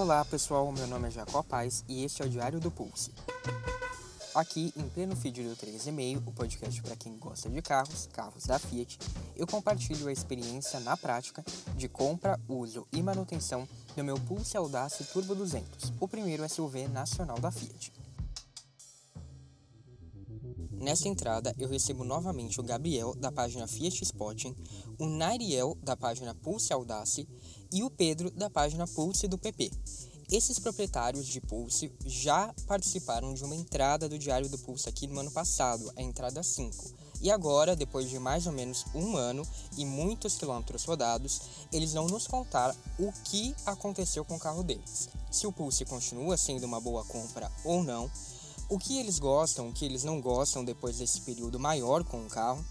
Olá 0.00 0.24
pessoal, 0.24 0.70
meu 0.70 0.86
nome 0.86 1.08
é 1.08 1.10
Jacó 1.10 1.42
Paz 1.42 1.84
e 1.88 2.04
este 2.04 2.22
é 2.22 2.24
o 2.24 2.28
Diário 2.28 2.60
do 2.60 2.70
Pulse. 2.70 3.12
Aqui, 4.32 4.72
em 4.76 4.88
pleno 4.88 5.16
feed 5.16 5.42
do 5.42 5.56
3,5, 5.56 6.22
o 6.24 6.32
podcast 6.32 6.80
para 6.82 6.94
quem 6.94 7.18
gosta 7.18 7.50
de 7.50 7.60
carros, 7.60 8.08
carros 8.12 8.46
da 8.46 8.60
Fiat, 8.60 8.96
eu 9.34 9.44
compartilho 9.44 10.06
a 10.06 10.12
experiência 10.12 10.78
na 10.78 10.96
prática 10.96 11.44
de 11.74 11.88
compra, 11.88 12.38
uso 12.48 12.86
e 12.92 13.02
manutenção 13.02 13.68
do 13.96 14.04
meu 14.04 14.14
Pulse 14.20 14.56
Audace 14.56 15.02
Turbo 15.02 15.34
200, 15.34 15.92
o 15.98 16.06
primeiro 16.06 16.48
SUV 16.48 16.86
nacional 16.86 17.40
da 17.40 17.50
Fiat. 17.50 17.92
Nesta 20.80 21.08
entrada, 21.08 21.52
eu 21.58 21.68
recebo 21.68 22.04
novamente 22.04 22.60
o 22.60 22.62
Gabriel, 22.62 23.16
da 23.16 23.32
página 23.32 23.66
Fiat 23.66 24.04
Spotting, 24.04 24.54
o 24.96 25.06
Nairiel, 25.06 25.76
da 25.82 25.96
página 25.96 26.36
Pulse 26.36 26.72
Audace, 26.72 27.28
e 27.72 27.82
o 27.82 27.90
Pedro, 27.90 28.30
da 28.30 28.48
página 28.48 28.86
Pulse 28.86 29.28
do 29.28 29.38
PP. 29.38 29.70
Esses 30.30 30.58
proprietários 30.58 31.26
de 31.26 31.40
Pulse 31.40 31.90
já 32.04 32.54
participaram 32.66 33.32
de 33.32 33.42
uma 33.44 33.56
entrada 33.56 34.08
do 34.08 34.18
Diário 34.18 34.48
do 34.48 34.58
Pulse 34.58 34.88
aqui 34.88 35.06
no 35.06 35.20
ano 35.20 35.30
passado, 35.30 35.90
a 35.96 36.02
entrada 36.02 36.42
5. 36.42 37.08
E 37.20 37.30
agora, 37.30 37.74
depois 37.74 38.08
de 38.08 38.18
mais 38.18 38.46
ou 38.46 38.52
menos 38.52 38.84
um 38.94 39.16
ano 39.16 39.42
e 39.76 39.84
muitos 39.84 40.36
quilômetros 40.36 40.84
rodados, 40.84 41.40
eles 41.72 41.94
vão 41.94 42.06
nos 42.06 42.26
contar 42.26 42.76
o 42.98 43.10
que 43.24 43.54
aconteceu 43.64 44.24
com 44.24 44.36
o 44.36 44.38
carro 44.38 44.62
deles. 44.62 45.08
Se 45.30 45.46
o 45.46 45.52
Pulse 45.52 45.84
continua 45.84 46.36
sendo 46.36 46.64
uma 46.64 46.80
boa 46.80 47.04
compra 47.04 47.50
ou 47.64 47.82
não, 47.82 48.10
o 48.68 48.78
que 48.78 48.98
eles 48.98 49.18
gostam, 49.18 49.68
o 49.68 49.72
que 49.72 49.84
eles 49.84 50.04
não 50.04 50.20
gostam 50.20 50.64
depois 50.64 50.98
desse 50.98 51.22
período 51.22 51.58
maior 51.58 52.04
com 52.04 52.24
o 52.24 52.28
carro, 52.28 52.64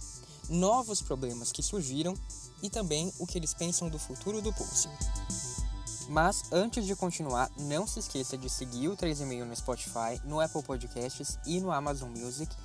novos 0.48 1.02
problemas 1.02 1.52
que 1.52 1.64
surgiram 1.64 2.14
e 2.62 2.70
também 2.70 3.12
o 3.20 3.28
que 3.28 3.38
eles 3.38 3.54
pensam 3.54 3.90
do 3.90 4.00
futuro 4.00 4.42
do 4.42 4.54
Pulse. 4.54 4.90
Mas 6.10 6.44
antes 6.52 6.86
de 6.86 6.96
continuar, 6.96 7.52
não 7.58 7.86
se 7.86 8.00
esqueça 8.00 8.38
de 8.38 8.50
seguir 8.50 8.88
o 8.88 8.96
3,5 8.96 9.44
no 9.44 9.56
Spotify, 9.56 10.22
no 10.24 10.40
Apple 10.40 10.64
Podcasts 10.64 11.38
e 11.46 11.60
no 11.60 11.72
Amazon 11.72 12.10
Music, 12.10 12.56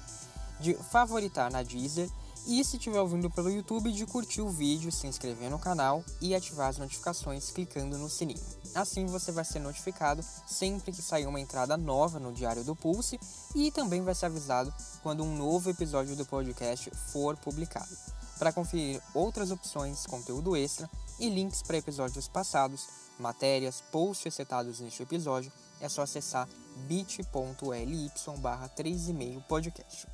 de 0.61 0.75
favoritar 0.75 1.51
na 1.51 1.63
Deezer 1.63 2.09
e 2.47 2.65
se 2.65 2.77
estiver 2.77 3.01
ouvindo 3.01 3.31
pelo 3.31 3.51
YouTube, 3.51 3.93
de 3.93 4.05
curtir 4.05 4.41
o 4.41 4.49
vídeo, 4.49 4.91
se 4.91 5.07
inscrever 5.07 5.49
no 5.49 5.59
canal 5.59 6.05
e 6.21 6.35
ativar 6.35 6.69
as 6.69 6.79
notificações 6.79 7.51
clicando 7.51 7.97
no 7.99 8.09
sininho. 8.09 8.41
Assim 8.75 9.07
você 9.07 9.31
vai 9.31 9.45
ser 9.45 9.61
notificado 9.61 10.25
sempre 10.47 10.93
que 10.93 11.03
sair 11.03 11.27
uma 11.27 11.41
entrada 11.41 11.77
nova 11.77 12.19
no 12.19 12.33
Diário 12.33 12.65
do 12.65 12.75
Pulse 12.75 13.19
e 13.55 13.71
também 13.71 14.03
vai 14.03 14.15
ser 14.15 14.27
avisado 14.27 14.75
quando 15.03 15.23
um 15.23 15.37
novo 15.37 15.71
episódio 15.71 16.17
do 16.17 16.27
podcast 16.27 16.91
for 17.13 17.37
publicado. 17.37 18.22
Para 18.43 18.53
conferir 18.53 19.01
outras 19.15 19.53
opções, 19.53 20.05
conteúdo 20.05 20.57
extra 20.57 20.91
e 21.21 21.29
links 21.29 21.63
para 21.63 21.77
episódios 21.77 22.27
passados, 22.27 22.89
matérias, 23.17 23.85
posts 23.93 24.35
citados 24.35 24.81
neste 24.81 25.01
episódio, 25.01 25.53
é 25.81 25.89
só 25.89 26.03
acessar 26.03 26.49
bit.ly 26.89 28.11
barra 28.39 28.69
3,5 28.71 29.45
podcast. 29.45 30.09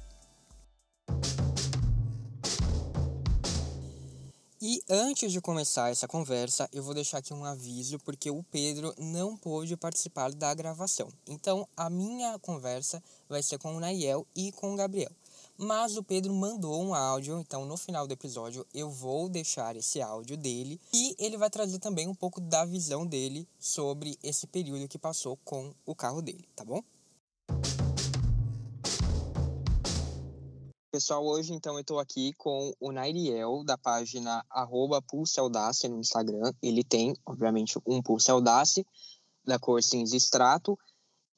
E 4.61 4.83
antes 4.91 5.33
de 5.33 5.41
começar 5.41 5.91
essa 5.91 6.06
conversa, 6.06 6.69
eu 6.71 6.83
vou 6.83 6.93
deixar 6.93 7.19
aqui 7.19 7.33
um 7.33 7.47
aviso 7.47 7.99
porque 8.01 8.31
o 8.31 8.43
Pedro 8.43 8.93
não 8.99 9.39
pôde 9.39 9.75
participar 9.75 10.34
da 10.34 10.53
gravação. 10.53 11.09
Então, 11.27 11.67
a 11.75 11.89
minha 11.89 12.39
conversa 12.41 13.03
vai 13.27 13.43
ser 13.43 13.59
com 13.59 13.75
o 13.75 13.81
Nayel 13.81 14.27
e 14.37 14.53
com 14.53 14.75
o 14.75 14.77
Gabriel. 14.77 15.12
Mas 15.61 15.97
o 15.97 16.05
Pedro 16.05 16.33
mandou 16.33 16.81
um 16.81 16.95
áudio, 16.95 17.37
então 17.41 17.67
no 17.67 17.77
final 17.77 18.06
do 18.06 18.12
episódio 18.12 18.64
eu 18.73 18.89
vou 18.89 19.28
deixar 19.28 19.75
esse 19.75 20.00
áudio 20.00 20.37
dele 20.37 20.81
e 20.95 21.17
ele 21.19 21.37
vai 21.37 21.50
trazer 21.50 21.81
também 21.81 22.06
um 22.06 22.15
pouco 22.15 22.41
da 22.41 22.65
visão 22.65 23.05
dele 23.05 23.45
sobre 23.59 24.17
esse 24.23 24.47
período 24.47 24.87
que 24.87 24.97
passou 24.97 25.37
com 25.39 25.75
o 25.84 25.97
carro 25.97 26.22
dele, 26.22 26.49
tá 26.55 26.65
bom? 26.65 26.81
Pessoal, 30.93 31.27
hoje 31.27 31.53
então 31.53 31.75
eu 31.75 31.81
estou 31.81 31.99
aqui 31.99 32.32
com 32.34 32.72
o 32.78 32.93
Nairiel, 32.93 33.65
da 33.65 33.77
página 33.77 34.47
arroba 34.49 35.03
Pulse 35.03 35.41
Audácia 35.41 35.88
no 35.88 35.99
Instagram. 35.99 36.53
Ele 36.62 36.84
tem, 36.84 37.16
obviamente, 37.27 37.81
um 37.84 38.00
Pulse 38.00 38.31
Audácia 38.31 38.87
da 39.44 39.59
cor 39.59 39.82
cinza 39.82 40.16
extrato 40.16 40.78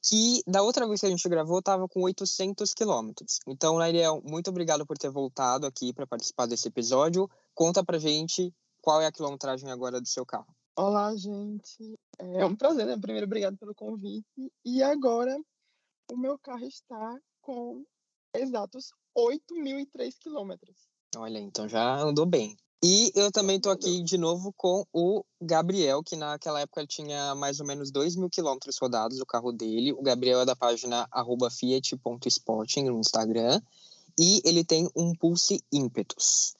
que 0.03 0.41
da 0.47 0.63
outra 0.63 0.87
vez 0.87 0.99
que 0.99 1.05
a 1.05 1.09
gente 1.09 1.29
gravou 1.29 1.59
estava 1.59 1.87
com 1.87 2.01
800 2.01 2.73
quilômetros. 2.73 3.39
Então, 3.47 3.77
Nairiel, 3.77 4.21
muito 4.23 4.49
obrigado 4.49 4.85
por 4.85 4.97
ter 4.97 5.09
voltado 5.09 5.65
aqui 5.67 5.93
para 5.93 6.07
participar 6.07 6.47
desse 6.47 6.67
episódio. 6.67 7.29
Conta 7.53 7.83
pra 7.83 7.99
gente 7.99 8.53
qual 8.81 9.01
é 9.01 9.05
a 9.05 9.11
quilometragem 9.11 9.69
agora 9.69 10.01
do 10.01 10.07
seu 10.07 10.25
carro. 10.25 10.53
Olá, 10.75 11.15
gente. 11.15 11.99
É 12.17 12.45
um 12.45 12.55
prazer, 12.55 12.85
né? 12.85 12.97
Primeiro, 12.97 13.25
obrigado 13.25 13.57
pelo 13.57 13.75
convite. 13.75 14.51
E 14.65 14.81
agora, 14.81 15.37
o 16.11 16.17
meu 16.17 16.39
carro 16.39 16.65
está 16.65 17.19
com 17.41 17.85
exatos 18.33 18.91
8.003 19.15 20.17
quilômetros. 20.19 20.75
Olha, 21.15 21.37
então 21.37 21.67
já 21.67 21.99
andou 21.99 22.25
bem. 22.25 22.57
E 22.83 23.11
eu 23.13 23.31
também 23.31 23.57
estou 23.57 23.71
aqui 23.71 24.01
de 24.01 24.17
novo 24.17 24.51
com 24.57 24.83
o 24.91 25.23
Gabriel, 25.39 26.01
que 26.03 26.15
naquela 26.15 26.61
época 26.61 26.85
tinha 26.87 27.35
mais 27.35 27.59
ou 27.59 27.65
menos 27.65 27.91
2 27.91 28.15
mil 28.15 28.27
quilômetros 28.27 28.75
rodados 28.81 29.19
o 29.19 29.25
carro 29.25 29.51
dele. 29.51 29.93
O 29.93 30.01
Gabriel 30.01 30.41
é 30.41 30.45
da 30.45 30.55
página 30.55 31.07
fiat.sporting 31.51 32.85
no 32.85 32.99
Instagram. 32.99 33.61
E 34.19 34.41
ele 34.43 34.63
tem 34.63 34.89
um 34.95 35.13
Pulse 35.13 35.63
Impetus. 35.71 36.55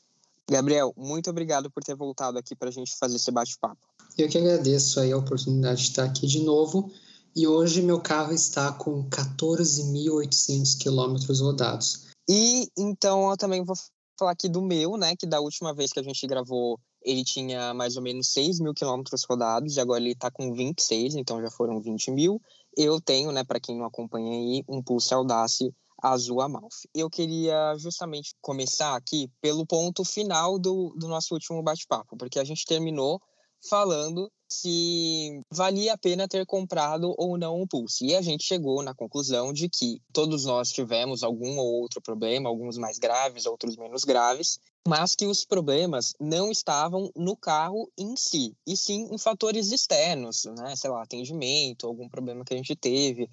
Gabriel, 0.50 0.94
muito 0.96 1.30
obrigado 1.30 1.72
por 1.72 1.84
ter 1.84 1.96
voltado 1.96 2.38
aqui 2.38 2.56
para 2.56 2.70
a 2.70 2.72
gente 2.72 2.96
fazer 2.98 3.16
esse 3.16 3.32
bate-papo. 3.32 3.82
Eu 4.16 4.30
que 4.30 4.38
agradeço 4.38 5.00
aí 5.00 5.12
a 5.12 5.18
oportunidade 5.18 5.82
de 5.82 5.90
estar 5.90 6.04
aqui 6.04 6.28
de 6.28 6.44
novo. 6.44 6.92
E 7.36 7.48
hoje 7.48 7.82
meu 7.82 8.00
carro 8.00 8.34
está 8.34 8.72
com 8.72 9.10
14.800 9.10 10.78
quilômetros 10.78 11.40
rodados. 11.40 12.08
E 12.30 12.68
então 12.78 13.30
eu 13.32 13.38
também 13.38 13.64
vou 13.64 13.76
falar 14.22 14.32
aqui 14.32 14.48
do 14.48 14.62
meu, 14.62 14.98
né? 14.98 15.16
Que 15.16 15.26
da 15.26 15.40
última 15.40 15.74
vez 15.74 15.92
que 15.92 16.00
a 16.00 16.04
gente 16.04 16.26
gravou, 16.28 16.80
ele 17.02 17.24
tinha 17.24 17.74
mais 17.74 17.98
ou 17.98 18.04
menos 18.04 18.28
6 18.28 18.60
mil 18.60 18.74
quilômetros 18.74 19.24
rodados, 19.28 19.76
e 19.76 19.80
agora 19.80 20.00
ele 20.00 20.16
tá 20.16 20.30
com 20.30 20.54
26, 20.54 21.16
então 21.16 21.42
já 21.42 21.50
foram 21.50 21.82
20 21.82 22.12
mil. 22.12 22.40
Eu 22.78 23.02
tenho, 23.02 23.32
né, 23.32 23.44
para 23.44 23.60
quem 23.60 23.78
não 23.78 23.86
acompanha 23.86 24.32
aí, 24.32 24.64
um 24.70 24.82
Pulse 24.82 25.14
Audace 25.14 25.74
azul 26.02 26.42
Amalfi. 26.42 26.90
Eu 26.96 27.10
queria 27.10 27.76
justamente 27.78 28.34
começar 28.42 28.96
aqui 28.96 29.30
pelo 29.40 29.66
ponto 29.66 30.04
final 30.04 30.58
do, 30.58 30.96
do 30.98 31.08
nosso 31.08 31.34
último 31.34 31.62
bate-papo, 31.62 32.18
porque 32.18 32.40
a 32.40 32.44
gente 32.44 32.66
terminou 32.66 33.22
falando 33.70 34.32
se 34.54 35.44
valia 35.50 35.94
a 35.94 35.98
pena 35.98 36.28
ter 36.28 36.46
comprado 36.46 37.14
ou 37.18 37.38
não 37.38 37.62
o 37.62 37.68
Pulse. 37.68 38.06
E 38.06 38.16
a 38.16 38.22
gente 38.22 38.44
chegou 38.44 38.84
na 38.84 38.94
conclusão 38.94 39.54
de 39.54 39.70
que 39.70 40.02
todos 40.12 40.46
nós 40.46 40.72
tivemos 40.72 41.24
algum 41.24 41.58
ou 41.58 41.82
outro 41.82 42.02
problema, 42.02 42.50
alguns 42.50 42.78
mais 42.78 43.00
graves, 43.00 43.46
outros 43.46 43.78
menos 43.78 44.04
graves, 44.04 44.60
mas 44.88 45.16
que 45.16 45.26
os 45.26 45.46
problemas 45.46 46.14
não 46.20 46.52
estavam 46.52 47.10
no 47.16 47.36
carro 47.36 47.90
em 47.98 48.16
si, 48.16 48.56
e 48.68 48.76
sim 48.76 49.08
em 49.12 49.18
fatores 49.18 49.72
externos, 49.72 50.46
né? 50.46 50.76
Sei 50.76 50.90
lá, 50.90 51.04
atendimento, 51.04 51.88
algum 51.88 52.10
problema 52.10 52.44
que 52.44 52.54
a 52.54 52.58
gente 52.58 52.76
teve. 52.76 53.30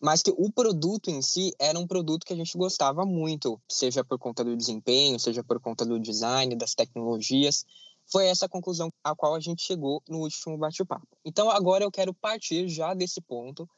Mas 0.00 0.22
que 0.22 0.30
o 0.30 0.50
produto 0.50 1.10
em 1.10 1.22
si 1.22 1.52
era 1.58 1.78
um 1.78 1.86
produto 1.86 2.24
que 2.24 2.32
a 2.32 2.36
gente 2.36 2.56
gostava 2.56 3.04
muito, 3.04 3.60
seja 3.68 4.04
por 4.04 4.18
conta 4.18 4.44
do 4.44 4.56
desempenho, 4.56 5.18
seja 5.18 5.42
por 5.42 5.58
conta 5.60 5.84
do 5.84 5.98
design, 5.98 6.54
das 6.54 6.74
tecnologias. 6.74 7.64
Foi 8.10 8.26
essa 8.26 8.48
conclusão 8.48 8.92
a 9.02 9.14
qual 9.14 9.34
a 9.34 9.40
gente 9.40 9.62
chegou 9.62 10.02
no 10.08 10.20
último 10.20 10.56
bate-papo. 10.56 11.06
Então 11.24 11.50
agora 11.50 11.84
eu 11.84 11.90
quero 11.90 12.14
partir 12.14 12.68
já 12.68 12.94
desse 12.94 13.20
ponto 13.20 13.68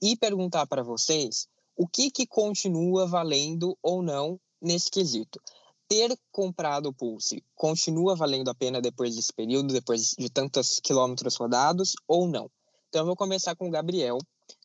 e 0.00 0.16
perguntar 0.16 0.66
para 0.66 0.82
vocês 0.82 1.48
o 1.76 1.86
que, 1.86 2.10
que 2.10 2.26
continua 2.26 3.06
valendo 3.06 3.76
ou 3.82 4.02
não 4.02 4.38
nesse 4.60 4.90
quesito. 4.90 5.40
Ter 5.88 6.18
comprado 6.30 6.90
o 6.90 6.92
Pulse 6.92 7.42
continua 7.54 8.14
valendo 8.14 8.50
a 8.50 8.54
pena 8.54 8.80
depois 8.80 9.16
desse 9.16 9.32
período, 9.32 9.72
depois 9.72 10.14
de 10.18 10.28
tantos 10.28 10.80
quilômetros 10.80 11.36
rodados 11.36 11.94
ou 12.06 12.28
não? 12.28 12.50
Então 12.88 13.02
eu 13.02 13.06
vou 13.06 13.16
começar 13.16 13.56
com 13.56 13.68
o 13.68 13.70
Gabriel, 13.70 14.18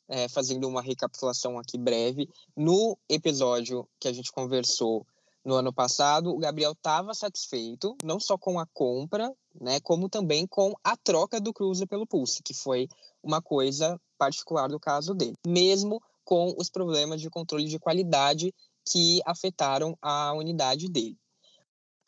é, 0.08 0.28
fazendo 0.28 0.68
uma 0.68 0.82
recapitulação 0.82 1.58
aqui 1.58 1.78
breve. 1.78 2.30
No 2.58 2.98
episódio 3.08 3.88
que 4.00 4.08
a 4.08 4.14
gente 4.14 4.32
conversou 4.32 5.06
no 5.46 5.56
ano 5.56 5.74
passado, 5.74 6.34
o 6.34 6.38
Gabriel 6.38 6.72
estava 6.72 7.14
satisfeito, 7.14 7.96
não 8.04 8.20
só 8.20 8.38
com 8.38 8.60
a 8.60 8.66
compra, 8.68 9.34
né, 9.60 9.80
como 9.82 10.08
também 10.08 10.48
com 10.48 10.74
a 10.84 10.96
troca 10.96 11.40
do 11.40 11.54
Cruiser 11.54 11.88
pelo 11.88 12.08
Pulse, 12.08 12.42
que 12.42 12.54
foi 12.54 12.88
uma 13.22 13.42
coisa 13.42 14.00
particular 14.18 14.70
do 14.70 14.80
caso 14.80 15.14
dele, 15.14 15.36
mesmo 15.46 16.02
com 16.24 16.56
os 16.58 16.70
problemas 16.70 17.20
de 17.20 17.30
controle 17.30 17.66
de 17.66 17.80
qualidade 17.80 18.54
que 18.86 19.22
afetaram 19.26 19.98
a 20.02 20.34
unidade 20.34 20.90
dele. 20.90 21.18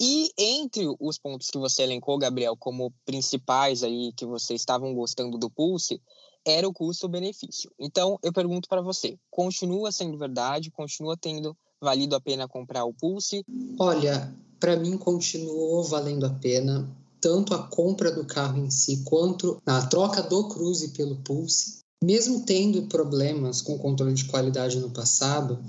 E 0.02 0.30
entre 0.38 0.86
os 1.00 1.18
pontos 1.18 1.50
que 1.50 1.58
você 1.58 1.84
elencou, 1.84 2.18
Gabriel, 2.18 2.58
como 2.58 2.94
principais 3.06 3.84
aí 3.84 4.12
que 4.14 4.26
vocês 4.26 4.62
estavam 4.62 4.94
gostando 4.94 5.38
do 5.38 5.50
Pulse, 5.50 6.02
era 6.46 6.68
o 6.68 6.74
custo-benefício. 6.74 7.72
Então, 7.80 8.20
eu 8.22 8.32
pergunto 8.32 8.68
para 8.68 8.82
você, 8.82 9.18
continua 9.32 9.92
sendo 9.92 10.18
verdade, 10.18 10.70
continua 10.70 11.16
tendo 11.18 11.58
valido 11.82 12.16
a 12.16 12.22
pena 12.22 12.48
comprar 12.48 12.86
o 12.86 12.94
Pulse? 12.94 13.44
Olha, 13.80 14.34
para 14.60 14.76
mim 14.76 14.98
continuou 14.98 15.84
valendo 15.84 16.26
a 16.26 16.30
pena, 16.30 16.90
tanto 17.22 17.54
a 17.54 17.64
compra 17.64 18.12
do 18.12 18.26
carro 18.26 18.58
em 18.58 18.70
si 18.70 19.04
quanto 19.04 19.62
na 19.66 19.86
troca 19.86 20.22
do 20.22 20.48
Cruze 20.48 20.90
pelo 20.90 21.16
Pulse. 21.18 21.80
Mesmo 22.04 22.46
tendo 22.46 22.84
problemas 22.84 23.62
com 23.62 23.76
o 23.76 23.80
controle 23.80 24.14
de 24.14 24.26
qualidade 24.26 24.80
no 24.80 24.90
passado, 24.90 25.60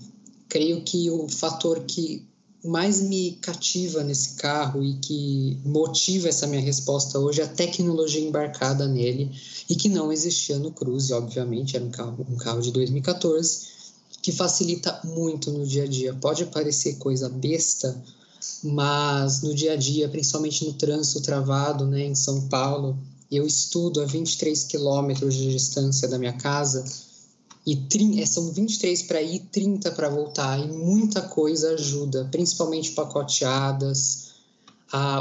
creio 0.48 0.82
que 0.82 1.10
o 1.10 1.28
fator 1.28 1.84
que 1.84 2.26
mais 2.64 3.00
me 3.00 3.32
cativa 3.40 4.02
nesse 4.02 4.34
carro 4.34 4.82
e 4.82 4.94
que 4.94 5.58
motiva 5.64 6.28
essa 6.28 6.46
minha 6.46 6.60
resposta 6.60 7.18
hoje 7.18 7.40
é 7.40 7.44
a 7.44 7.48
tecnologia 7.48 8.20
embarcada 8.20 8.88
nele 8.88 9.30
e 9.70 9.76
que 9.76 9.88
não 9.88 10.12
existia 10.12 10.58
no 10.58 10.72
Cruze, 10.72 11.12
obviamente, 11.12 11.76
era 11.76 11.84
um 11.84 11.90
carro, 11.90 12.26
um 12.28 12.36
carro 12.36 12.60
de 12.60 12.72
2014, 12.72 13.75
que 14.26 14.32
facilita 14.32 15.00
muito 15.04 15.52
no 15.52 15.64
dia 15.64 15.84
a 15.84 15.86
dia. 15.86 16.12
Pode 16.12 16.46
parecer 16.46 16.96
coisa 16.96 17.28
besta, 17.28 17.96
mas 18.60 19.40
no 19.40 19.54
dia 19.54 19.74
a 19.74 19.76
dia, 19.76 20.08
principalmente 20.08 20.64
no 20.64 20.72
trânsito 20.72 21.20
travado 21.20 21.86
né, 21.86 22.06
em 22.06 22.14
São 22.16 22.48
Paulo, 22.48 22.98
eu 23.30 23.46
estudo 23.46 24.02
a 24.02 24.04
23 24.04 24.64
quilômetros 24.64 25.32
de 25.32 25.52
distância 25.52 26.08
da 26.08 26.18
minha 26.18 26.32
casa 26.32 26.84
e 27.64 27.80
é, 28.20 28.26
são 28.26 28.50
23 28.50 29.02
para 29.02 29.22
ir, 29.22 29.46
30 29.52 29.92
para 29.92 30.08
voltar, 30.08 30.58
e 30.58 30.72
muita 30.72 31.22
coisa 31.22 31.74
ajuda, 31.74 32.28
principalmente 32.28 32.90
pacoteadas, 32.90 34.26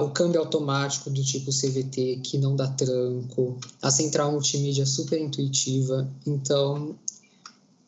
o 0.04 0.10
câmbio 0.10 0.40
automático 0.40 1.12
do 1.12 1.24
tipo 1.24 1.52
CVT 1.52 2.22
que 2.24 2.40
não 2.40 2.56
dá 2.56 2.68
tranco, 2.70 3.60
a 3.84 3.92
central 3.92 4.32
multimídia 4.32 4.86
super 4.88 5.22
intuitiva. 5.22 6.10
Então, 6.26 6.96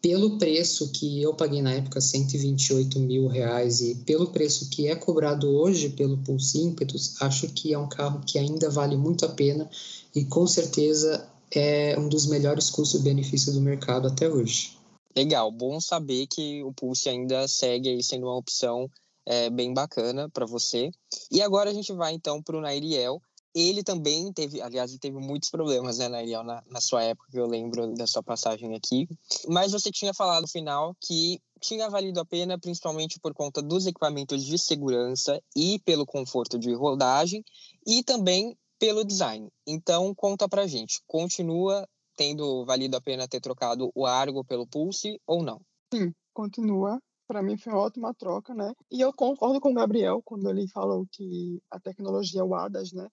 pelo 0.08 0.38
preço 0.38 0.90
que 0.94 1.22
eu 1.22 1.34
paguei 1.34 1.62
na 1.62 1.74
época, 1.74 2.00
128 2.00 2.98
mil 2.98 3.28
reais, 3.28 3.82
e 3.82 3.94
pelo 3.94 4.28
preço 4.28 4.70
que 4.70 4.88
é 4.88 4.96
cobrado 4.96 5.50
hoje 5.50 5.90
pelo 5.90 6.18
Pulse 6.20 6.62
Impetus, 6.62 7.22
acho 7.22 7.50
que 7.50 7.74
é 7.74 7.78
um 7.78 7.90
carro 7.90 8.22
que 8.26 8.40
ainda 8.40 8.70
vale 8.70 8.96
muito 8.96 9.26
a 9.26 9.30
pena 9.30 9.70
e 10.16 10.24
com 10.24 10.48
certeza 10.48 11.28
é 11.52 12.00
um 12.00 12.08
dos 12.08 12.26
melhores 12.26 12.70
custo-benefício 12.70 13.52
do 13.52 13.60
mercado 13.60 14.08
até 14.08 14.30
hoje. 14.30 14.78
Legal, 15.14 15.52
bom 15.52 15.78
saber 15.82 16.26
que 16.28 16.64
o 16.64 16.72
Pulse 16.72 17.10
ainda 17.10 17.46
segue 17.46 17.90
aí 17.90 18.02
sendo 18.02 18.28
uma 18.28 18.38
opção 18.38 18.90
é, 19.26 19.50
bem 19.50 19.74
bacana 19.74 20.30
para 20.30 20.46
você. 20.46 20.90
E 21.30 21.42
agora 21.42 21.70
a 21.70 21.74
gente 21.74 21.92
vai 21.92 22.14
então 22.14 22.42
para 22.42 22.56
o 22.56 22.62
Nairiel. 22.62 23.22
Ele 23.56 23.84
também 23.84 24.32
teve, 24.32 24.62
aliás, 24.62 24.92
ele 24.92 25.00
teve 25.00 25.18
muitos 25.18 25.50
problemas, 25.50 25.98
né, 25.98 26.08
Nairiel, 26.08 26.44
na, 26.44 26.64
na 26.68 26.82
sua 26.82 27.04
época, 27.04 27.30
eu 27.34 27.48
lembro 27.48 27.94
da 27.94 28.06
sua 28.06 28.22
passagem 28.22 28.76
aqui. 28.76 29.08
Mas 29.48 29.72
você 29.72 29.92
tinha 29.92 30.14
falado 30.14 30.44
no 30.44 30.48
final 30.48 30.96
que 31.02 31.42
tinha 31.60 31.90
valido 31.90 32.20
a 32.20 32.26
pena, 32.26 32.60
principalmente 32.60 33.20
por 33.20 33.34
conta 33.34 33.62
dos 33.62 33.88
equipamentos 33.88 34.46
de 34.46 34.58
segurança 34.58 35.42
e 35.56 35.80
pelo 35.80 36.06
conforto 36.06 36.60
de 36.60 36.74
rodagem, 36.74 37.44
e 37.86 38.04
também 38.04 38.56
pelo 38.80 39.04
design. 39.04 39.50
Então, 39.66 40.14
conta 40.14 40.48
pra 40.48 40.68
gente, 40.68 41.02
continua 41.08 41.88
tendo 42.16 42.66
valido 42.66 42.98
a 42.98 43.02
pena 43.02 43.28
ter 43.28 43.40
trocado 43.40 43.92
o 43.96 44.06
Argo 44.06 44.44
pelo 44.44 44.68
Pulse 44.68 45.20
ou 45.26 45.44
não? 45.44 45.62
Sim, 45.94 46.14
continua. 46.34 47.00
Para 47.28 47.44
mim 47.44 47.58
foi 47.58 47.74
uma 47.74 47.82
ótima 47.82 48.14
troca, 48.14 48.54
né? 48.54 48.72
E 48.90 49.02
eu 49.02 49.14
concordo 49.14 49.60
com 49.60 49.72
o 49.72 49.74
Gabriel 49.74 50.22
quando 50.24 50.50
ele 50.50 50.68
falou 50.70 51.06
que 51.12 51.62
a 51.70 51.80
tecnologia 51.80 52.44
o 52.44 52.56
ADAS, 52.56 52.94
né, 52.94 53.08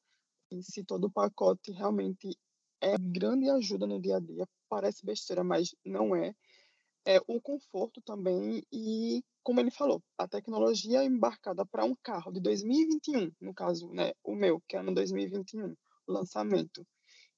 si 0.62 0.84
todo 0.84 1.06
o 1.06 1.10
pacote 1.10 1.72
realmente 1.72 2.36
é 2.80 2.96
grande 2.98 3.48
ajuda 3.50 3.86
no 3.86 4.00
dia 4.00 4.16
a 4.16 4.20
dia. 4.20 4.46
Parece 4.68 5.04
besteira, 5.04 5.42
mas 5.44 5.74
não 5.84 6.14
é. 6.14 6.34
É 7.06 7.20
o 7.26 7.40
conforto 7.40 8.00
também 8.02 8.62
e 8.72 9.22
como 9.44 9.60
ele 9.60 9.70
falou, 9.70 10.02
a 10.16 10.26
tecnologia 10.26 11.04
embarcada 11.04 11.66
para 11.66 11.84
um 11.84 11.94
carro 12.02 12.32
de 12.32 12.40
2021, 12.40 13.30
no 13.38 13.52
caso, 13.52 13.90
né, 13.90 14.12
o 14.24 14.34
meu, 14.34 14.60
que 14.66 14.74
é 14.74 14.80
ano 14.80 14.94
2021, 14.94 15.76
o 16.06 16.12
lançamento, 16.12 16.84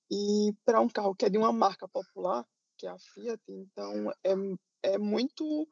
e 0.08 0.54
para 0.64 0.80
um 0.80 0.88
carro 0.88 1.16
que 1.16 1.24
é 1.26 1.28
de 1.28 1.36
uma 1.36 1.52
marca 1.52 1.88
popular, 1.88 2.46
que 2.78 2.86
é 2.86 2.90
a 2.90 2.98
Fiat, 2.98 3.42
então 3.48 4.10
é, 4.24 4.92
é 4.94 4.98
muito 4.98 5.68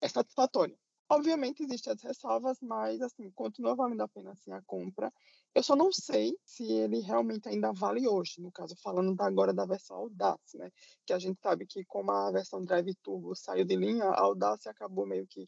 é 0.00 0.08
satisfatório. 0.08 0.78
Obviamente 1.08 1.64
existem 1.64 1.92
as 1.92 2.02
ressalvas, 2.02 2.58
mas 2.62 3.02
assim, 3.02 3.30
continua 3.32 3.74
valendo 3.74 4.02
a 4.02 4.08
pena 4.08 4.32
assim, 4.32 4.52
a 4.52 4.62
compra. 4.62 5.12
Eu 5.54 5.62
só 5.62 5.76
não 5.76 5.92
sei 5.92 6.34
se 6.46 6.64
ele 6.64 7.00
realmente 7.00 7.48
ainda 7.48 7.72
vale 7.72 8.08
hoje, 8.08 8.40
no 8.40 8.50
caso, 8.50 8.74
falando 8.76 9.14
agora 9.20 9.52
da 9.52 9.66
versão 9.66 9.96
Audace, 9.96 10.56
né? 10.56 10.70
Que 11.04 11.12
a 11.12 11.18
gente 11.18 11.38
sabe 11.40 11.66
que 11.66 11.84
como 11.84 12.10
a 12.10 12.30
versão 12.30 12.64
Drive 12.64 12.94
Turbo 13.02 13.34
saiu 13.34 13.64
de 13.64 13.76
linha, 13.76 14.04
a 14.04 14.20
Audace 14.20 14.68
acabou 14.68 15.06
meio 15.06 15.26
que 15.26 15.46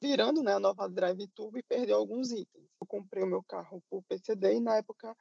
virando 0.00 0.42
né, 0.42 0.54
a 0.54 0.60
nova 0.60 0.88
Drive 0.88 1.28
Turbo 1.34 1.58
e 1.58 1.62
perdeu 1.62 1.96
alguns 1.96 2.30
itens. 2.30 2.68
Eu 2.80 2.86
comprei 2.86 3.22
o 3.22 3.26
meu 3.26 3.42
carro 3.42 3.82
por 3.90 4.02
PCD 4.04 4.54
e 4.54 4.60
na 4.60 4.76
época 4.76 5.14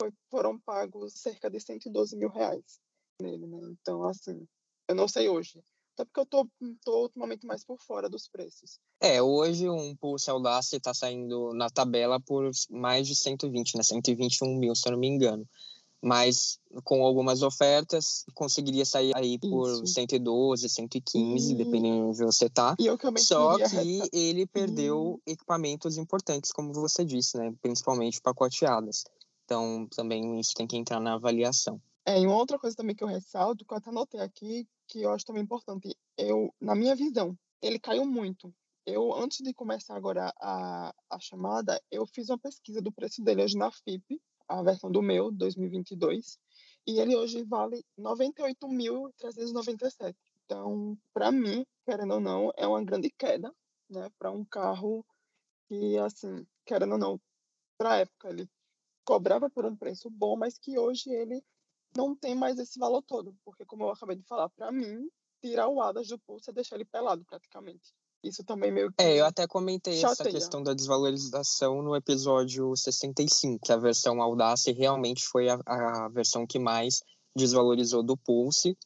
foi, 0.00 0.12
foram 0.28 0.58
pagos 0.58 1.14
cerca 1.14 1.48
de 1.48 1.60
112 1.60 2.16
mil 2.16 2.30
reais 2.30 2.80
nele, 3.20 3.46
né? 3.46 3.60
Então, 3.80 4.04
assim, 4.04 4.46
eu 4.88 4.94
não 4.94 5.06
sei 5.06 5.28
hoje. 5.28 5.62
Até 5.94 6.04
porque 6.04 6.20
eu 6.20 6.26
tô, 6.26 6.48
tô 6.84 7.02
ultimamente 7.02 7.46
mais 7.46 7.64
por 7.64 7.78
fora 7.80 8.08
dos 8.08 8.28
preços. 8.28 8.78
É, 9.00 9.20
hoje 9.20 9.68
um 9.68 9.94
Pulse 9.96 10.30
Audace 10.30 10.76
está 10.76 10.94
saindo 10.94 11.52
na 11.52 11.68
tabela 11.68 12.18
por 12.18 12.50
mais 12.70 13.06
de 13.06 13.14
120, 13.14 13.76
né? 13.76 13.82
121 13.82 14.56
mil, 14.56 14.74
se 14.74 14.88
eu 14.88 14.92
não 14.92 14.98
me 14.98 15.08
engano 15.08 15.46
mas 16.02 16.58
com 16.82 17.04
algumas 17.04 17.42
ofertas 17.42 18.24
conseguiria 18.34 18.84
sair 18.84 19.12
aí 19.14 19.38
por 19.38 19.70
Isso. 19.70 19.86
112, 19.86 20.68
115, 20.68 21.52
e... 21.52 21.56
dependendo 21.56 22.12
de 22.12 22.24
onde 22.24 22.34
você 22.34 22.50
tá. 22.50 22.74
E 22.78 22.86
eu 22.86 22.98
Só 23.18 23.56
que 23.56 24.02
ele 24.12 24.44
perdeu 24.44 24.98
uhum. 24.98 25.20
equipamentos 25.24 25.96
importantes, 25.96 26.50
como 26.50 26.72
você 26.72 27.04
disse, 27.04 27.38
né? 27.38 27.54
Principalmente 27.62 28.20
pacoteadas. 28.20 29.04
Então 29.44 29.86
também 29.94 30.40
isso 30.40 30.54
tem 30.54 30.66
que 30.66 30.76
entrar 30.76 30.98
na 30.98 31.14
avaliação. 31.14 31.80
É, 32.04 32.20
e 32.20 32.26
uma 32.26 32.36
outra 32.36 32.58
coisa 32.58 32.76
também 32.76 32.96
que 32.96 33.04
eu 33.04 33.08
ressalto, 33.08 33.64
que 33.64 33.72
eu 33.72 33.78
até 33.78 33.90
anotei 33.90 34.20
aqui, 34.20 34.66
que 34.92 35.02
eu 35.02 35.10
acho 35.10 35.24
também 35.24 35.42
importante, 35.42 35.96
eu, 36.18 36.54
na 36.60 36.74
minha 36.74 36.94
visão, 36.94 37.34
ele 37.62 37.78
caiu 37.78 38.04
muito. 38.04 38.54
Eu, 38.84 39.14
antes 39.14 39.38
de 39.38 39.54
começar 39.54 39.96
agora 39.96 40.30
a, 40.38 40.92
a 41.08 41.18
chamada, 41.18 41.82
eu 41.90 42.06
fiz 42.06 42.28
uma 42.28 42.38
pesquisa 42.38 42.82
do 42.82 42.92
preço 42.92 43.22
dele 43.22 43.42
hoje 43.42 43.56
na 43.56 43.70
FIP, 43.70 44.20
a 44.46 44.62
versão 44.62 44.92
do 44.92 45.00
meu, 45.00 45.32
2022, 45.32 46.38
e 46.86 47.00
ele 47.00 47.16
hoje 47.16 47.42
vale 47.42 47.82
98.397. 47.98 50.14
Então, 50.44 50.98
para 51.14 51.32
mim, 51.32 51.64
querendo 51.86 52.12
ou 52.14 52.20
não, 52.20 52.52
é 52.54 52.66
uma 52.66 52.84
grande 52.84 53.10
queda, 53.16 53.50
né, 53.88 54.10
para 54.18 54.30
um 54.30 54.44
carro 54.44 55.02
que, 55.68 55.96
assim, 55.98 56.46
querendo 56.66 56.92
ou 56.92 56.98
não, 56.98 57.18
para 57.78 57.92
a 57.92 57.96
época 57.98 58.28
ele 58.28 58.46
cobrava 59.06 59.48
por 59.48 59.64
um 59.64 59.74
preço 59.74 60.10
bom, 60.10 60.36
mas 60.36 60.58
que 60.58 60.78
hoje 60.78 61.10
ele 61.10 61.42
não 61.96 62.14
tem 62.14 62.34
mais 62.34 62.58
esse 62.58 62.78
valor 62.78 63.02
todo, 63.02 63.34
porque 63.44 63.64
como 63.64 63.84
eu 63.84 63.90
acabei 63.90 64.16
de 64.16 64.24
falar, 64.24 64.48
para 64.50 64.70
mim, 64.72 65.08
tirar 65.40 65.68
o 65.68 65.80
Adas 65.80 66.08
do 66.08 66.18
pulso 66.18 66.50
é 66.50 66.52
deixar 66.52 66.76
ele 66.76 66.84
pelado 66.84 67.24
praticamente. 67.24 67.92
Isso 68.22 68.44
também 68.44 68.70
meio 68.70 68.92
que. 68.92 69.02
É, 69.02 69.18
eu 69.18 69.26
até 69.26 69.46
comentei 69.48 69.94
chateia. 69.94 70.12
essa 70.12 70.30
questão 70.30 70.62
da 70.62 70.74
desvalorização 70.74 71.82
no 71.82 71.96
episódio 71.96 72.74
65, 72.76 73.58
que 73.64 73.72
a 73.72 73.76
versão 73.76 74.22
Audace 74.22 74.70
realmente 74.70 75.24
foi 75.26 75.48
a, 75.48 75.58
a 75.66 76.08
versão 76.08 76.46
que 76.46 76.58
mais 76.58 77.02
desvalorizou 77.34 78.02
do 78.02 78.16
Pulse. 78.16 78.76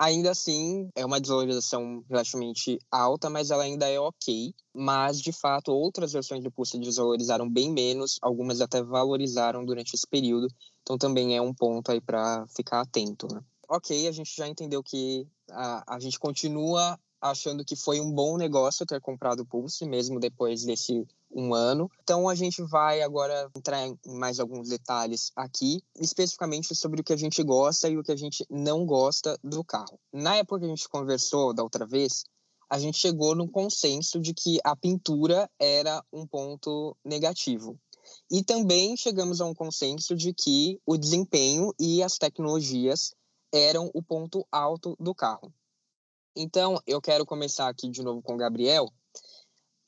Ainda 0.00 0.30
assim, 0.30 0.88
é 0.96 1.04
uma 1.04 1.20
desvalorização 1.20 2.02
relativamente 2.08 2.78
alta, 2.90 3.28
mas 3.28 3.50
ela 3.50 3.64
ainda 3.64 3.86
é 3.86 4.00
ok. 4.00 4.54
Mas, 4.72 5.20
de 5.20 5.30
fato, 5.30 5.70
outras 5.72 6.14
versões 6.14 6.42
do 6.42 6.50
Pulse 6.50 6.78
desvalorizaram 6.78 7.46
bem 7.46 7.70
menos, 7.70 8.16
algumas 8.22 8.62
até 8.62 8.82
valorizaram 8.82 9.62
durante 9.62 9.92
esse 9.92 10.06
período. 10.06 10.48
Então, 10.80 10.96
também 10.96 11.36
é 11.36 11.42
um 11.42 11.52
ponto 11.52 11.92
aí 11.92 12.00
para 12.00 12.46
ficar 12.46 12.80
atento. 12.80 13.28
Né? 13.30 13.42
Ok, 13.68 14.08
a 14.08 14.12
gente 14.12 14.34
já 14.34 14.48
entendeu 14.48 14.82
que 14.82 15.28
a, 15.50 15.96
a 15.96 16.00
gente 16.00 16.18
continua 16.18 16.98
achando 17.20 17.62
que 17.62 17.76
foi 17.76 18.00
um 18.00 18.10
bom 18.10 18.38
negócio 18.38 18.86
ter 18.86 19.02
comprado 19.02 19.40
o 19.40 19.46
Pulse, 19.46 19.84
mesmo 19.84 20.18
depois 20.18 20.64
desse 20.64 21.06
um 21.32 21.54
ano. 21.54 21.90
Então 22.02 22.28
a 22.28 22.34
gente 22.34 22.62
vai 22.62 23.02
agora 23.02 23.50
entrar 23.56 23.86
em 23.86 23.96
mais 24.06 24.40
alguns 24.40 24.68
detalhes 24.68 25.30
aqui, 25.36 25.82
especificamente 25.98 26.74
sobre 26.74 27.00
o 27.00 27.04
que 27.04 27.12
a 27.12 27.16
gente 27.16 27.42
gosta 27.42 27.88
e 27.88 27.96
o 27.96 28.02
que 28.02 28.12
a 28.12 28.16
gente 28.16 28.44
não 28.50 28.84
gosta 28.84 29.38
do 29.42 29.64
carro. 29.64 29.98
Na 30.12 30.36
época 30.36 30.60
que 30.60 30.66
a 30.66 30.68
gente 30.68 30.88
conversou 30.88 31.54
da 31.54 31.62
outra 31.62 31.86
vez, 31.86 32.24
a 32.68 32.78
gente 32.78 32.98
chegou 32.98 33.34
num 33.34 33.48
consenso 33.48 34.20
de 34.20 34.32
que 34.32 34.58
a 34.64 34.76
pintura 34.76 35.50
era 35.58 36.04
um 36.12 36.26
ponto 36.26 36.96
negativo. 37.04 37.78
E 38.30 38.42
também 38.42 38.96
chegamos 38.96 39.40
a 39.40 39.44
um 39.44 39.54
consenso 39.54 40.14
de 40.14 40.32
que 40.32 40.80
o 40.86 40.96
desempenho 40.96 41.72
e 41.78 42.02
as 42.02 42.16
tecnologias 42.16 43.12
eram 43.52 43.90
o 43.92 44.02
ponto 44.02 44.46
alto 44.50 44.96
do 44.98 45.14
carro. 45.14 45.52
Então, 46.36 46.80
eu 46.86 47.00
quero 47.00 47.26
começar 47.26 47.68
aqui 47.68 47.88
de 47.88 48.02
novo 48.02 48.22
com 48.22 48.34
o 48.34 48.38
Gabriel 48.38 48.88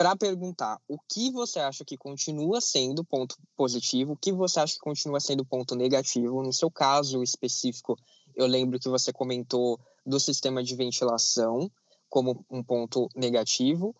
para 0.02 0.16
perguntar 0.16 0.80
o 0.88 0.98
que 0.98 1.30
você 1.30 1.60
acha 1.60 1.84
que 1.84 1.96
continua 1.96 2.60
sendo 2.60 3.04
ponto 3.04 3.36
positivo, 3.56 4.14
o 4.14 4.16
que 4.16 4.32
você 4.32 4.58
acha 4.58 4.74
que 4.74 4.80
continua 4.80 5.20
sendo 5.20 5.44
ponto 5.44 5.76
negativo. 5.76 6.42
No 6.42 6.52
seu 6.52 6.68
caso 6.68 7.22
específico, 7.22 7.96
eu 8.34 8.48
lembro 8.48 8.80
que 8.80 8.88
você 8.88 9.12
comentou 9.12 9.78
do 10.04 10.18
sistema 10.18 10.60
de 10.60 10.74
ventilação 10.74 11.70
como 12.10 12.44
um 12.50 12.64
ponto 12.64 13.08
negativo 13.14 13.94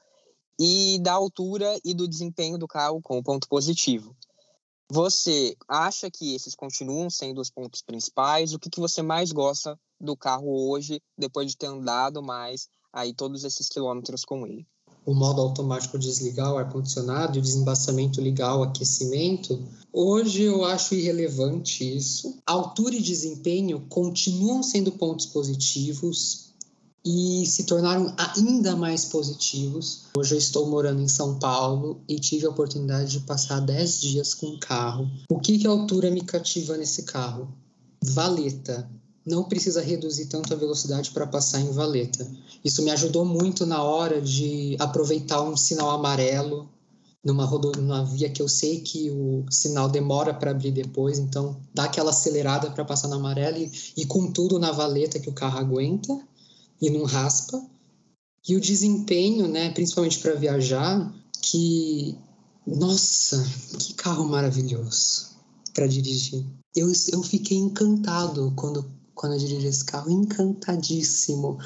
e 0.59 0.99
da 1.01 1.13
altura 1.13 1.79
e 1.85 1.95
do 1.95 2.09
desempenho 2.09 2.59
do 2.59 2.67
carro 2.67 3.01
como 3.01 3.23
ponto 3.23 3.47
positivo. 3.47 4.17
Você 4.91 5.57
acha 5.69 6.11
que 6.11 6.35
esses 6.35 6.57
continuam 6.57 7.09
sendo 7.11 7.41
os 7.41 7.49
pontos 7.49 7.81
principais? 7.81 8.53
O 8.53 8.59
que, 8.59 8.69
que 8.69 8.81
você 8.81 9.03
mais 9.03 9.31
gosta 9.31 9.79
do 10.01 10.17
carro 10.17 10.69
hoje, 10.69 11.01
depois 11.17 11.49
de 11.49 11.57
ter 11.57 11.67
andado 11.67 12.21
mais 12.21 12.69
aí 12.93 13.15
todos 13.15 13.45
esses 13.45 13.69
quilômetros 13.69 14.25
com 14.25 14.45
ele? 14.45 14.67
O 15.05 15.15
modo 15.15 15.41
automático 15.41 15.99
desligar 15.99 16.53
o 16.53 16.59
ar-condicionado, 16.59 17.39
o 17.39 17.43
desembaçamento 17.43 18.21
ligar 18.21 18.57
o 18.57 18.63
aquecimento, 18.63 19.63
hoje 19.93 20.43
eu 20.43 20.65
acho 20.65 20.95
irrelevante 20.95 21.97
isso. 21.97 22.37
Altura 22.47 22.95
e 22.95 23.03
desempenho 23.03 23.85
continuam 23.89 24.63
sendo 24.63 24.93
pontos 24.93 25.27
positivos 25.27 26.53
e 27.05 27.45
se 27.47 27.65
tornaram 27.65 28.15
ainda 28.17 28.77
mais 28.77 29.05
positivos. 29.05 30.05
Hoje 30.17 30.35
eu 30.35 30.39
estou 30.39 30.69
morando 30.69 31.03
em 31.03 31.09
São 31.09 31.39
Paulo 31.39 32.01
e 32.09 32.17
tive 32.21 32.47
a 32.47 32.51
oportunidade 32.51 33.11
de 33.11 33.21
passar 33.21 33.61
10 33.61 34.01
dias 34.01 34.35
com 34.35 34.47
o 34.47 34.61
carro. 34.61 35.11
O 35.29 35.41
que, 35.41 35.59
que 35.59 35.67
a 35.67 35.71
altura 35.71 36.11
me 36.11 36.21
cativa 36.21 36.77
nesse 36.77 37.03
carro? 37.03 37.49
Valeta 38.05 38.89
não 39.25 39.45
precisa 39.45 39.81
reduzir 39.81 40.27
tanto 40.27 40.53
a 40.53 40.57
velocidade 40.57 41.11
para 41.11 41.27
passar 41.27 41.61
em 41.61 41.71
valeta. 41.71 42.29
Isso 42.65 42.83
me 42.83 42.91
ajudou 42.91 43.25
muito 43.25 43.65
na 43.65 43.83
hora 43.83 44.21
de 44.21 44.77
aproveitar 44.79 45.43
um 45.43 45.57
sinal 45.57 45.91
amarelo 45.91 46.69
numa, 47.25 47.47
numa 47.77 48.05
via 48.05 48.29
que 48.29 48.43
eu 48.43 48.49
sei 48.49 48.81
que 48.81 49.11
o 49.11 49.45
sinal 49.51 49.89
demora 49.89 50.35
para 50.35 50.51
abrir 50.51 50.73
depois, 50.73 51.19
então 51.19 51.57
dá 51.73 51.85
aquela 51.85 52.11
acelerada 52.11 52.71
para 52.71 52.85
passar 52.85 53.09
na 53.09 53.17
amarela 53.17 53.59
e, 53.59 53.71
e 53.97 54.05
com 54.05 54.31
tudo 54.31 54.59
na 54.59 54.73
valeta 54.73 55.21
que 55.21 55.29
o 55.29 55.35
carro 55.35 55.59
aguenta 55.59 56.19
e 56.81 56.91
não 56.91 57.05
raspa. 57.05 57.65
E 58.49 58.57
o 58.57 58.61
desempenho, 58.61 59.47
né, 59.47 59.71
principalmente 59.71 60.19
para 60.19 60.35
viajar, 60.35 61.15
que 61.41 62.19
nossa, 62.67 63.45
que 63.79 63.95
carro 63.95 64.25
maravilhoso 64.25 65.31
para 65.73 65.87
dirigir. 65.87 66.45
Eu, 66.75 66.91
eu 67.13 67.23
fiquei 67.23 67.57
encantado 67.57 68.53
quando 68.57 68.85
quando 69.15 69.35
eu 69.35 69.39
dirigi 69.39 69.67
esse 69.67 69.85
carro, 69.85 70.11
encantadíssimo. 70.11 71.59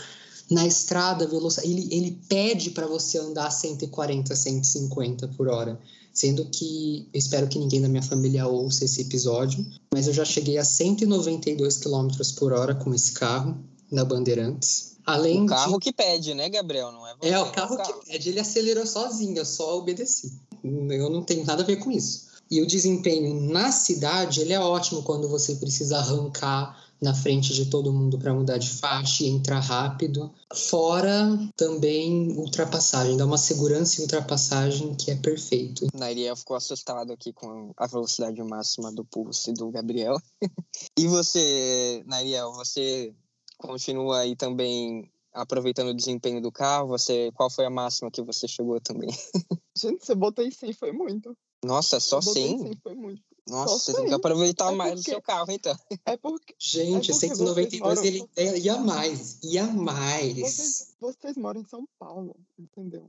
Na 0.50 0.66
estrada, 0.66 1.26
velocidade, 1.26 1.72
ele, 1.72 1.88
ele 1.92 2.20
pede 2.28 2.70
para 2.70 2.86
você 2.86 3.18
andar 3.18 3.50
140, 3.50 4.34
150 4.34 5.28
por 5.28 5.48
hora. 5.48 5.80
Sendo 6.12 6.46
que 6.46 7.08
eu 7.12 7.18
espero 7.18 7.46
que 7.48 7.58
ninguém 7.58 7.80
da 7.82 7.88
minha 7.88 8.02
família 8.02 8.46
ouça 8.46 8.84
esse 8.84 9.02
episódio, 9.02 9.66
mas 9.92 10.06
eu 10.06 10.14
já 10.14 10.24
cheguei 10.24 10.56
a 10.56 10.64
192 10.64 11.78
km 11.78 12.08
por 12.38 12.52
hora 12.52 12.74
com 12.74 12.94
esse 12.94 13.12
carro 13.12 13.58
na 13.90 14.04
Bandeirantes. 14.04 14.96
Além 15.04 15.44
o 15.44 15.46
carro 15.46 15.74
de... 15.74 15.80
que 15.80 15.92
pede, 15.92 16.34
né, 16.34 16.48
Gabriel? 16.48 16.90
Não 16.90 17.06
é 17.06 17.14
você, 17.16 17.28
É, 17.28 17.38
o 17.38 17.52
carro, 17.52 17.74
é 17.74 17.74
o 17.74 17.78
carro 17.78 18.00
que 18.00 18.06
pede. 18.06 18.28
Ele 18.30 18.40
acelerou 18.40 18.86
sozinho, 18.86 19.36
eu 19.36 19.44
só 19.44 19.78
obedeci. 19.78 20.32
Eu 20.64 21.10
não 21.10 21.22
tenho 21.22 21.44
nada 21.44 21.62
a 21.62 21.66
ver 21.66 21.76
com 21.76 21.90
isso. 21.90 22.26
E 22.50 22.60
o 22.60 22.66
desempenho 22.66 23.40
na 23.50 23.70
cidade, 23.72 24.40
ele 24.40 24.52
é 24.52 24.60
ótimo 24.60 25.02
quando 25.02 25.28
você 25.28 25.56
precisa 25.56 25.98
arrancar 25.98 26.85
na 27.00 27.14
frente 27.14 27.52
de 27.52 27.66
todo 27.66 27.92
mundo 27.92 28.18
para 28.18 28.32
mudar 28.32 28.58
de 28.58 28.70
faixa 28.70 29.24
e 29.24 29.28
entrar 29.28 29.60
rápido. 29.60 30.32
Fora 30.54 31.38
também 31.56 32.32
ultrapassagem, 32.36 33.16
dá 33.16 33.26
uma 33.26 33.38
segurança 33.38 34.00
e 34.00 34.02
ultrapassagem 34.02 34.94
que 34.94 35.10
é 35.10 35.16
perfeito. 35.16 35.86
Nairiel 35.94 36.36
ficou 36.36 36.56
assustado 36.56 37.12
aqui 37.12 37.32
com 37.32 37.72
a 37.76 37.86
velocidade 37.86 38.42
máxima 38.42 38.92
do 38.92 39.04
pulse 39.04 39.52
do 39.52 39.70
Gabriel. 39.70 40.16
e 40.98 41.06
você, 41.06 42.02
Nairiel, 42.06 42.52
você 42.52 43.14
continua 43.58 44.20
aí 44.20 44.36
também 44.36 45.10
aproveitando 45.32 45.88
o 45.88 45.94
desempenho 45.94 46.40
do 46.40 46.50
carro? 46.50 46.88
Você, 46.88 47.30
qual 47.34 47.50
foi 47.50 47.66
a 47.66 47.70
máxima 47.70 48.10
que 48.10 48.22
você 48.22 48.48
chegou 48.48 48.80
também? 48.80 49.10
Gente, 49.76 50.04
você 50.04 50.14
botei 50.14 50.50
100 50.50 50.72
foi 50.72 50.92
muito. 50.92 51.36
Nossa, 51.64 52.00
só 52.00 52.20
100? 52.20 52.58
100 52.58 52.76
foi 52.82 52.94
muito. 52.94 53.22
Nossa, 53.48 53.78
você 53.78 53.94
tem 53.94 54.06
que 54.06 54.14
aproveitar 54.14 54.72
é 54.72 54.74
mais 54.74 55.00
o 55.00 55.02
seu 55.02 55.22
carro, 55.22 55.50
então. 55.50 55.76
É 56.04 56.16
porque. 56.16 56.54
Gente, 56.58 57.10
é 57.10 57.14
porque 57.14 57.28
192 57.28 57.80
moram... 57.80 58.04
ele 58.04 58.58
ia 58.58 58.76
mais. 58.78 59.38
Ia 59.44 59.66
mais. 59.66 60.36
Vocês, 60.36 60.96
vocês 60.98 61.36
moram 61.36 61.60
em 61.60 61.64
São 61.64 61.86
Paulo, 61.98 62.34
entendeu? 62.58 63.08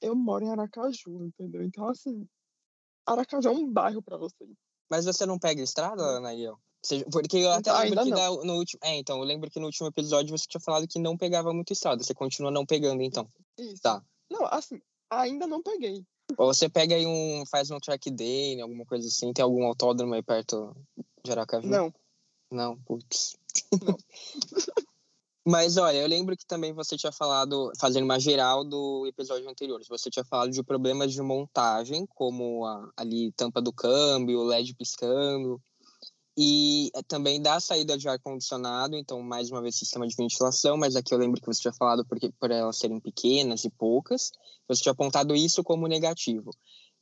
Eu 0.00 0.16
moro 0.16 0.44
em 0.44 0.50
Aracaju, 0.50 1.24
entendeu? 1.24 1.62
Então, 1.62 1.88
assim, 1.88 2.26
Aracaju 3.06 3.48
é 3.48 3.52
um 3.52 3.70
bairro 3.70 4.02
para 4.02 4.16
vocês. 4.16 4.50
Mas 4.90 5.04
você 5.04 5.24
não 5.24 5.38
pega 5.38 5.62
estrada, 5.62 6.18
Nael? 6.20 6.58
Porque 7.10 7.38
eu 7.38 7.50
até 7.50 7.70
então, 7.70 7.82
lembro 7.82 8.04
que 8.04 8.10
da, 8.10 8.30
no 8.30 8.54
último. 8.54 8.80
É, 8.82 8.96
então, 8.96 9.18
eu 9.18 9.24
lembro 9.24 9.50
que 9.50 9.58
no 9.58 9.66
último 9.66 9.88
episódio 9.88 10.36
você 10.36 10.46
tinha 10.46 10.60
falado 10.60 10.86
que 10.86 10.98
não 10.98 11.16
pegava 11.16 11.52
muito 11.52 11.72
estrada. 11.72 12.02
Você 12.02 12.14
continua 12.14 12.50
não 12.50 12.64
pegando, 12.64 13.02
então. 13.02 13.28
Isso. 13.58 13.82
Tá. 13.82 14.02
Não, 14.30 14.44
assim, 14.46 14.80
ainda 15.10 15.46
não 15.46 15.62
peguei. 15.62 16.04
Ou 16.36 16.52
você 16.52 16.68
pega 16.68 16.94
aí 16.94 17.06
um. 17.06 17.44
faz 17.46 17.70
um 17.70 17.78
track 17.78 18.10
day, 18.10 18.60
alguma 18.60 18.84
coisa 18.84 19.06
assim, 19.08 19.32
tem 19.32 19.42
algum 19.42 19.64
autódromo 19.66 20.14
aí 20.14 20.22
perto 20.22 20.76
de 21.24 21.30
Aracaju? 21.32 21.68
Não. 21.68 21.94
Não, 22.50 22.78
putz. 22.78 23.36
Não. 23.82 23.96
Mas 25.46 25.78
olha, 25.78 25.96
eu 25.96 26.06
lembro 26.06 26.36
que 26.36 26.44
também 26.44 26.74
você 26.74 26.94
tinha 26.94 27.10
falado, 27.10 27.72
fazendo 27.80 28.04
uma 28.04 28.20
geral 28.20 28.62
do 28.62 29.06
episódio 29.06 29.48
anterior, 29.48 29.80
você 29.88 30.10
tinha 30.10 30.24
falado 30.24 30.50
de 30.50 30.62
problemas 30.62 31.10
de 31.10 31.22
montagem, 31.22 32.04
como 32.14 32.66
a, 32.66 32.92
ali 32.94 33.32
tampa 33.32 33.62
do 33.62 33.72
câmbio, 33.72 34.42
LED 34.42 34.74
piscando, 34.74 35.58
e 36.40 36.92
eh, 36.94 37.02
também 37.02 37.42
da 37.42 37.58
saída 37.58 37.98
de 37.98 38.08
ar-condicionado, 38.08 38.94
então, 38.94 39.20
mais 39.20 39.50
uma 39.50 39.60
vez, 39.60 39.74
sistema 39.74 40.06
de 40.06 40.14
ventilação, 40.14 40.76
mas 40.76 40.94
aqui 40.94 41.12
eu 41.12 41.18
lembro 41.18 41.40
que 41.40 41.46
você 41.48 41.60
tinha 41.62 41.72
falado 41.72 42.06
porque, 42.06 42.30
por 42.38 42.52
elas 42.52 42.78
serem 42.78 43.00
pequenas 43.00 43.64
e 43.64 43.70
poucas, 43.70 44.30
você 44.68 44.80
tinha 44.80 44.92
apontado 44.92 45.34
isso 45.34 45.64
como 45.64 45.88
negativo. 45.88 46.50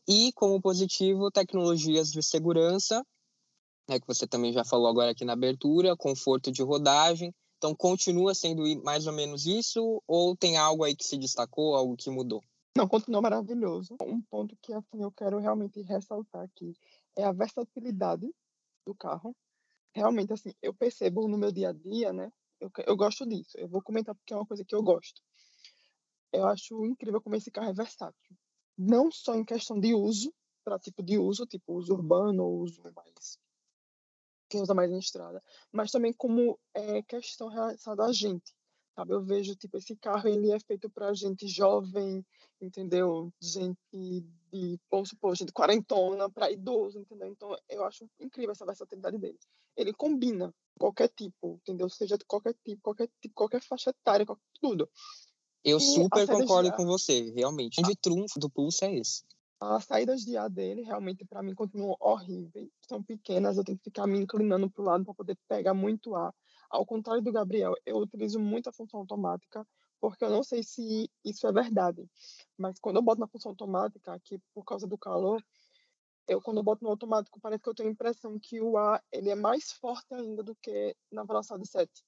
E 0.08 0.32
como 0.32 0.58
positivo, 0.58 1.30
tecnologias 1.30 2.10
de 2.10 2.22
segurança, 2.22 3.04
né, 3.86 4.00
que 4.00 4.06
você 4.06 4.26
também 4.26 4.54
já 4.54 4.64
falou 4.64 4.86
agora 4.86 5.10
aqui 5.10 5.22
na 5.22 5.34
abertura, 5.34 5.94
conforto 5.94 6.50
de 6.50 6.62
rodagem. 6.62 7.30
Então, 7.58 7.74
continua 7.74 8.34
sendo 8.34 8.62
mais 8.82 9.06
ou 9.06 9.12
menos 9.12 9.44
isso, 9.44 10.02
ou 10.06 10.34
tem 10.34 10.56
algo 10.56 10.82
aí 10.82 10.96
que 10.96 11.04
se 11.04 11.18
destacou, 11.18 11.74
algo 11.74 11.94
que 11.94 12.08
mudou? 12.08 12.40
Não, 12.74 12.88
continua 12.88 13.20
maravilhoso. 13.20 13.96
Um 14.02 14.22
ponto 14.22 14.56
que 14.62 14.72
assim, 14.72 15.02
eu 15.02 15.12
quero 15.12 15.38
realmente 15.38 15.82
ressaltar 15.82 16.42
aqui 16.42 16.74
é 17.14 17.24
a 17.24 17.32
versatilidade 17.32 18.30
do 18.86 18.94
carro. 18.94 19.36
Realmente, 19.94 20.32
assim, 20.32 20.54
eu 20.62 20.72
percebo 20.72 21.28
no 21.28 21.36
meu 21.36 21.52
dia 21.52 21.70
a 21.70 21.72
dia, 21.72 22.12
né? 22.12 22.30
Eu, 22.60 22.70
eu 22.86 22.96
gosto 22.96 23.26
disso. 23.26 23.58
Eu 23.58 23.68
vou 23.68 23.82
comentar 23.82 24.14
porque 24.14 24.32
é 24.32 24.36
uma 24.36 24.46
coisa 24.46 24.64
que 24.64 24.74
eu 24.74 24.82
gosto. 24.82 25.20
Eu 26.32 26.46
acho 26.46 26.84
incrível 26.86 27.20
como 27.20 27.36
esse 27.36 27.50
carro 27.50 27.70
é 27.70 27.74
versátil. 27.74 28.36
Não 28.78 29.10
só 29.10 29.34
em 29.34 29.44
questão 29.44 29.78
de 29.78 29.94
uso, 29.94 30.32
para 30.64 30.78
tipo 30.78 31.02
de 31.02 31.18
uso, 31.18 31.46
tipo 31.46 31.74
uso 31.74 31.94
urbano 31.94 32.44
ou 32.44 32.60
uso 32.60 32.82
mais 32.94 33.38
quem 34.48 34.62
usa 34.62 34.74
mais 34.74 34.90
em 34.90 34.98
estrada, 34.98 35.42
mas 35.72 35.90
também 35.90 36.12
como 36.12 36.58
é, 36.74 37.02
questão 37.02 37.48
relacionada 37.48 38.04
a 38.04 38.12
gente, 38.12 38.54
sabe? 38.96 39.12
Eu 39.12 39.22
vejo 39.22 39.54
tipo 39.54 39.76
esse 39.76 39.94
carro 39.94 40.26
ele 40.26 40.50
é 40.50 40.58
feito 40.58 40.88
para 40.88 41.12
gente 41.12 41.46
jovem, 41.46 42.24
entendeu? 42.60 43.30
Gente 43.40 43.78
de, 43.92 44.80
vamos 44.90 45.10
supor, 45.10 45.36
gente 45.36 45.52
quarentona 45.52 46.30
para 46.30 46.50
idoso, 46.50 46.98
entendeu? 46.98 47.28
Então 47.28 47.54
eu 47.68 47.84
acho 47.84 48.08
incrível 48.18 48.52
essa 48.52 48.64
versatilidade 48.64 49.18
dele. 49.18 49.38
Ele 49.76 49.92
combina 49.92 50.52
qualquer 50.78 51.08
tipo, 51.08 51.60
entendeu? 51.62 51.90
Seja 51.90 52.16
de 52.16 52.24
qualquer 52.24 52.54
tipo, 52.64 52.80
qualquer 52.82 53.10
tipo, 53.20 53.34
qualquer 53.34 53.62
faixa 53.62 53.90
etária, 53.90 54.24
qualquer, 54.24 54.42
tudo. 54.60 54.88
Eu 55.62 55.76
e 55.76 55.80
super 55.80 56.26
concordo 56.26 56.72
com 56.72 56.86
você, 56.86 57.30
realmente. 57.32 57.80
O 57.80 57.84
de 57.84 57.94
trunfo 57.96 58.38
do 58.38 58.48
Pulse 58.48 58.84
é 58.84 58.96
esse. 58.96 59.24
As 59.60 59.84
saídas 59.84 60.20
de 60.20 60.36
ar 60.36 60.50
dele 60.50 60.82
realmente 60.82 61.24
para 61.24 61.42
mim 61.42 61.54
continuam 61.54 61.96
horríveis. 61.98 62.70
São 62.86 63.02
pequenas, 63.02 63.56
eu 63.56 63.64
tenho 63.64 63.78
que 63.78 63.84
ficar 63.84 64.06
me 64.06 64.18
inclinando 64.18 64.70
para 64.70 64.82
o 64.82 64.84
lado 64.84 65.04
para 65.04 65.14
poder 65.14 65.36
pegar 65.48 65.74
muito 65.74 66.14
ar. 66.14 66.32
Ao 66.70 66.84
contrário 66.84 67.22
do 67.22 67.32
Gabriel, 67.32 67.74
eu 67.84 67.98
utilizo 67.98 68.38
muito 68.38 68.68
a 68.68 68.72
função 68.72 69.00
automática 69.00 69.66
porque 70.00 70.24
eu 70.24 70.30
não 70.30 70.42
sei 70.42 70.62
se 70.62 71.10
isso 71.24 71.46
é 71.46 71.52
verdade. 71.52 72.08
Mas 72.56 72.78
quando 72.78 72.96
eu 72.96 73.02
boto 73.02 73.20
na 73.20 73.26
função 73.26 73.50
automática, 73.50 74.12
aqui 74.12 74.38
por 74.54 74.64
causa 74.64 74.86
do 74.86 74.98
calor, 74.98 75.42
eu 76.28 76.40
quando 76.40 76.58
eu 76.58 76.62
boto 76.62 76.84
no 76.84 76.90
automático, 76.90 77.40
parece 77.40 77.62
que 77.62 77.68
eu 77.68 77.74
tenho 77.74 77.88
a 77.88 77.92
impressão 77.92 78.38
que 78.38 78.60
o 78.60 78.76
ar 78.76 79.02
ele 79.12 79.30
é 79.30 79.34
mais 79.34 79.72
forte 79.72 80.12
ainda 80.14 80.42
do 80.42 80.54
que 80.56 80.94
na 81.10 81.24
velocidade 81.24 81.66
7, 81.66 82.04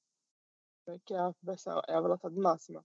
né, 0.87 0.99
que 1.05 1.15
é 1.15 1.19
a, 1.19 1.35
versão, 1.43 1.81
é 1.89 1.95
a 1.95 2.01
velocidade 2.01 2.37
máxima. 2.37 2.85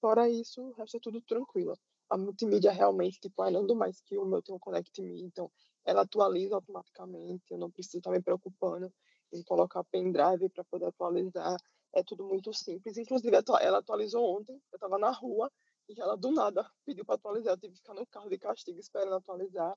Fora 0.00 0.28
isso, 0.28 0.62
o 0.62 0.72
resto 0.72 0.98
é 0.98 1.00
tudo 1.00 1.20
tranquilo. 1.22 1.78
A 2.10 2.18
multimídia 2.18 2.70
realmente, 2.70 3.18
tipo, 3.18 3.42
ah, 3.42 3.50
não 3.50 3.66
do 3.66 3.74
mais 3.74 4.00
que 4.02 4.18
o 4.18 4.26
meu 4.26 4.42
tem 4.42 4.54
um 4.54 4.58
Connect 4.58 5.00
Me, 5.00 5.22
então 5.22 5.50
ela 5.84 6.02
atualiza 6.02 6.54
automaticamente, 6.54 7.44
eu 7.50 7.58
não 7.58 7.70
preciso 7.70 7.98
estar 7.98 8.10
me 8.10 8.22
preocupando 8.22 8.92
em 9.34 9.42
colocar 9.42 9.84
pendrive 9.84 10.48
para 10.48 10.64
poder 10.64 10.86
atualizar 10.86 11.56
é 11.92 12.02
tudo 12.02 12.24
muito 12.24 12.52
simples. 12.52 12.96
Inclusive, 12.96 13.36
ela 13.60 13.78
atualizou 13.78 14.38
ontem, 14.38 14.60
eu 14.72 14.76
estava 14.76 14.98
na 14.98 15.10
rua 15.10 15.50
e 15.88 16.00
ela 16.00 16.16
do 16.16 16.30
nada 16.30 16.68
pediu 16.84 17.04
para 17.04 17.16
atualizar. 17.16 17.54
Eu 17.54 17.58
tive 17.58 17.72
que 17.74 17.78
ficar 17.80 17.94
no 17.94 18.06
carro 18.06 18.28
de 18.28 18.38
castigo 18.38 18.78
esperando 18.78 19.14
atualizar. 19.14 19.76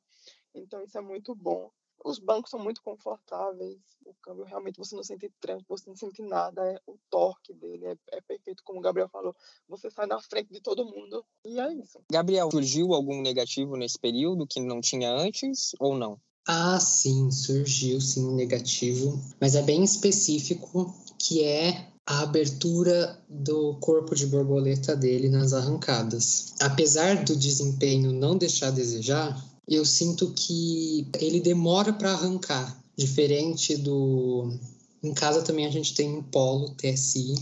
Então, 0.54 0.84
isso 0.84 0.98
é 0.98 1.02
muito 1.02 1.36
bom. 1.36 1.72
Os 2.06 2.20
bancos 2.20 2.52
são 2.52 2.60
muito 2.60 2.82
confortáveis, 2.84 3.80
o 4.06 4.14
câmbio 4.22 4.46
realmente 4.46 4.78
você 4.78 4.96
não 4.96 5.04
sente 5.04 5.32
tranco, 5.40 5.66
você 5.68 5.90
não 5.90 5.96
sente 5.96 6.22
nada, 6.22 6.64
é, 6.64 6.80
o 6.86 6.96
torque 7.10 7.54
dele 7.56 7.88
é, 7.88 7.98
é, 8.12 8.22
perfeito, 8.22 8.64
como 8.64 8.78
o 8.78 8.82
Gabriel 8.84 9.10
falou, 9.10 9.36
você 9.68 9.90
sai 9.90 10.06
na 10.06 10.22
frente 10.22 10.54
de 10.54 10.62
todo 10.62 10.86
mundo 10.86 11.26
e 11.44 11.60
é 11.60 11.74
isso. 11.74 12.00
Gabriel, 12.12 12.52
surgiu 12.52 12.94
algum 12.94 13.20
negativo 13.22 13.76
nesse 13.76 13.98
período 13.98 14.46
que 14.46 14.60
não 14.60 14.80
tinha 14.80 15.12
antes 15.12 15.72
ou 15.80 15.98
não? 15.98 16.22
Ah, 16.48 16.80
sim, 16.80 17.30
surgiu 17.30 18.00
sim 18.00 18.26
um 18.26 18.34
negativo, 18.34 19.22
mas 19.40 19.54
é 19.54 19.62
bem 19.62 19.84
específico 19.84 20.96
que 21.20 21.44
é 21.44 21.90
a 22.06 22.22
abertura 22.22 23.20
do 23.30 23.76
corpo 23.82 24.16
de 24.16 24.26
borboleta 24.28 24.96
dele 24.96 25.28
nas 25.28 25.52
arrancadas. 25.52 26.54
Apesar 26.62 27.26
do 27.26 27.36
desempenho 27.36 28.14
não 28.14 28.38
deixar 28.38 28.70
a 28.70 28.72
desejar, 28.72 29.46
eu 29.68 29.84
sinto 29.86 30.32
que 30.32 31.06
ele 31.20 31.42
demora 31.42 31.92
para 31.92 32.14
arrancar, 32.14 32.82
diferente 32.96 33.76
do 33.76 34.58
em 35.04 35.14
casa 35.14 35.42
também 35.42 35.66
a 35.66 35.70
gente 35.70 35.94
tem 35.94 36.16
um 36.16 36.24
Polo 36.24 36.74
TSI 36.76 37.36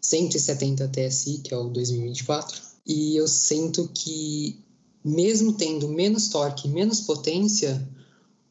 170 0.00 0.88
TSI, 0.88 1.38
que 1.38 1.54
é 1.54 1.56
o 1.56 1.68
2024, 1.68 2.60
e 2.86 3.14
eu 3.14 3.28
sinto 3.28 3.88
que 3.94 4.58
mesmo 5.04 5.52
tendo 5.52 5.88
menos 5.88 6.28
torque, 6.28 6.68
menos 6.68 7.00
potência, 7.00 7.86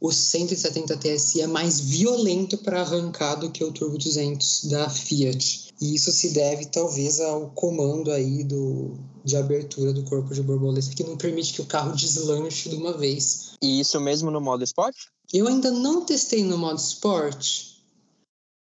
o 0.02 0.12
170 0.12 0.98
TSI 0.98 1.42
é 1.42 1.48
mais 1.48 1.80
violento 1.80 2.58
para 2.58 2.82
arrancar 2.82 3.36
do 3.36 3.52
que 3.52 3.64
o 3.64 3.72
Turbo 3.72 4.00
200 4.00 4.66
da 4.66 4.90
Fiat. 4.90 5.72
E 5.80 5.94
isso 5.94 6.12
se 6.12 6.30
deve 6.30 6.66
talvez 6.66 7.20
ao 7.20 7.52
comando 7.52 8.12
aí 8.12 8.44
do, 8.44 8.98
de 9.24 9.38
abertura 9.38 9.94
do 9.94 10.04
corpo 10.04 10.34
de 10.34 10.42
borboleta 10.42 10.90
que 10.96 11.04
não 11.04 11.16
permite 11.16 11.54
que 11.54 11.62
o 11.62 11.66
carro 11.66 11.96
deslanche 11.96 12.68
de 12.68 12.76
uma 12.76 12.98
vez. 12.98 13.52
E 13.62 13.80
isso 13.80 14.00
mesmo 14.00 14.32
no 14.32 14.42
modo 14.42 14.64
Sport? 14.64 14.96
Eu 15.32 15.48
ainda 15.48 15.70
não 15.70 16.04
testei 16.04 16.44
no 16.44 16.58
modo 16.58 16.80
Sport. 16.80 17.71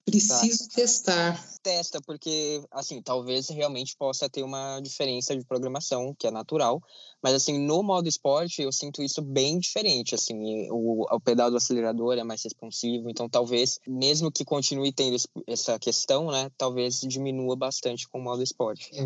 Preciso 0.06 0.70
tá. 0.70 0.76
testar 0.76 1.56
testa, 1.64 2.00
porque, 2.00 2.64
assim, 2.70 3.02
talvez 3.02 3.50
realmente 3.50 3.98
possa 3.98 4.30
ter 4.30 4.44
uma 4.44 4.80
diferença 4.80 5.36
de 5.36 5.44
programação, 5.44 6.16
que 6.18 6.28
é 6.28 6.32
natural, 6.32 6.80
mas, 7.24 7.34
assim, 7.34 7.58
no 7.58 7.82
modo 7.82 8.08
esporte, 8.08 8.62
eu 8.62 8.72
sinto 8.72 9.02
isso 9.02 9.20
bem 9.20 9.58
diferente, 9.58 10.14
assim, 10.14 10.70
o, 10.70 11.08
o 11.12 11.20
pedal 11.20 11.50
do 11.50 11.58
acelerador 11.58 12.20
é 12.20 12.24
mais 12.24 12.44
responsivo, 12.44 13.10
então 13.10 13.28
talvez, 13.28 13.80
mesmo 13.88 14.32
que 14.32 14.46
continue 14.46 14.94
tendo 14.94 15.18
essa 15.48 15.80
questão, 15.80 16.30
né, 16.30 16.52
talvez 16.56 17.02
diminua 17.02 17.56
bastante 17.56 18.08
com 18.08 18.20
o 18.20 18.24
modo 18.24 18.44
esporte. 18.44 18.92
É, 18.94 19.04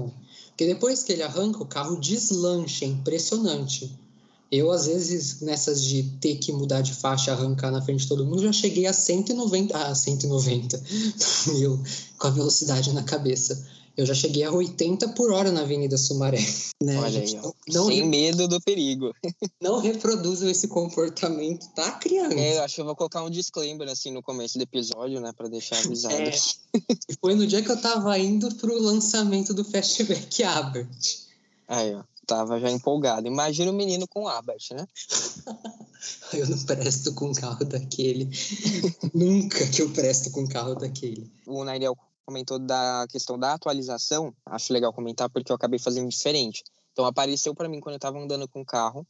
porque 0.50 0.66
depois 0.66 1.02
que 1.02 1.14
ele 1.14 1.24
arranca, 1.24 1.64
o 1.64 1.66
carro 1.66 1.96
deslancha, 1.96 2.84
é 2.84 2.90
impressionante. 2.90 3.90
Eu, 4.52 4.72
às 4.72 4.88
vezes, 4.88 5.42
nessas 5.42 5.84
de 5.84 6.04
ter 6.20 6.36
que 6.38 6.52
mudar 6.52 6.82
de 6.82 6.94
faixa, 6.94 7.32
arrancar 7.32 7.72
na 7.72 7.82
frente 7.82 8.02
de 8.02 8.08
todo 8.08 8.26
mundo, 8.26 8.42
já 8.42 8.52
cheguei 8.52 8.88
a 8.88 8.94
190. 8.94 9.78
Ah, 9.78 9.94
190. 9.94 10.82
Eu, 11.62 11.80
com 12.18 12.28
a 12.28 12.32
velocidade 12.32 12.92
na 12.92 13.04
cabeça. 13.04 13.68
Eu 13.96 14.06
já 14.06 14.14
cheguei 14.14 14.44
a 14.44 14.52
80 14.52 15.10
por 15.10 15.30
hora 15.30 15.52
na 15.52 15.62
Avenida 15.62 15.98
Sumaré. 15.98 16.40
Né? 16.82 16.98
Olha 16.98 17.20
aí, 17.20 17.34
não, 17.34 17.54
não 17.68 17.88
sem 17.88 18.08
medo 18.08 18.48
do 18.48 18.62
perigo. 18.62 19.14
Não 19.62 19.82
reproduzam 19.82 20.50
esse 20.50 20.70
comportamento, 20.70 21.68
tá, 21.76 21.92
criança? 21.92 22.40
É, 22.40 22.56
eu 22.56 22.64
acho 22.64 22.76
que 22.76 22.80
eu 22.80 22.86
vou 22.86 22.96
colocar 22.96 23.22
um 23.22 23.30
disclaimer 23.30 23.90
assim 23.90 24.12
no 24.12 24.24
começo 24.24 24.58
do 24.58 24.62
episódio, 24.62 25.20
né, 25.20 25.34
para 25.34 25.50
deixar 25.50 25.78
avisado. 25.78 26.16
É. 26.16 26.32
Foi 27.20 27.36
no 27.36 27.46
dia 27.46 27.62
que 27.62 27.70
eu 27.70 27.82
tava 27.82 28.18
indo 28.18 28.56
pro 28.56 28.82
lançamento 28.82 29.54
do 29.54 29.66
Fastback 29.66 30.42
Albert. 30.42 30.88
Aí, 31.68 31.94
ó 31.94 32.04
tava 32.30 32.60
já 32.60 32.70
empolgado. 32.70 33.28
Imagina 33.28 33.72
o 33.72 33.74
menino 33.74 34.08
com 34.08 34.28
Abarth, 34.28 34.72
né? 34.72 34.88
eu 36.34 36.48
não 36.48 36.64
presto 36.64 37.14
com 37.16 37.30
um 37.30 37.34
carro 37.34 37.66
daquele. 37.66 38.30
Nunca 39.14 39.68
que 39.68 39.82
eu 39.82 39.90
presto 39.90 40.30
com 40.32 40.42
um 40.42 40.48
carro 40.48 40.76
daquele. 40.76 41.30
O 41.48 41.64
Nairiel 41.64 41.98
comentou 42.24 42.60
da 42.60 43.08
questão 43.10 43.38
da 43.40 43.54
atualização. 43.54 44.32
Acho 44.46 44.72
legal 44.72 44.94
comentar 44.94 45.28
porque 45.30 45.52
eu 45.52 45.56
acabei 45.56 45.80
fazendo 45.80 46.08
diferente. 46.08 46.64
Então 46.94 47.04
apareceu 47.06 47.56
para 47.56 47.68
mim 47.68 47.80
quando 47.80 47.96
eu 47.96 48.00
tava 48.00 48.20
andando 48.20 48.48
com 48.48 48.62
o 48.62 48.66
carro. 48.66 49.06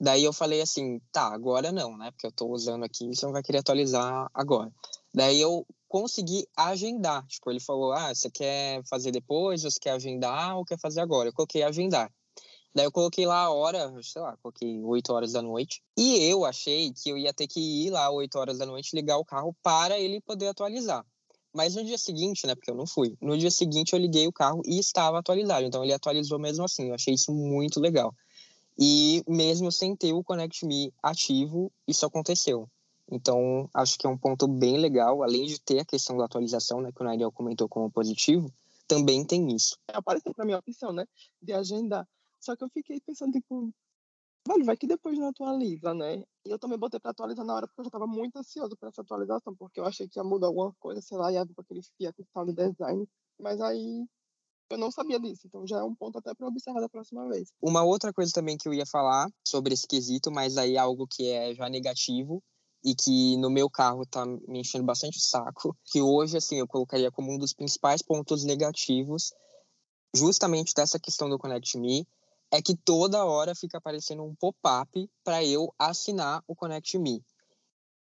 Daí 0.00 0.24
eu 0.24 0.32
falei 0.32 0.60
assim, 0.60 1.00
tá, 1.12 1.32
agora 1.32 1.72
não, 1.72 1.96
né? 1.96 2.10
Porque 2.12 2.26
eu 2.26 2.32
tô 2.32 2.46
usando 2.46 2.84
aqui, 2.84 3.06
você 3.06 3.24
não 3.24 3.32
vai 3.32 3.42
querer 3.42 3.58
atualizar 3.58 4.28
agora. 4.34 4.72
Daí 5.14 5.40
eu 5.40 5.66
consegui 5.88 6.46
agendar. 6.56 7.24
Tipo, 7.26 7.50
ele 7.50 7.60
falou, 7.60 7.92
ah, 7.92 8.14
você 8.14 8.30
quer 8.30 8.82
fazer 8.84 9.10
depois, 9.10 9.62
você 9.62 9.78
quer 9.80 9.90
agendar 9.90 10.56
ou 10.56 10.64
quer 10.64 10.78
fazer 10.78 11.00
agora? 11.00 11.28
Eu 11.28 11.32
coloquei 11.32 11.62
agendar. 11.62 12.10
Daí 12.74 12.86
eu 12.86 12.92
coloquei 12.92 13.26
lá 13.26 13.42
a 13.42 13.50
hora, 13.50 13.92
sei 14.02 14.22
lá, 14.22 14.36
coloquei 14.42 14.82
8 14.82 15.12
horas 15.12 15.32
da 15.32 15.42
noite. 15.42 15.82
E 15.96 16.16
eu 16.24 16.44
achei 16.44 16.92
que 16.92 17.10
eu 17.10 17.18
ia 17.18 17.32
ter 17.32 17.46
que 17.46 17.60
ir 17.60 17.90
lá 17.90 18.10
8 18.10 18.38
horas 18.38 18.58
da 18.58 18.64
noite, 18.64 18.96
ligar 18.96 19.18
o 19.18 19.24
carro 19.24 19.54
para 19.62 19.98
ele 19.98 20.20
poder 20.20 20.48
atualizar. 20.48 21.04
Mas 21.54 21.74
no 21.74 21.84
dia 21.84 21.98
seguinte, 21.98 22.46
né, 22.46 22.54
porque 22.54 22.70
eu 22.70 22.74
não 22.74 22.86
fui, 22.86 23.14
no 23.20 23.36
dia 23.36 23.50
seguinte 23.50 23.92
eu 23.92 23.98
liguei 23.98 24.26
o 24.26 24.32
carro 24.32 24.62
e 24.64 24.78
estava 24.78 25.18
atualizado. 25.18 25.66
Então 25.66 25.84
ele 25.84 25.92
atualizou 25.92 26.38
mesmo 26.38 26.64
assim. 26.64 26.88
Eu 26.88 26.94
achei 26.94 27.12
isso 27.12 27.30
muito 27.30 27.78
legal. 27.78 28.14
E 28.78 29.22
mesmo 29.28 29.70
sem 29.70 29.94
ter 29.94 30.14
o 30.14 30.24
Connect 30.24 30.64
Me 30.64 30.92
ativo, 31.02 31.70
isso 31.86 32.06
aconteceu. 32.06 32.66
Então, 33.10 33.68
acho 33.74 33.98
que 33.98 34.06
é 34.06 34.10
um 34.10 34.16
ponto 34.16 34.48
bem 34.48 34.78
legal, 34.78 35.22
além 35.22 35.44
de 35.44 35.60
ter 35.60 35.80
a 35.80 35.84
questão 35.84 36.16
da 36.16 36.24
atualização, 36.24 36.80
né, 36.80 36.90
que 36.90 37.02
o 37.02 37.04
Nairiel 37.04 37.30
comentou 37.30 37.68
como 37.68 37.90
positivo, 37.90 38.50
também 38.88 39.22
tem 39.22 39.54
isso. 39.54 39.76
Apareceu 39.88 40.32
para 40.32 40.46
mim 40.46 40.52
a 40.52 40.58
opção, 40.58 40.92
né, 40.92 41.06
de 41.42 41.52
agendar. 41.52 42.08
Só 42.42 42.56
que 42.56 42.64
eu 42.64 42.68
fiquei 42.70 43.00
pensando, 43.00 43.32
tipo, 43.32 43.72
velho, 44.46 44.64
vai 44.64 44.76
que 44.76 44.86
depois 44.86 45.16
não 45.16 45.28
atualiza, 45.28 45.94
né? 45.94 46.24
E 46.44 46.50
eu 46.50 46.58
também 46.58 46.76
botei 46.76 46.98
pra 46.98 47.12
atualizar 47.12 47.46
na 47.46 47.54
hora 47.54 47.68
porque 47.68 47.80
eu 47.80 47.84
já 47.84 47.90
tava 47.90 48.06
muito 48.06 48.36
ansioso 48.36 48.76
por 48.76 48.88
essa 48.88 49.00
atualização, 49.00 49.54
porque 49.54 49.78
eu 49.78 49.84
achei 49.84 50.08
que 50.08 50.18
ia 50.18 50.24
mudar 50.24 50.48
alguma 50.48 50.74
coisa, 50.80 51.00
sei 51.00 51.16
lá, 51.16 51.30
ia 51.30 51.44
vir 51.44 51.54
com 51.54 51.60
aquele 51.60 51.80
Fiat 51.96 52.16
de 52.46 52.52
design. 52.52 53.08
Mas 53.38 53.60
aí 53.60 54.04
eu 54.70 54.76
não 54.76 54.90
sabia 54.90 55.20
disso, 55.20 55.46
então 55.46 55.64
já 55.64 55.78
é 55.78 55.84
um 55.84 55.94
ponto 55.94 56.18
até 56.18 56.34
para 56.34 56.48
observar 56.48 56.80
da 56.80 56.88
próxima 56.88 57.28
vez. 57.28 57.52
Uma 57.62 57.84
outra 57.84 58.12
coisa 58.12 58.32
também 58.32 58.58
que 58.58 58.66
eu 58.66 58.74
ia 58.74 58.86
falar 58.86 59.30
sobre 59.46 59.74
esse 59.74 59.86
quesito, 59.86 60.32
mas 60.32 60.56
aí 60.56 60.76
algo 60.76 61.06
que 61.06 61.28
é 61.28 61.54
já 61.54 61.68
negativo 61.68 62.42
e 62.84 62.96
que 62.96 63.36
no 63.36 63.50
meu 63.50 63.70
carro 63.70 64.04
tá 64.04 64.26
me 64.26 64.60
enchendo 64.60 64.84
bastante 64.84 65.18
o 65.18 65.20
saco, 65.20 65.76
que 65.84 66.02
hoje 66.02 66.36
assim 66.36 66.58
eu 66.58 66.66
colocaria 66.66 67.12
como 67.12 67.32
um 67.32 67.38
dos 67.38 67.52
principais 67.52 68.02
pontos 68.02 68.42
negativos 68.44 69.32
justamente 70.14 70.74
dessa 70.74 70.98
questão 70.98 71.28
do 71.30 71.38
Connect 71.38 71.78
Me, 71.78 72.04
é 72.52 72.60
que 72.60 72.76
toda 72.76 73.24
hora 73.24 73.54
fica 73.54 73.78
aparecendo 73.78 74.22
um 74.22 74.34
pop-up 74.34 75.10
para 75.24 75.42
eu 75.42 75.74
assinar 75.78 76.44
o 76.46 76.54
Connect 76.54 76.98
Me. 76.98 77.24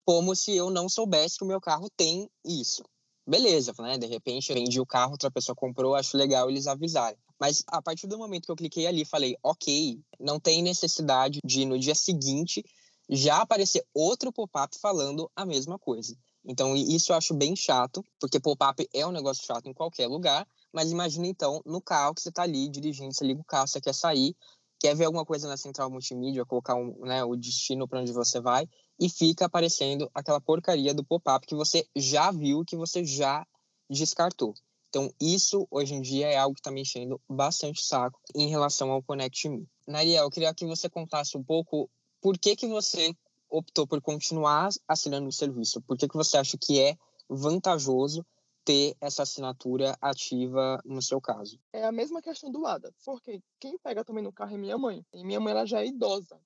Como 0.06 0.34
se 0.34 0.56
eu 0.56 0.70
não 0.70 0.88
soubesse 0.88 1.36
que 1.36 1.44
o 1.44 1.46
meu 1.46 1.60
carro 1.60 1.90
tem 1.94 2.30
isso. 2.42 2.82
Beleza, 3.26 3.74
né? 3.78 3.98
De 3.98 4.06
repente 4.06 4.48
eu 4.48 4.56
vendi 4.56 4.80
o 4.80 4.86
carro, 4.86 5.12
outra 5.12 5.30
pessoa 5.30 5.54
comprou, 5.54 5.94
acho 5.94 6.16
legal 6.16 6.48
eles 6.48 6.66
avisarem. 6.66 7.18
Mas 7.38 7.62
a 7.66 7.82
partir 7.82 8.06
do 8.06 8.16
momento 8.16 8.46
que 8.46 8.50
eu 8.50 8.56
cliquei 8.56 8.86
ali, 8.86 9.04
falei, 9.04 9.36
ok, 9.42 10.00
não 10.18 10.40
tem 10.40 10.62
necessidade 10.62 11.40
de 11.44 11.66
no 11.66 11.78
dia 11.78 11.94
seguinte 11.94 12.64
já 13.10 13.42
aparecer 13.42 13.86
outro 13.92 14.32
pop-up 14.32 14.74
falando 14.80 15.30
a 15.36 15.44
mesma 15.44 15.78
coisa. 15.78 16.16
Então, 16.42 16.74
isso 16.74 17.12
eu 17.12 17.16
acho 17.16 17.34
bem 17.34 17.54
chato, 17.54 18.02
porque 18.18 18.40
pop-up 18.40 18.88
é 18.94 19.06
um 19.06 19.12
negócio 19.12 19.44
chato 19.44 19.68
em 19.68 19.74
qualquer 19.74 20.06
lugar, 20.06 20.48
mas 20.72 20.90
imagina 20.90 21.26
então 21.26 21.62
no 21.64 21.80
carro 21.80 22.14
que 22.14 22.20
você 22.20 22.28
está 22.28 22.42
ali 22.42 22.68
dirigindo, 22.68 23.12
você 23.12 23.24
liga 23.24 23.40
o 23.40 23.44
carro, 23.44 23.66
você 23.66 23.80
quer 23.80 23.94
sair, 23.94 24.36
quer 24.78 24.94
ver 24.94 25.06
alguma 25.06 25.24
coisa 25.24 25.48
na 25.48 25.56
central 25.56 25.90
multimídia, 25.90 26.44
colocar 26.44 26.74
um, 26.74 26.94
né, 27.00 27.24
o 27.24 27.34
destino 27.36 27.88
para 27.88 28.00
onde 28.00 28.12
você 28.12 28.40
vai, 28.40 28.68
e 29.00 29.08
fica 29.08 29.46
aparecendo 29.46 30.10
aquela 30.14 30.40
porcaria 30.40 30.94
do 30.94 31.04
pop-up 31.04 31.46
que 31.46 31.54
você 31.54 31.86
já 31.96 32.30
viu, 32.30 32.64
que 32.64 32.76
você 32.76 33.04
já 33.04 33.46
descartou. 33.90 34.54
Então, 34.88 35.12
isso 35.20 35.66
hoje 35.70 35.94
em 35.94 36.00
dia 36.00 36.28
é 36.28 36.36
algo 36.36 36.54
que 36.54 36.60
está 36.60 36.70
me 36.70 36.80
enchendo 36.80 37.20
bastante 37.28 37.84
saco 37.84 38.18
em 38.34 38.48
relação 38.48 38.90
ao 38.90 39.02
Connect 39.02 39.48
Me. 39.48 39.68
Nariel, 39.86 40.24
eu 40.24 40.30
queria 40.30 40.54
que 40.54 40.66
você 40.66 40.88
contasse 40.88 41.36
um 41.36 41.44
pouco 41.44 41.90
por 42.22 42.38
que, 42.38 42.56
que 42.56 42.66
você 42.66 43.14
optou 43.50 43.86
por 43.86 44.00
continuar 44.00 44.68
assinando 44.86 45.28
o 45.28 45.32
serviço. 45.32 45.80
Por 45.82 45.96
que, 45.96 46.08
que 46.08 46.16
você 46.16 46.38
acha 46.38 46.56
que 46.58 46.80
é 46.80 46.96
vantajoso 47.28 48.24
ter 48.68 48.94
essa 49.00 49.22
assinatura 49.22 49.96
ativa 49.98 50.78
no 50.84 51.00
seu 51.00 51.22
caso. 51.22 51.58
É 51.72 51.86
a 51.86 51.90
mesma 51.90 52.20
questão 52.20 52.52
do 52.52 52.66
ADA, 52.66 52.92
porque 53.02 53.42
quem 53.58 53.78
pega 53.78 54.04
também 54.04 54.22
no 54.22 54.30
carro 54.30 54.54
é 54.54 54.58
minha 54.58 54.76
mãe. 54.76 55.02
E 55.10 55.24
minha 55.24 55.40
mãe 55.40 55.52
ela 55.52 55.64
já 55.64 55.80
é 55.80 55.86
idosa. 55.86 56.38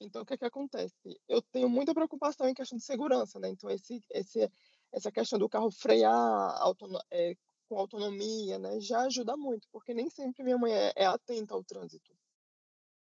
Então 0.00 0.22
o 0.22 0.24
que 0.24 0.34
é 0.34 0.36
que 0.36 0.44
acontece? 0.44 1.20
Eu 1.26 1.42
tenho 1.42 1.68
muita 1.68 1.92
preocupação 1.92 2.48
em 2.48 2.54
questão 2.54 2.78
de 2.78 2.84
segurança, 2.84 3.40
né? 3.40 3.48
Então 3.48 3.68
esse, 3.68 4.00
esse 4.10 4.48
essa 4.92 5.10
questão 5.10 5.36
do 5.36 5.48
carro 5.48 5.68
frear 5.68 6.14
autono 6.62 6.96
é, 7.10 7.34
com 7.68 7.76
autonomia, 7.76 8.56
né, 8.60 8.78
já 8.78 9.00
ajuda 9.00 9.36
muito, 9.36 9.66
porque 9.72 9.92
nem 9.92 10.08
sempre 10.08 10.44
minha 10.44 10.56
mãe 10.56 10.72
é, 10.72 10.92
é 10.94 11.06
atenta 11.06 11.54
ao 11.54 11.64
trânsito. 11.64 12.16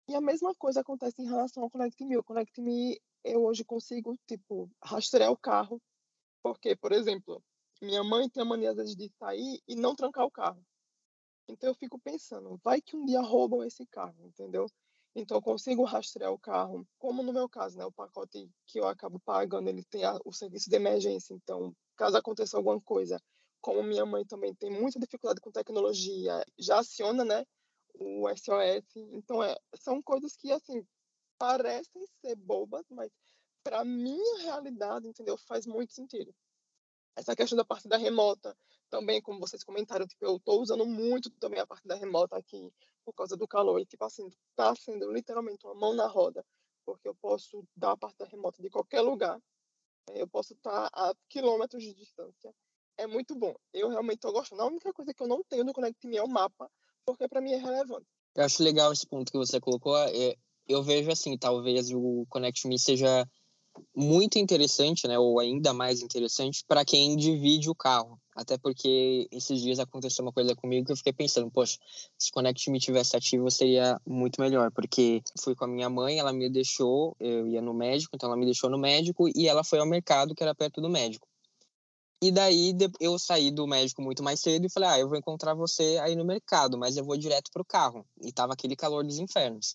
E 0.10 0.16
a 0.16 0.22
mesma 0.22 0.56
coisa 0.56 0.82
acontece 0.82 1.22
em 1.22 1.28
relação 1.28 1.62
ao 1.62 1.70
Connect 1.70 2.04
Me. 2.04 2.18
O 2.18 2.24
Connect 2.24 2.60
Me, 2.60 3.00
eu 3.24 3.44
hoje 3.44 3.64
consigo, 3.64 4.18
tipo, 4.26 4.68
rastrear 4.84 5.32
o 5.32 5.38
carro, 5.38 5.80
porque, 6.42 6.76
por 6.76 6.92
exemplo, 6.92 7.44
minha 7.82 8.04
mãe 8.04 8.30
tem 8.30 8.42
a 8.42 8.46
mania, 8.46 8.72
às 8.72 8.78
vezes, 8.78 8.96
de 8.96 9.10
sair 9.20 9.62
e 9.68 9.76
não 9.76 9.96
trancar 9.96 10.26
o 10.26 10.32
carro. 10.32 10.64
Então 11.48 11.70
eu 11.70 11.76
fico 11.76 12.00
pensando, 12.00 12.60
vai 12.64 12.82
que 12.82 12.96
um 12.96 13.06
dia 13.06 13.22
roubam 13.22 13.64
esse 13.64 13.86
carro, 13.88 14.16
entendeu? 14.26 14.68
Então 15.16 15.38
eu 15.38 15.42
consigo 15.42 15.84
rastrear 15.84 16.32
o 16.32 16.40
carro, 16.40 16.86
como 17.00 17.24
no 17.24 17.34
meu 17.34 17.50
caso, 17.50 17.78
né? 17.78 17.86
O 17.86 17.92
pacote 17.92 18.50
que 18.68 18.80
eu 18.80 18.88
acabo 18.88 19.20
pagando, 19.20 19.70
ele 19.70 19.84
tem 19.86 20.04
a, 20.04 20.20
o 20.26 20.34
serviço 20.34 20.70
de 20.70 20.76
emergência. 20.76 21.34
Então, 21.34 21.74
caso 21.96 22.18
aconteça 22.18 22.58
alguma 22.58 22.80
coisa, 22.82 23.20
como 23.62 23.82
minha 23.82 24.06
mãe 24.06 24.26
também 24.26 24.54
tem 24.56 24.70
muita 24.70 25.00
dificuldade 25.00 25.42
com 25.42 25.52
tecnologia, 25.52 26.44
já 26.60 26.80
aciona, 26.80 27.26
né? 27.26 27.46
O 28.00 28.28
SOS. 28.30 28.86
Então, 29.12 29.42
é, 29.42 29.56
são 29.76 30.02
coisas 30.04 30.36
que, 30.36 30.52
assim, 30.52 30.86
parecem 31.40 32.06
ser 32.22 32.36
bobas, 32.36 32.86
mas 32.90 33.12
para 33.64 33.84
minha 33.84 34.44
realidade, 34.44 35.08
entendeu? 35.08 35.38
Faz 35.38 35.66
muito 35.66 35.94
sentido. 35.94 36.34
Essa 37.18 37.36
questão 37.36 37.58
da 37.58 37.66
partida 37.66 37.98
remota, 37.98 38.56
também, 38.92 39.20
como 39.20 39.40
vocês 39.40 39.64
comentaram, 39.64 40.06
tipo, 40.06 40.24
eu 40.24 40.38
estou 40.38 40.62
usando 40.62 40.86
muito 40.86 41.32
também 41.32 41.60
a 41.60 41.66
partida 41.66 41.96
remota 41.96 42.38
aqui 42.38 42.72
por 43.04 43.14
causa 43.14 43.36
do 43.36 43.48
calor. 43.48 43.80
E, 43.80 43.86
tipo 43.88 44.06
assim, 44.06 44.30
está 44.52 44.76
sendo 44.76 45.12
literalmente 45.12 45.66
uma 45.66 45.74
mão 45.74 45.94
na 45.96 46.06
roda, 46.06 46.46
porque 46.86 47.08
eu 47.08 47.16
posso 47.16 47.68
dar 47.76 47.94
a 47.94 47.98
partida 47.98 48.26
remota 48.26 48.62
de 48.62 48.70
qualquer 48.70 49.02
lugar. 49.02 49.42
Eu 50.14 50.28
posso 50.28 50.54
estar 50.54 50.90
a 50.94 51.14
quilômetros 51.28 51.84
de 51.84 51.94
distância. 51.96 52.54
É 52.98 53.08
muito 53.08 53.36
bom. 53.36 53.54
Eu 53.74 53.90
realmente 53.90 54.18
estou 54.18 54.32
gostando. 54.32 54.62
A 54.62 54.68
única 54.68 54.94
coisa 54.94 55.12
que 55.12 55.22
eu 55.22 55.28
não 55.28 55.44
tenho 55.44 55.64
no 55.64 55.74
Connect 55.74 56.06
Me 56.08 56.18
é 56.18 56.24
o 56.24 56.30
mapa, 56.30 56.70
porque 57.04 57.28
para 57.28 57.42
mim 57.42 57.54
é 57.54 57.58
relevante. 57.58 58.08
Eu 58.36 58.44
acho 58.44 58.62
legal 58.62 58.94
esse 58.94 59.08
ponto 59.08 59.32
que 59.32 59.38
você 59.38 59.60
colocou. 59.60 59.98
É, 59.98 60.36
eu 60.68 60.84
vejo 60.84 61.12
assim, 61.12 61.38
talvez 61.38 61.92
o 61.92 62.26
Connect 62.30 62.68
Me 62.68 62.78
seja 62.78 63.28
muito 63.96 64.38
interessante, 64.38 65.08
né, 65.08 65.18
ou 65.18 65.40
ainda 65.40 65.74
mais 65.74 66.02
interessante 66.02 66.64
para 66.68 66.86
quem 66.86 67.16
divide 67.16 67.70
o 67.70 67.76
carro. 67.76 68.20
Até 68.36 68.58
porque 68.58 69.28
esses 69.32 69.62
dias 69.62 69.80
aconteceu 69.80 70.24
uma 70.24 70.32
coisa 70.32 70.56
comigo 70.56 70.86
que 70.86 70.92
eu 70.92 70.98
fiquei 70.98 71.14
pensando, 71.14 71.50
poxa, 71.52 71.78
se 72.18 72.30
o 72.30 72.34
Connect 72.34 72.70
Me 72.70 72.80
tivesse 72.80 73.16
ativo 73.16 73.50
seria 73.50 74.00
muito 74.06 74.40
melhor, 74.40 74.72
porque 74.72 75.22
fui 75.42 75.56
com 75.56 75.66
a 75.66 75.68
minha 75.68 75.90
mãe, 75.90 76.20
ela 76.20 76.32
me 76.32 76.50
deixou, 76.50 77.16
eu 77.20 77.48
ia 77.48 77.62
no 77.62 77.74
médico, 77.74 78.16
então 78.16 78.30
ela 78.30 78.38
me 78.38 78.46
deixou 78.46 78.70
no 78.70 78.78
médico 78.78 79.28
e 79.36 79.48
ela 79.48 79.64
foi 79.64 79.80
ao 79.80 79.88
mercado 79.88 80.36
que 80.36 80.44
era 80.44 80.54
perto 80.54 80.80
do 80.82 80.90
médico. 80.90 81.28
E 82.22 82.32
daí 82.32 82.74
eu 83.00 83.18
saí 83.20 83.52
do 83.52 83.68
médico 83.68 84.02
muito 84.02 84.24
mais 84.24 84.40
cedo 84.40 84.66
e 84.66 84.70
falei: 84.72 84.90
"Ah, 84.90 85.00
eu 85.00 85.08
vou 85.08 85.18
encontrar 85.18 85.54
você 85.54 86.00
aí 86.02 86.16
no 86.16 86.26
mercado, 86.26 86.78
mas 86.78 86.98
eu 86.98 87.06
vou 87.06 87.18
direto 87.18 87.52
pro 87.52 87.66
carro". 87.66 88.06
E 88.22 88.32
tava 88.32 88.54
aquele 88.54 88.76
calor 88.76 89.04
dos 89.04 89.20
infernos. 89.20 89.74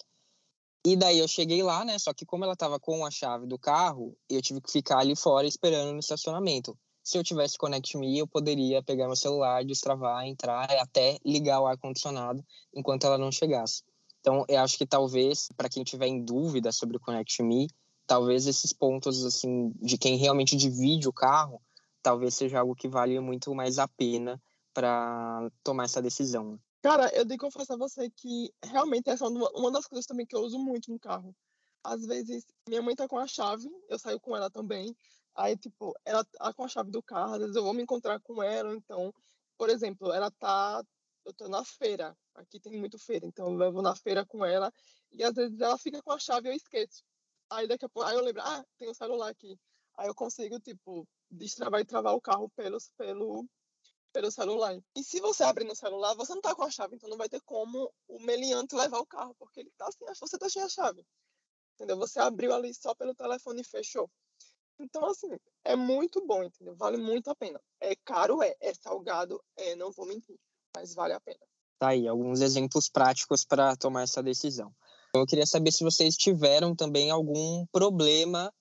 E 0.84 0.96
daí 0.96 1.18
eu 1.18 1.28
cheguei 1.28 1.62
lá, 1.62 1.84
né? 1.84 1.98
Só 1.98 2.12
que 2.12 2.26
como 2.26 2.44
ela 2.44 2.56
tava 2.56 2.80
com 2.80 3.06
a 3.06 3.10
chave 3.10 3.46
do 3.46 3.58
carro, 3.58 4.16
eu 4.28 4.42
tive 4.42 4.60
que 4.60 4.70
ficar 4.70 4.98
ali 4.98 5.14
fora 5.14 5.46
esperando 5.46 5.92
no 5.92 6.00
estacionamento. 6.00 6.76
Se 7.04 7.18
eu 7.18 7.24
tivesse 7.24 7.58
Connect 7.58 7.96
Me, 7.96 8.18
eu 8.18 8.26
poderia 8.26 8.82
pegar 8.82 9.06
meu 9.06 9.16
celular, 9.16 9.64
destravar, 9.64 10.26
entrar 10.26 10.70
até 10.80 11.18
ligar 11.24 11.60
o 11.60 11.66
ar-condicionado 11.66 12.44
enquanto 12.74 13.04
ela 13.06 13.18
não 13.18 13.30
chegasse. 13.30 13.82
Então, 14.20 14.44
eu 14.48 14.60
acho 14.60 14.78
que 14.78 14.86
talvez, 14.86 15.48
para 15.56 15.68
quem 15.68 15.82
tiver 15.82 16.06
em 16.06 16.24
dúvida 16.24 16.70
sobre 16.70 16.96
o 16.96 17.00
Connect 17.00 17.42
Me, 17.42 17.68
talvez 18.06 18.46
esses 18.46 18.72
pontos, 18.72 19.24
assim, 19.24 19.72
de 19.80 19.98
quem 19.98 20.16
realmente 20.16 20.56
divide 20.56 21.08
o 21.08 21.12
carro, 21.12 21.60
talvez 22.02 22.34
seja 22.34 22.60
algo 22.60 22.74
que 22.74 22.88
vale 22.88 23.18
muito 23.20 23.52
mais 23.54 23.78
a 23.78 23.88
pena 23.88 24.40
para 24.72 25.50
tomar 25.64 25.84
essa 25.84 26.00
decisão. 26.00 26.58
Cara, 26.82 27.08
eu 27.14 27.24
tenho 27.24 27.38
que 27.38 27.46
confessar 27.46 27.74
a 27.74 27.76
você 27.76 28.10
que 28.10 28.52
realmente 28.64 29.08
essa 29.08 29.24
é 29.24 29.28
uma 29.28 29.70
das 29.70 29.86
coisas 29.86 30.04
também 30.04 30.26
que 30.26 30.34
eu 30.34 30.40
uso 30.40 30.58
muito 30.58 30.90
no 30.90 30.98
carro. 30.98 31.34
Às 31.84 32.04
vezes, 32.04 32.44
minha 32.68 32.82
mãe 32.82 32.96
tá 32.96 33.06
com 33.06 33.18
a 33.18 33.26
chave, 33.26 33.68
eu 33.88 33.98
saio 33.98 34.18
com 34.20 34.36
ela 34.36 34.50
também. 34.50 34.96
Aí, 35.34 35.56
tipo, 35.56 35.94
ela 36.04 36.24
tá 36.24 36.52
com 36.52 36.64
a 36.64 36.68
chave 36.68 36.90
do 36.90 37.00
carro, 37.02 37.34
às 37.34 37.40
vezes 37.40 37.56
eu 37.56 37.62
vou 37.62 37.72
me 37.72 37.82
encontrar 37.82 38.18
com 38.20 38.42
ela. 38.42 38.74
Então, 38.74 39.14
por 39.56 39.70
exemplo, 39.70 40.12
ela 40.12 40.30
tá. 40.32 40.82
Eu 41.24 41.32
tô 41.32 41.48
na 41.48 41.64
feira, 41.64 42.16
aqui 42.34 42.58
tem 42.58 42.76
muito 42.80 42.98
feira, 42.98 43.24
então 43.24 43.60
eu 43.62 43.72
vou 43.72 43.82
na 43.82 43.94
feira 43.94 44.26
com 44.26 44.44
ela. 44.44 44.72
E 45.12 45.22
às 45.22 45.34
vezes 45.34 45.60
ela 45.60 45.78
fica 45.78 46.02
com 46.02 46.10
a 46.12 46.18
chave 46.18 46.48
e 46.48 46.52
eu 46.52 46.56
esqueço. 46.56 47.04
Aí 47.50 47.68
daqui 47.68 47.84
a 47.84 47.88
pouco, 47.88 48.08
aí 48.08 48.16
eu 48.16 48.24
lembro, 48.24 48.42
ah, 48.42 48.64
tem 48.76 48.88
o 48.88 48.90
um 48.90 48.94
celular 48.94 49.28
aqui. 49.30 49.56
Aí 49.96 50.08
eu 50.08 50.14
consigo, 50.16 50.58
tipo, 50.58 51.06
destravar 51.30 51.80
e 51.80 51.84
travar 51.84 52.14
o 52.14 52.20
carro 52.20 52.50
pelos, 52.56 52.90
pelo, 52.96 53.46
pelo 54.12 54.30
celular. 54.30 54.78
E 54.94 55.02
se 55.02 55.20
você 55.20 55.42
abrir 55.42 55.64
no 55.64 55.74
celular, 55.74 56.14
você 56.14 56.34
não 56.34 56.40
tá 56.40 56.54
com 56.54 56.62
a 56.62 56.70
chave, 56.70 56.96
então 56.96 57.08
não 57.08 57.16
vai 57.16 57.28
ter 57.28 57.40
como 57.42 57.92
o 58.08 58.20
meliante 58.20 58.74
levar 58.74 58.98
o 58.98 59.06
carro, 59.06 59.34
porque 59.38 59.60
ele 59.60 59.72
tá 59.76 59.86
assim, 59.88 60.04
você 60.20 60.38
tá 60.38 60.48
sem 60.48 60.62
a 60.62 60.68
chave. 60.68 61.04
Entendeu? 61.74 61.96
Você 61.96 62.20
abriu 62.20 62.52
ali 62.54 62.72
só 62.74 62.94
pelo 62.94 63.14
telefone 63.14 63.62
e 63.62 63.64
fechou. 63.64 64.10
Então, 64.78 65.04
assim, 65.06 65.30
é 65.64 65.76
muito 65.76 66.24
bom, 66.26 66.42
entendeu? 66.42 66.74
Vale 66.74 66.96
muito 66.96 67.30
a 67.30 67.34
pena. 67.34 67.60
É 67.80 67.94
caro, 68.04 68.42
é. 68.42 68.54
É 68.60 68.74
salgado, 68.74 69.42
é. 69.56 69.74
Não 69.76 69.90
vou 69.92 70.06
mentir. 70.06 70.36
Mas 70.74 70.94
vale 70.94 71.12
a 71.12 71.20
pena. 71.20 71.40
Tá 71.78 71.88
aí, 71.88 72.06
alguns 72.06 72.40
exemplos 72.40 72.88
práticos 72.88 73.44
para 73.44 73.76
tomar 73.76 74.02
essa 74.02 74.22
decisão. 74.22 74.74
Eu 75.14 75.26
queria 75.26 75.46
saber 75.46 75.72
se 75.72 75.84
vocês 75.84 76.16
tiveram 76.16 76.74
também 76.74 77.10
algum 77.10 77.66
problema 77.66 78.52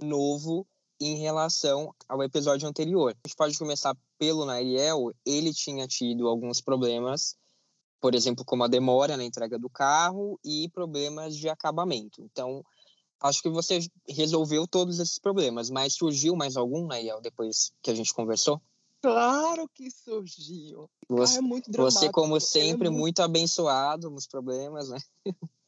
novo 0.00 0.66
em 1.00 1.16
relação 1.16 1.94
ao 2.08 2.22
episódio 2.22 2.68
anterior. 2.68 3.12
A 3.12 3.28
gente 3.28 3.36
pode 3.36 3.58
começar 3.58 3.96
pelo 4.18 4.44
Nairiel. 4.44 5.12
Ele 5.24 5.52
tinha 5.52 5.86
tido 5.86 6.28
alguns 6.28 6.60
problemas, 6.60 7.36
por 8.00 8.14
exemplo, 8.14 8.44
como 8.44 8.64
a 8.64 8.68
demora 8.68 9.16
na 9.16 9.24
entrega 9.24 9.58
do 9.58 9.70
carro 9.70 10.38
e 10.44 10.68
problemas 10.70 11.36
de 11.36 11.48
acabamento. 11.48 12.22
Então, 12.22 12.64
acho 13.20 13.42
que 13.42 13.48
você 13.48 13.80
resolveu 14.08 14.66
todos 14.66 14.98
esses 14.98 15.18
problemas, 15.18 15.70
mas 15.70 15.94
surgiu 15.94 16.36
mais 16.36 16.56
algum, 16.56 16.86
Nairiel, 16.86 17.20
depois 17.20 17.72
que 17.82 17.90
a 17.90 17.94
gente 17.94 18.12
conversou? 18.12 18.60
Claro 19.00 19.68
que 19.68 19.90
surgiu. 19.90 20.90
Você, 21.08 21.38
é 21.38 21.40
muito 21.40 21.70
dramático. 21.70 22.00
Você, 22.00 22.10
como 22.10 22.40
sempre, 22.40 22.88
é 22.88 22.90
muito... 22.90 23.00
muito... 23.00 23.22
abençoado 23.22 24.10
nos 24.10 24.26
problemas, 24.26 24.88
né? 24.88 24.98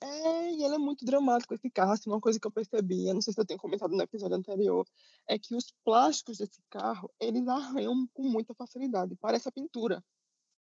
É, 0.03 0.51
e 0.53 0.65
ele 0.65 0.75
é 0.75 0.79
muito 0.79 1.05
dramático 1.05 1.55
esse 1.55 1.71
carro. 1.71 1.93
Assim, 1.93 2.11
uma 2.11 2.21
coisa 2.21 2.41
que 2.41 2.47
eu 2.47 2.51
percebi, 2.51 3.07
eu 3.07 3.15
não 3.15 3.23
sei 3.23 3.33
se 3.33 3.41
eu 3.41 3.47
tenho 3.47 3.61
comentado 3.61 3.95
no 3.95 4.03
episódio 4.03 4.37
anterior, 4.37 4.85
é 5.29 5.39
que 5.39 5.55
os 5.55 5.73
plásticos 5.85 6.39
desse 6.39 6.61
carro, 6.69 7.11
eles 7.21 7.47
arranham 7.47 8.09
com 8.13 8.23
muita 8.25 8.55
facilidade. 8.55 9.17
Parece 9.21 9.49
a 9.49 9.53
pintura. 9.53 10.03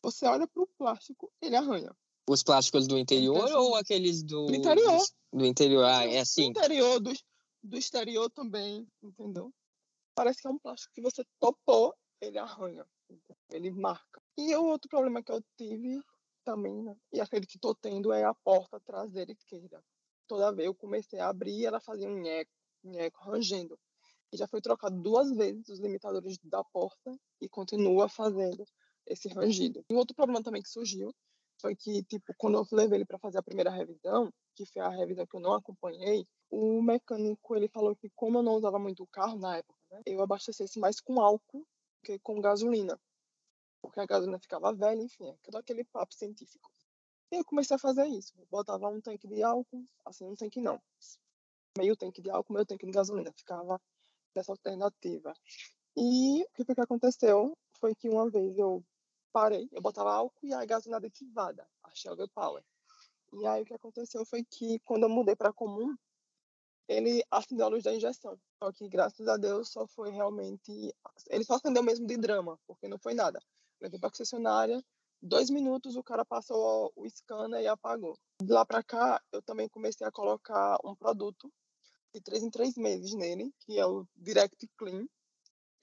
Você 0.02 0.26
olha 0.26 0.46
para 0.46 0.62
o 0.62 0.68
plástico, 0.78 1.32
ele 1.40 1.56
arranha. 1.56 1.90
Os 2.28 2.42
plásticos 2.42 2.86
do 2.86 2.98
interior 2.98 3.48
então, 3.48 3.62
ou 3.62 3.74
aqueles 3.74 4.22
do... 4.22 4.46
Do 4.46 4.54
interior. 4.54 4.98
Do, 5.32 5.38
do 5.38 5.46
interior, 5.46 5.84
ah, 5.84 6.06
é 6.06 6.20
assim? 6.20 6.52
Do 6.52 6.58
interior, 6.58 7.00
do, 7.00 7.12
do 7.62 7.76
exterior 7.76 8.30
também, 8.30 8.86
entendeu? 9.02 9.52
Parece 10.14 10.40
que 10.40 10.46
é 10.46 10.50
um 10.50 10.58
plástico 10.58 10.94
que 10.94 11.02
você 11.02 11.24
topou, 11.40 11.94
ele 12.24 12.38
arranha, 12.38 12.87
ele 13.50 13.70
marca. 13.70 14.20
E 14.37 14.54
o 14.56 14.64
outro 14.64 14.88
problema 14.88 15.22
que 15.22 15.32
eu 15.32 15.42
tive 15.56 16.00
também, 16.44 16.82
né? 16.82 16.96
E 17.12 17.20
aquele 17.20 17.46
que 17.46 17.56
estou 17.56 17.74
tendo 17.74 18.12
é 18.12 18.24
a 18.24 18.34
porta 18.34 18.80
traseira 18.80 19.32
esquerda. 19.32 19.82
Toda 20.26 20.52
vez 20.52 20.66
eu 20.66 20.74
comecei 20.74 21.18
a 21.18 21.28
abrir, 21.28 21.64
ela 21.64 21.80
fazia 21.80 22.08
um 22.08 22.20
nheco, 22.20 22.50
nheco, 22.82 23.22
rangendo. 23.24 23.78
E 24.32 24.37
já 24.37 24.46
foi 24.48 24.60
trocado 24.60 25.00
duas 25.00 25.30
vezes 25.30 25.68
os 25.68 25.80
limitadores 25.80 26.38
da 26.42 26.62
porta 26.64 27.16
e 27.40 27.48
continua 27.48 28.08
fazendo 28.08 28.64
esse 29.06 29.28
rangido. 29.28 29.84
E 29.88 29.94
outro 29.94 30.14
problema 30.14 30.42
também 30.42 30.62
que 30.62 30.68
surgiu 30.68 31.14
foi 31.60 31.76
que, 31.76 32.02
tipo, 32.04 32.34
quando 32.37 32.58
eu 32.58 32.66
levei 32.72 32.98
ele 32.98 33.04
para 33.04 33.18
fazer 33.18 33.38
a 33.38 33.42
primeira 33.42 33.70
revisão, 33.70 34.32
que 34.54 34.66
foi 34.66 34.82
a 34.82 34.88
revisão 34.88 35.26
que 35.26 35.37
eu 35.37 35.40
não 35.40 35.54
acompanhei, 35.54 36.26
o 36.50 36.82
mecânico 36.82 37.56
ele 37.56 37.68
falou 37.68 37.94
que 37.96 38.10
como 38.14 38.38
eu 38.38 38.42
não 38.42 38.54
usava 38.54 38.78
muito 38.78 39.02
o 39.02 39.06
carro 39.06 39.38
na 39.38 39.56
época, 39.56 39.78
né, 39.90 40.02
eu 40.06 40.22
abastecesse 40.22 40.78
mais 40.78 41.00
com 41.00 41.20
álcool 41.20 41.66
que 42.04 42.18
com 42.20 42.40
gasolina 42.40 43.00
porque 43.84 44.00
a 44.00 44.06
gasolina 44.06 44.38
ficava 44.38 44.72
velha, 44.72 45.02
enfim, 45.02 45.36
todo 45.42 45.56
aquele 45.56 45.84
papo 45.84 46.14
científico. 46.14 46.70
E 47.30 47.36
eu 47.36 47.44
comecei 47.44 47.76
a 47.76 47.78
fazer 47.78 48.06
isso. 48.06 48.32
Eu 48.38 48.46
botava 48.50 48.88
um 48.88 49.00
tanque 49.00 49.28
de 49.28 49.42
álcool, 49.42 49.84
assim, 50.06 50.24
um 50.24 50.34
tanque 50.34 50.58
não, 50.58 50.80
meio 51.76 51.94
tanque 51.94 52.22
de 52.22 52.30
álcool, 52.30 52.54
meio 52.54 52.64
tanque 52.64 52.86
de 52.86 52.92
gasolina, 52.92 53.30
ficava 53.32 53.78
dessa 54.34 54.52
alternativa. 54.52 55.34
E 55.94 56.42
o 56.42 56.64
que 56.64 56.74
que 56.74 56.80
aconteceu 56.80 57.56
foi 57.78 57.94
que 57.94 58.08
uma 58.08 58.30
vez 58.30 58.56
eu 58.56 58.82
parei, 59.30 59.68
eu 59.70 59.82
botava 59.82 60.14
álcool 60.14 60.46
e 60.46 60.54
a 60.54 60.64
gasolina 60.64 60.96
aditivada, 60.96 61.68
a 61.82 61.94
Shell 61.94 62.16
Power. 62.34 62.64
E 63.34 63.46
aí 63.46 63.62
o 63.62 63.66
que 63.66 63.74
aconteceu 63.74 64.24
foi 64.24 64.42
que 64.44 64.78
quando 64.80 65.02
eu 65.02 65.08
mudei 65.10 65.36
para 65.36 65.52
comum, 65.52 65.94
ele 66.88 67.25
acendeu 67.31 67.66
a 67.66 67.68
luz 67.68 67.85
da 67.85 67.94
injeção. 67.94 68.38
Só 68.59 68.73
que 68.73 68.88
graças 68.88 69.27
a 69.29 69.37
Deus 69.37 69.70
só 69.70 69.87
foi 69.87 70.11
realmente, 70.11 70.94
ele 71.31 71.44
só 71.44 71.55
acendeu 71.55 71.83
mesmo 71.83 72.07
de 72.07 72.16
drama, 72.16 72.59
porque 72.66 72.88
não 72.88 72.99
foi 72.99 73.14
nada 73.14 73.40
levei 73.85 73.99
para 73.99 74.09
a 74.09 74.11
concessionária, 74.11 74.83
dois 75.20 75.51
minutos 75.51 75.97
o 75.97 76.03
cara 76.03 76.25
passou 76.25 76.92
o 76.97 77.09
scanner 77.09 77.62
e 77.62 77.66
apagou. 77.66 78.18
De 78.40 78.53
lá 78.53 78.64
para 78.64 78.83
cá, 78.83 79.23
eu 79.33 79.42
também 79.42 79.68
comecei 79.68 80.07
a 80.07 80.12
colocar 80.12 80.79
um 80.85 80.94
produto 80.94 81.53
de 82.14 82.20
três 82.20 82.42
em 82.42 82.51
três 82.51 82.77
meses 82.77 83.14
nele, 83.14 83.53
que 83.61 83.79
é 83.79 83.87
o 83.87 84.07
Direct 84.16 84.66
Clean. 84.77 85.07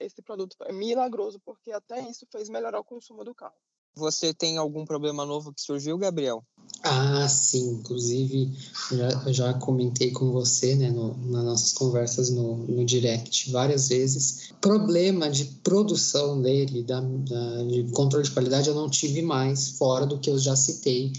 Esse 0.00 0.20
produto 0.20 0.56
é 0.62 0.72
milagroso, 0.72 1.38
porque 1.40 1.70
até 1.70 2.00
isso 2.08 2.26
fez 2.30 2.48
melhorar 2.48 2.80
o 2.80 2.84
consumo 2.84 3.24
do 3.24 3.34
carro. 3.34 3.54
Você 3.94 4.32
tem 4.32 4.56
algum 4.56 4.84
problema 4.84 5.24
novo 5.26 5.52
que 5.52 5.60
surgiu, 5.60 5.98
Gabriel? 5.98 6.42
Ah, 6.82 7.28
sim. 7.28 7.74
Inclusive, 7.74 8.50
já, 8.90 9.32
já 9.32 9.54
comentei 9.54 10.10
com 10.10 10.32
você, 10.32 10.74
né, 10.74 10.90
no, 10.90 11.16
nas 11.30 11.44
nossas 11.44 11.72
conversas 11.72 12.30
no, 12.30 12.56
no 12.66 12.84
direct 12.84 13.50
várias 13.50 13.88
vezes. 13.88 14.52
Problema 14.60 15.30
de 15.30 15.44
produção 15.62 16.40
dele, 16.40 16.82
da, 16.82 17.00
da, 17.00 17.62
de 17.64 17.84
controle 17.92 18.24
de 18.24 18.32
qualidade, 18.32 18.68
eu 18.68 18.74
não 18.74 18.90
tive 18.90 19.22
mais, 19.22 19.70
fora 19.70 20.06
do 20.06 20.18
que 20.18 20.30
eu 20.30 20.38
já 20.38 20.56
citei 20.56 21.12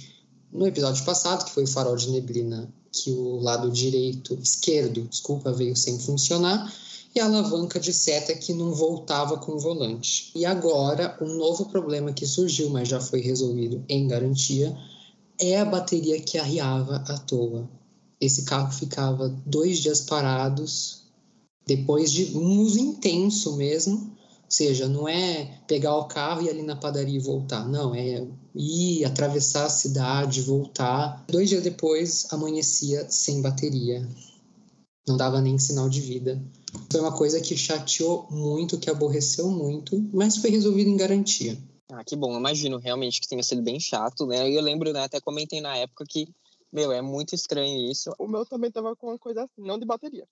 no 0.52 0.68
episódio 0.68 1.04
passado, 1.06 1.46
que 1.46 1.52
foi 1.52 1.64
o 1.64 1.68
farol 1.68 1.96
de 1.96 2.10
neblina, 2.12 2.72
que 2.92 3.10
o 3.12 3.40
lado 3.40 3.72
direito, 3.72 4.38
esquerdo, 4.42 5.02
desculpa, 5.04 5.52
veio 5.52 5.76
sem 5.76 5.98
funcionar 6.00 6.72
e 7.16 7.20
a 7.20 7.26
alavanca 7.26 7.80
de 7.80 7.94
seta 7.94 8.34
que 8.34 8.54
não 8.54 8.74
voltava 8.74 9.38
com 9.38 9.54
o 9.54 9.60
volante. 9.60 10.32
E 10.36 10.46
agora, 10.46 11.18
um 11.22 11.36
novo 11.36 11.66
problema 11.66 12.12
que 12.12 12.26
surgiu, 12.26 12.70
mas 12.70 12.88
já 12.88 13.00
foi 13.00 13.22
resolvido 13.22 13.84
em 13.88 14.08
garantia, 14.08 14.76
é 15.40 15.60
a 15.60 15.66
bateria 15.66 16.20
que 16.20 16.38
arriava 16.38 16.98
à 17.08 17.18
toa. 17.18 17.70
Esse 18.20 18.44
carro 18.44 18.72
ficava 18.72 19.30
dois 19.46 19.80
dias 19.80 20.02
parados, 20.02 21.04
depois 21.66 22.12
de 22.12 22.36
um 22.38 22.62
uso 22.62 22.80
intenso 22.80 23.56
mesmo, 23.56 23.96
ou 23.96 24.56
seja, 24.56 24.88
não 24.88 25.08
é 25.08 25.62
pegar 25.68 25.96
o 25.98 26.06
carro 26.06 26.42
e 26.42 26.46
ir 26.46 26.50
ali 26.50 26.62
na 26.62 26.76
padaria 26.76 27.18
e 27.18 27.20
voltar, 27.20 27.68
não, 27.68 27.94
é 27.94 28.26
ir 28.56 29.04
atravessar 29.06 29.66
a 29.66 29.70
cidade, 29.70 30.42
voltar. 30.42 31.26
Dois 31.28 31.50
dias 31.50 31.64
depois, 31.64 32.28
amanhecia 32.32 33.10
sem 33.10 33.42
bateria, 33.42 34.08
não 35.08 35.18
dava 35.18 35.42
nem 35.42 35.58
sinal 35.58 35.90
de 35.90 36.02
vida. 36.02 36.42
Foi 36.92 37.02
uma 37.02 37.16
coisa 37.16 37.42
que 37.42 37.58
chateou 37.58 38.28
muito, 38.30 38.80
que 38.80 38.90
aborreceu 38.90 39.50
muito, 39.50 40.00
mas 40.14 40.38
foi 40.38 40.50
resolvido 40.50 40.90
em 40.90 40.98
garantia. 40.98 41.58
Ah, 41.92 42.04
que 42.04 42.16
bom. 42.16 42.38
Imagino 42.38 42.78
realmente 42.78 43.20
que 43.20 43.28
tenha 43.28 43.44
sido 43.44 43.62
bem 43.62 43.80
chato, 43.80 44.26
né? 44.26 44.50
Eu 44.50 44.62
lembro, 44.62 44.92
né, 44.94 45.04
até 45.04 45.20
comentei 45.20 45.62
na 45.62 45.76
época 45.78 46.06
que, 46.08 46.28
meu, 46.72 46.92
é 46.92 47.02
muito 47.02 47.36
estranho 47.36 47.90
isso. 47.92 48.14
O 48.18 48.28
meu 48.28 48.46
também 48.46 48.72
tava 48.72 48.96
com 48.96 49.08
uma 49.08 49.20
coisa 49.20 49.44
assim, 49.44 49.62
não 49.62 49.78
de 49.78 49.86
bateria, 49.86 50.28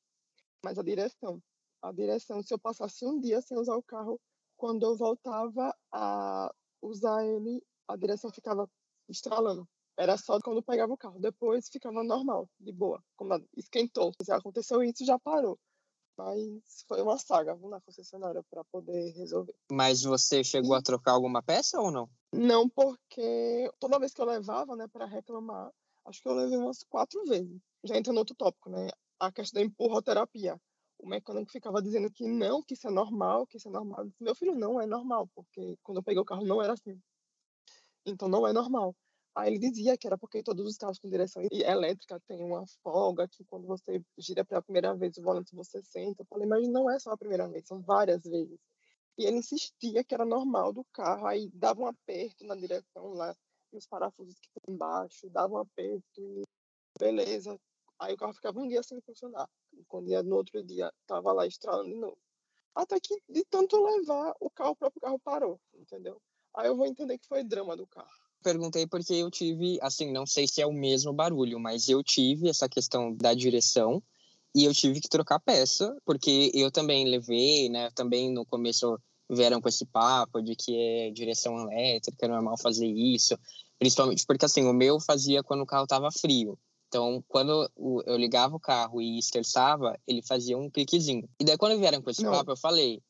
mas 0.64 0.78
a 0.78 0.84
direção. 0.84 1.42
A 1.82 1.92
direção, 1.92 2.44
se 2.44 2.54
eu 2.54 2.60
passasse 2.60 3.06
um 3.06 3.20
dia 3.20 3.42
sem 3.42 3.58
usar 3.58 3.76
o 3.76 3.84
carro, 3.84 4.20
quando 4.56 4.84
eu 4.86 4.96
voltava 4.96 5.76
a 5.92 6.54
usar 6.82 7.26
ele, 7.26 7.62
a 7.88 7.96
direção 7.96 8.32
ficava 8.32 8.70
estralando. 9.10 9.68
Era 9.98 10.18
só 10.18 10.40
quando 10.40 10.64
pegava 10.64 10.94
o 10.94 10.98
carro. 10.98 11.20
Depois 11.20 11.68
ficava 11.70 12.04
normal, 12.04 12.48
de 12.60 12.72
boa. 12.72 13.04
Quando 13.16 13.44
esquentou. 13.58 14.12
Se 14.24 14.32
aconteceu 14.32 14.84
isso, 14.84 15.06
já 15.06 15.20
parou. 15.20 15.60
Mas 16.18 16.84
foi 16.88 17.02
uma 17.02 17.18
saga 17.18 17.56
na 17.56 17.82
concessionária 17.82 18.44
para 18.50 18.64
poder 18.66 19.12
resolver. 19.12 19.56
Mas 19.72 20.04
você 20.04 20.44
chegou 20.44 20.76
a 20.76 20.82
trocar 20.82 21.14
alguma 21.14 21.42
peça 21.42 21.80
ou 21.80 21.92
não? 21.92 22.10
Não, 22.34 22.70
porque 22.70 23.70
toda 23.80 24.00
vez 24.00 24.14
que 24.14 24.22
eu 24.22 24.26
levava, 24.26 24.76
né, 24.76 24.88
para 24.88 25.06
reclamar, 25.06 25.72
acho 26.06 26.22
que 26.22 26.28
eu 26.28 26.34
levei 26.34 26.58
umas 26.58 26.84
quatro 26.84 27.24
vezes. 27.26 27.60
Já 27.84 27.98
entra 27.98 28.14
no 28.14 28.20
outro 28.20 28.36
tópico, 28.36 28.70
né? 28.70 28.90
A 29.20 29.32
questão 29.32 29.62
da 29.62 29.66
empurroterapia. 29.66 30.60
O 31.00 31.08
mecânico 31.08 31.52
ficava 31.52 31.82
dizendo 31.82 32.12
que 32.12 32.28
não, 32.28 32.62
que 32.62 32.76
isso 32.76 32.88
é 32.88 32.92
normal, 32.92 33.48
que 33.48 33.58
isso 33.58 33.68
é 33.68 33.72
normal. 33.72 34.08
Meu 34.20 34.36
filho, 34.36 34.54
não 34.54 34.80
é 34.80 34.86
normal, 34.86 35.28
porque 35.34 35.76
quando 35.82 35.98
eu 35.98 36.04
peguei 36.04 36.22
o 36.22 36.26
carro 36.26 36.46
não 36.46 36.62
era 36.62 36.74
assim. 36.74 37.02
Então 38.06 38.28
não 38.28 38.48
é 38.48 38.54
normal. 38.54 38.96
Aí 39.34 39.48
ele 39.54 39.60
dizia 39.60 39.98
que 39.98 40.06
era 40.06 40.18
porque 40.18 40.44
todos 40.44 40.66
os 40.66 40.78
carros 40.78 41.00
com 41.00 41.10
direção 41.10 41.42
elétrica 41.52 42.20
têm 42.28 42.44
uma 42.44 42.66
folga, 42.84 43.28
que 43.30 43.46
quando 43.46 43.66
você 43.66 44.04
gira 44.18 44.44
pela 44.44 44.62
primeira 44.62 44.94
vez 44.94 45.18
o 45.18 45.22
volante 45.22 45.56
você 45.56 45.82
senta. 45.84 46.22
Eu 46.24 46.26
falei, 46.28 46.46
mas 46.48 46.68
não 46.68 46.90
é 46.90 47.00
só 47.00 47.12
a 47.12 47.18
primeira 47.18 47.48
vez, 47.48 47.66
são 47.66 47.82
várias 47.82 48.24
vezes. 48.24 48.60
E 49.18 49.26
ele 49.26 49.38
insistia 49.38 50.04
que 50.04 50.14
era 50.14 50.26
normal 50.26 50.74
do 50.74 50.84
carro, 50.94 51.28
aí 51.28 51.50
dava 51.54 51.82
um 51.82 51.88
aperto 51.88 52.46
na 52.46 52.56
direção 52.56 53.14
lá, 53.14 53.36
nos 53.72 53.88
parafusos 53.88 54.38
que 54.40 54.50
tem 54.60 54.76
embaixo, 54.76 55.30
dava 55.30 55.54
um 55.54 55.60
aperto 55.60 56.04
e 56.18 56.42
beleza. 57.00 57.58
Aí 58.00 58.14
o 58.14 58.18
carro 58.18 58.34
ficava 58.34 58.60
um 58.60 58.68
dia 58.68 58.84
sem 58.84 59.00
funcionar. 59.02 59.50
Quando 59.88 60.10
ia 60.10 60.24
no 60.24 60.36
outro 60.36 60.62
dia, 60.64 60.92
tava 61.08 61.32
lá 61.32 61.48
estralando 61.48 61.90
de 61.90 61.96
novo. 61.96 62.18
Até 62.76 63.00
que 63.00 63.16
de 63.30 63.46
tanto 63.46 63.82
levar, 63.82 64.34
o 64.40 64.50
carro, 64.50 64.72
o 64.72 64.76
próprio 64.76 65.02
carro 65.02 65.20
parou, 65.20 65.62
entendeu? 65.74 66.22
Aí 66.56 66.68
eu 66.68 66.76
vou 66.76 66.86
entender 66.86 67.18
que 67.18 67.28
foi 67.28 67.44
drama 67.44 67.78
do 67.78 67.88
carro 67.88 68.21
perguntei 68.42 68.88
porque 68.88 69.14
eu 69.14 69.30
tive, 69.30 69.78
assim, 69.82 70.12
não 70.12 70.26
sei 70.26 70.48
se 70.48 70.62
é 70.62 70.68
o 70.68 70.74
mesmo 70.74 71.14
barulho, 71.14 71.60
mas 71.60 71.88
eu 71.88 72.04
tive 72.04 72.50
essa 72.50 72.68
questão 72.68 73.14
da 73.16 73.34
direção 73.34 74.02
e 74.54 74.66
eu 74.66 74.74
tive 74.74 75.00
que 75.00 75.08
trocar 75.08 75.40
peça, 75.40 75.96
porque 76.06 76.52
eu 76.54 76.72
também 76.72 77.08
levei, 77.08 77.70
né? 77.70 77.90
Também 77.92 78.32
no 78.32 78.46
começo 78.46 79.00
vieram 79.30 79.62
com 79.62 79.70
esse 79.70 79.86
papo 79.86 80.42
de 80.42 80.56
que 80.56 80.76
é 80.76 81.12
direção 81.12 81.58
elétrica, 81.58 82.26
é 82.26 82.30
normal 82.30 82.58
fazer 82.58 82.88
isso, 82.88 83.38
principalmente 83.80 84.26
porque 84.26 84.46
assim, 84.46 84.66
o 84.66 84.74
meu 84.74 85.00
fazia 85.00 85.42
quando 85.42 85.62
o 85.62 85.66
carro 85.66 85.84
estava 85.84 86.12
frio. 86.12 86.60
Então, 86.88 87.24
quando 87.30 87.72
eu 88.06 88.18
ligava 88.18 88.54
o 88.54 88.60
carro 88.60 89.02
e 89.02 89.18
estressava, 89.18 89.98
ele 90.06 90.22
fazia 90.22 90.58
um 90.58 90.70
cliquezinho. 90.70 91.26
E 91.40 91.46
daí, 91.46 91.58
quando 91.58 91.80
vieram 91.80 92.02
com 92.02 92.10
esse 92.10 92.22
não. 92.22 92.32
papo, 92.32 92.52
eu 92.52 92.58
falei: 92.58 93.02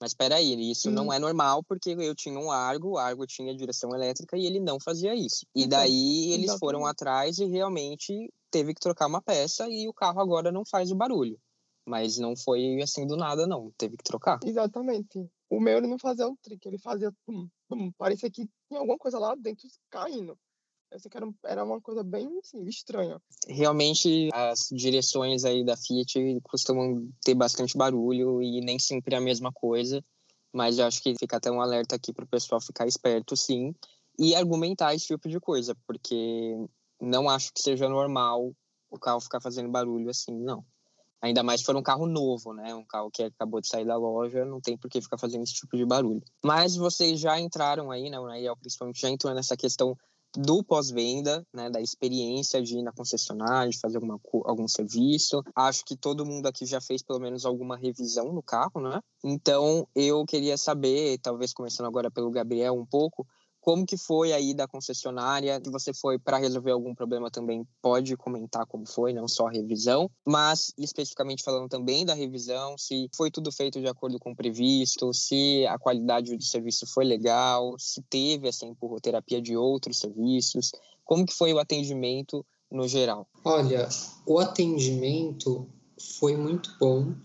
mas 0.00 0.10
espera 0.10 0.36
aí, 0.36 0.70
isso 0.70 0.90
hum. 0.90 0.92
não 0.92 1.12
é 1.12 1.18
normal 1.18 1.62
porque 1.64 1.90
eu 1.90 2.14
tinha 2.14 2.38
um 2.38 2.50
Argo, 2.50 2.92
o 2.92 2.98
Argo 2.98 3.26
tinha 3.26 3.56
direção 3.56 3.94
elétrica 3.94 4.36
e 4.36 4.44
ele 4.44 4.60
não 4.60 4.78
fazia 4.78 5.14
isso. 5.14 5.46
E 5.54 5.64
então, 5.64 5.78
daí 5.78 6.32
eles 6.32 6.44
exatamente. 6.44 6.60
foram 6.60 6.86
atrás 6.86 7.38
e 7.38 7.46
realmente 7.46 8.32
teve 8.50 8.74
que 8.74 8.80
trocar 8.80 9.06
uma 9.06 9.22
peça 9.22 9.66
e 9.68 9.88
o 9.88 9.94
carro 9.94 10.20
agora 10.20 10.52
não 10.52 10.64
faz 10.64 10.90
o 10.90 10.96
barulho. 10.96 11.38
Mas 11.88 12.18
não 12.18 12.36
foi 12.36 12.82
assim 12.82 13.06
do 13.06 13.16
nada, 13.16 13.46
não. 13.46 13.70
Teve 13.78 13.96
que 13.96 14.02
trocar. 14.02 14.40
Exatamente. 14.44 15.30
O 15.48 15.60
meu 15.60 15.78
ele 15.78 15.86
não 15.86 15.98
fazia 15.98 16.26
o 16.26 16.36
trick, 16.42 16.66
ele 16.66 16.78
fazia 16.78 17.12
pum, 17.24 17.48
pum. 17.68 17.92
Parecia 17.92 18.28
que 18.28 18.44
tinha 18.68 18.80
alguma 18.80 18.98
coisa 18.98 19.18
lá 19.18 19.34
dentro 19.36 19.68
caindo. 19.88 20.36
Eu 20.90 20.98
sei 20.98 21.10
que 21.10 21.16
era, 21.16 21.28
era 21.44 21.64
uma 21.64 21.80
coisa 21.80 22.02
bem 22.02 22.38
assim, 22.38 22.64
estranha. 22.64 23.20
Realmente, 23.48 24.28
as 24.32 24.68
direções 24.70 25.44
aí 25.44 25.64
da 25.64 25.76
Fiat 25.76 26.40
costumam 26.44 27.08
ter 27.24 27.34
bastante 27.34 27.76
barulho 27.76 28.42
e 28.42 28.60
nem 28.60 28.78
sempre 28.78 29.14
é 29.14 29.18
a 29.18 29.20
mesma 29.20 29.52
coisa. 29.52 30.02
Mas 30.52 30.78
eu 30.78 30.86
acho 30.86 31.02
que 31.02 31.14
fica 31.18 31.36
até 31.36 31.50
um 31.50 31.60
alerta 31.60 31.96
aqui 31.96 32.12
para 32.12 32.24
o 32.24 32.28
pessoal 32.28 32.60
ficar 32.60 32.86
esperto, 32.86 33.36
sim, 33.36 33.74
e 34.18 34.34
argumentar 34.34 34.94
esse 34.94 35.06
tipo 35.06 35.28
de 35.28 35.38
coisa, 35.38 35.76
porque 35.86 36.56
não 37.00 37.28
acho 37.28 37.52
que 37.52 37.60
seja 37.60 37.88
normal 37.88 38.54
o 38.90 38.98
carro 38.98 39.20
ficar 39.20 39.40
fazendo 39.40 39.68
barulho 39.68 40.08
assim, 40.08 40.32
não. 40.32 40.64
Ainda 41.20 41.42
mais 41.42 41.60
se 41.60 41.66
for 41.66 41.76
um 41.76 41.82
carro 41.82 42.06
novo, 42.06 42.52
né? 42.52 42.74
Um 42.74 42.84
carro 42.84 43.10
que 43.10 43.22
acabou 43.22 43.60
de 43.60 43.68
sair 43.68 43.84
da 43.84 43.96
loja, 43.96 44.44
não 44.44 44.60
tem 44.60 44.76
por 44.76 44.88
que 44.88 45.00
ficar 45.00 45.18
fazendo 45.18 45.42
esse 45.42 45.54
tipo 45.54 45.76
de 45.76 45.84
barulho. 45.84 46.22
Mas 46.44 46.76
vocês 46.76 47.18
já 47.18 47.38
entraram 47.40 47.90
aí, 47.90 48.08
né? 48.08 48.18
O 48.18 48.26
Nael 48.26 48.56
principalmente 48.56 49.00
já 49.00 49.10
entrou 49.10 49.34
nessa 49.34 49.56
questão 49.56 49.96
do 50.36 50.62
pós-venda, 50.62 51.44
né, 51.52 51.70
da 51.70 51.80
experiência 51.80 52.62
de 52.62 52.78
ir 52.78 52.82
na 52.82 52.92
concessionária, 52.92 53.70
de 53.70 53.78
fazer 53.78 53.96
alguma, 53.96 54.20
algum 54.44 54.68
serviço. 54.68 55.42
Acho 55.54 55.84
que 55.84 55.96
todo 55.96 56.26
mundo 56.26 56.46
aqui 56.46 56.66
já 56.66 56.80
fez 56.80 57.02
pelo 57.02 57.20
menos 57.20 57.44
alguma 57.44 57.76
revisão 57.76 58.32
no 58.32 58.42
carro, 58.42 58.80
né? 58.80 59.00
Então, 59.24 59.86
eu 59.94 60.24
queria 60.24 60.56
saber, 60.56 61.18
talvez 61.18 61.52
começando 61.52 61.86
agora 61.86 62.10
pelo 62.10 62.30
Gabriel 62.30 62.74
um 62.74 62.86
pouco, 62.86 63.26
como 63.66 63.84
que 63.84 63.96
foi 63.96 64.32
aí 64.32 64.54
da 64.54 64.68
concessionária? 64.68 65.60
Se 65.60 65.68
você 65.72 65.92
foi 65.92 66.20
para 66.20 66.38
resolver 66.38 66.70
algum 66.70 66.94
problema 66.94 67.28
também, 67.32 67.66
pode 67.82 68.16
comentar 68.16 68.64
como 68.64 68.86
foi, 68.86 69.12
não 69.12 69.26
só 69.26 69.48
a 69.48 69.50
revisão, 69.50 70.08
mas 70.24 70.72
especificamente 70.78 71.42
falando 71.42 71.68
também 71.68 72.06
da 72.06 72.14
revisão, 72.14 72.78
se 72.78 73.10
foi 73.12 73.28
tudo 73.28 73.50
feito 73.50 73.80
de 73.80 73.88
acordo 73.88 74.20
com 74.20 74.30
o 74.30 74.36
previsto, 74.36 75.12
se 75.12 75.66
a 75.66 75.76
qualidade 75.80 76.36
do 76.36 76.44
serviço 76.44 76.86
foi 76.86 77.04
legal, 77.04 77.74
se 77.76 78.00
teve 78.02 78.46
essa 78.46 78.64
empurroterapia 78.64 79.42
de 79.42 79.56
outros 79.56 79.98
serviços, 79.98 80.70
como 81.04 81.26
que 81.26 81.34
foi 81.34 81.52
o 81.52 81.58
atendimento 81.58 82.46
no 82.70 82.86
geral? 82.86 83.26
Olha, 83.44 83.88
o 84.24 84.38
atendimento 84.38 85.66
foi 86.18 86.36
muito 86.36 86.70
bom 86.78 87.16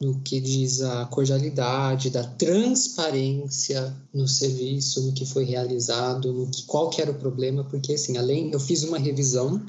no 0.00 0.18
que 0.20 0.40
diz 0.40 0.80
a 0.80 1.04
cordialidade, 1.06 2.08
da 2.08 2.24
transparência 2.24 3.94
no 4.14 4.26
serviço, 4.26 5.02
no 5.02 5.12
que 5.12 5.26
foi 5.26 5.44
realizado, 5.44 6.32
no 6.32 6.46
que, 6.46 6.62
qual 6.62 6.88
que 6.88 7.02
era 7.02 7.10
o 7.10 7.18
problema, 7.18 7.64
porque 7.64 7.92
assim, 7.92 8.16
além, 8.16 8.50
eu 8.50 8.58
fiz 8.58 8.82
uma 8.82 8.98
revisão 8.98 9.62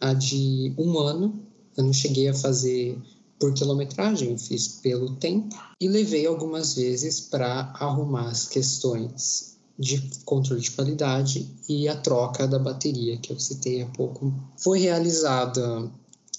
a 0.00 0.12
de 0.14 0.72
um 0.78 0.98
ano, 0.98 1.40
eu 1.76 1.84
não 1.84 1.92
cheguei 1.92 2.28
a 2.28 2.34
fazer 2.34 2.96
por 3.40 3.52
quilometragem, 3.54 4.30
eu 4.30 4.38
fiz 4.38 4.68
pelo 4.68 5.16
tempo 5.16 5.56
e 5.80 5.88
levei 5.88 6.26
algumas 6.26 6.74
vezes 6.74 7.20
para 7.20 7.72
arrumar 7.74 8.28
as 8.28 8.46
questões 8.46 9.56
de 9.76 10.00
controle 10.24 10.60
de 10.60 10.70
qualidade 10.70 11.50
e 11.68 11.88
a 11.88 11.96
troca 11.96 12.46
da 12.46 12.58
bateria 12.58 13.16
que 13.16 13.32
eu 13.32 13.40
citei 13.40 13.82
há 13.82 13.86
pouco. 13.86 14.32
Foi 14.56 14.78
realizada 14.78 15.90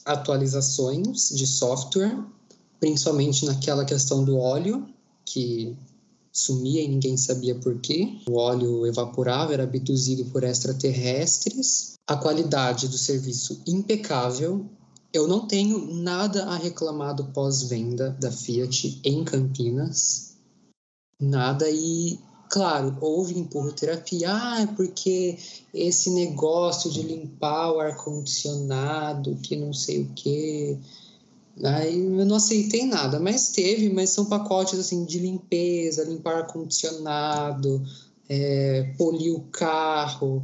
atualizações 0.05 1.29
de 1.29 1.45
software 1.45 2.17
principalmente 2.83 3.45
naquela 3.45 3.85
questão 3.85 4.25
do 4.25 4.37
óleo, 4.37 4.85
que 5.25 5.73
sumia 6.33 6.81
e 6.81 6.87
ninguém 6.89 7.15
sabia 7.15 7.55
por 7.55 7.79
quê. 7.79 8.17
O 8.27 8.35
óleo 8.35 8.85
evaporava, 8.85 9.53
era 9.53 9.63
abduzido 9.63 10.25
por 10.25 10.43
extraterrestres. 10.43 11.93
A 12.05 12.17
qualidade 12.17 12.89
do 12.89 12.97
serviço 12.97 13.61
impecável. 13.65 14.65
Eu 15.13 15.29
não 15.29 15.47
tenho 15.47 15.93
nada 15.93 16.43
a 16.43 16.57
reclamar 16.57 17.15
do 17.15 17.23
pós-venda 17.27 18.17
da 18.19 18.29
Fiat 18.29 18.99
em 19.01 19.23
Campinas. 19.23 20.33
Nada 21.17 21.69
e 21.69 22.19
claro, 22.49 22.97
houve 22.99 23.39
empurroterapia, 23.39 24.29
ah, 24.29 24.61
é 24.61 24.67
porque 24.67 25.39
esse 25.73 26.11
negócio 26.11 26.91
de 26.91 27.01
limpar 27.01 27.71
o 27.71 27.79
ar-condicionado, 27.79 29.37
que 29.41 29.55
não 29.55 29.73
sei 29.73 30.01
o 30.01 30.09
quê, 30.13 30.77
Aí 31.61 31.99
eu 31.99 32.25
não 32.25 32.37
aceitei 32.37 32.85
nada, 32.85 33.19
mas 33.19 33.49
teve, 33.49 33.89
mas 33.89 34.09
são 34.09 34.25
pacotes 34.25 34.79
assim 34.79 35.05
de 35.05 35.19
limpeza, 35.19 36.03
limpar 36.03 36.37
ar-condicionado, 36.37 37.83
é, 38.27 38.93
polir 38.97 39.35
o 39.35 39.41
carro. 39.51 40.43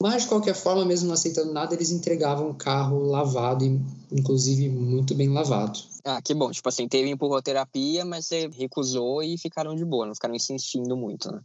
Mas 0.00 0.22
de 0.22 0.28
qualquer 0.28 0.54
forma, 0.54 0.84
mesmo 0.84 1.08
não 1.08 1.14
aceitando 1.14 1.52
nada, 1.52 1.74
eles 1.74 1.90
entregavam 1.90 2.50
o 2.50 2.54
carro 2.54 3.04
lavado 3.04 3.64
e 3.64 3.80
inclusive 4.12 4.68
muito 4.68 5.14
bem 5.14 5.28
lavado. 5.30 5.78
Ah, 6.04 6.22
que 6.22 6.34
bom. 6.34 6.50
Tipo 6.50 6.68
assim, 6.68 6.86
teve 6.86 7.10
empurroterapia, 7.10 8.04
mas 8.04 8.26
você 8.26 8.48
recusou 8.48 9.22
e 9.22 9.36
ficaram 9.38 9.74
de 9.74 9.84
boa, 9.84 10.06
não 10.06 10.14
ficaram 10.14 10.34
insistindo 10.34 10.96
muito, 10.96 11.32
né? 11.32 11.40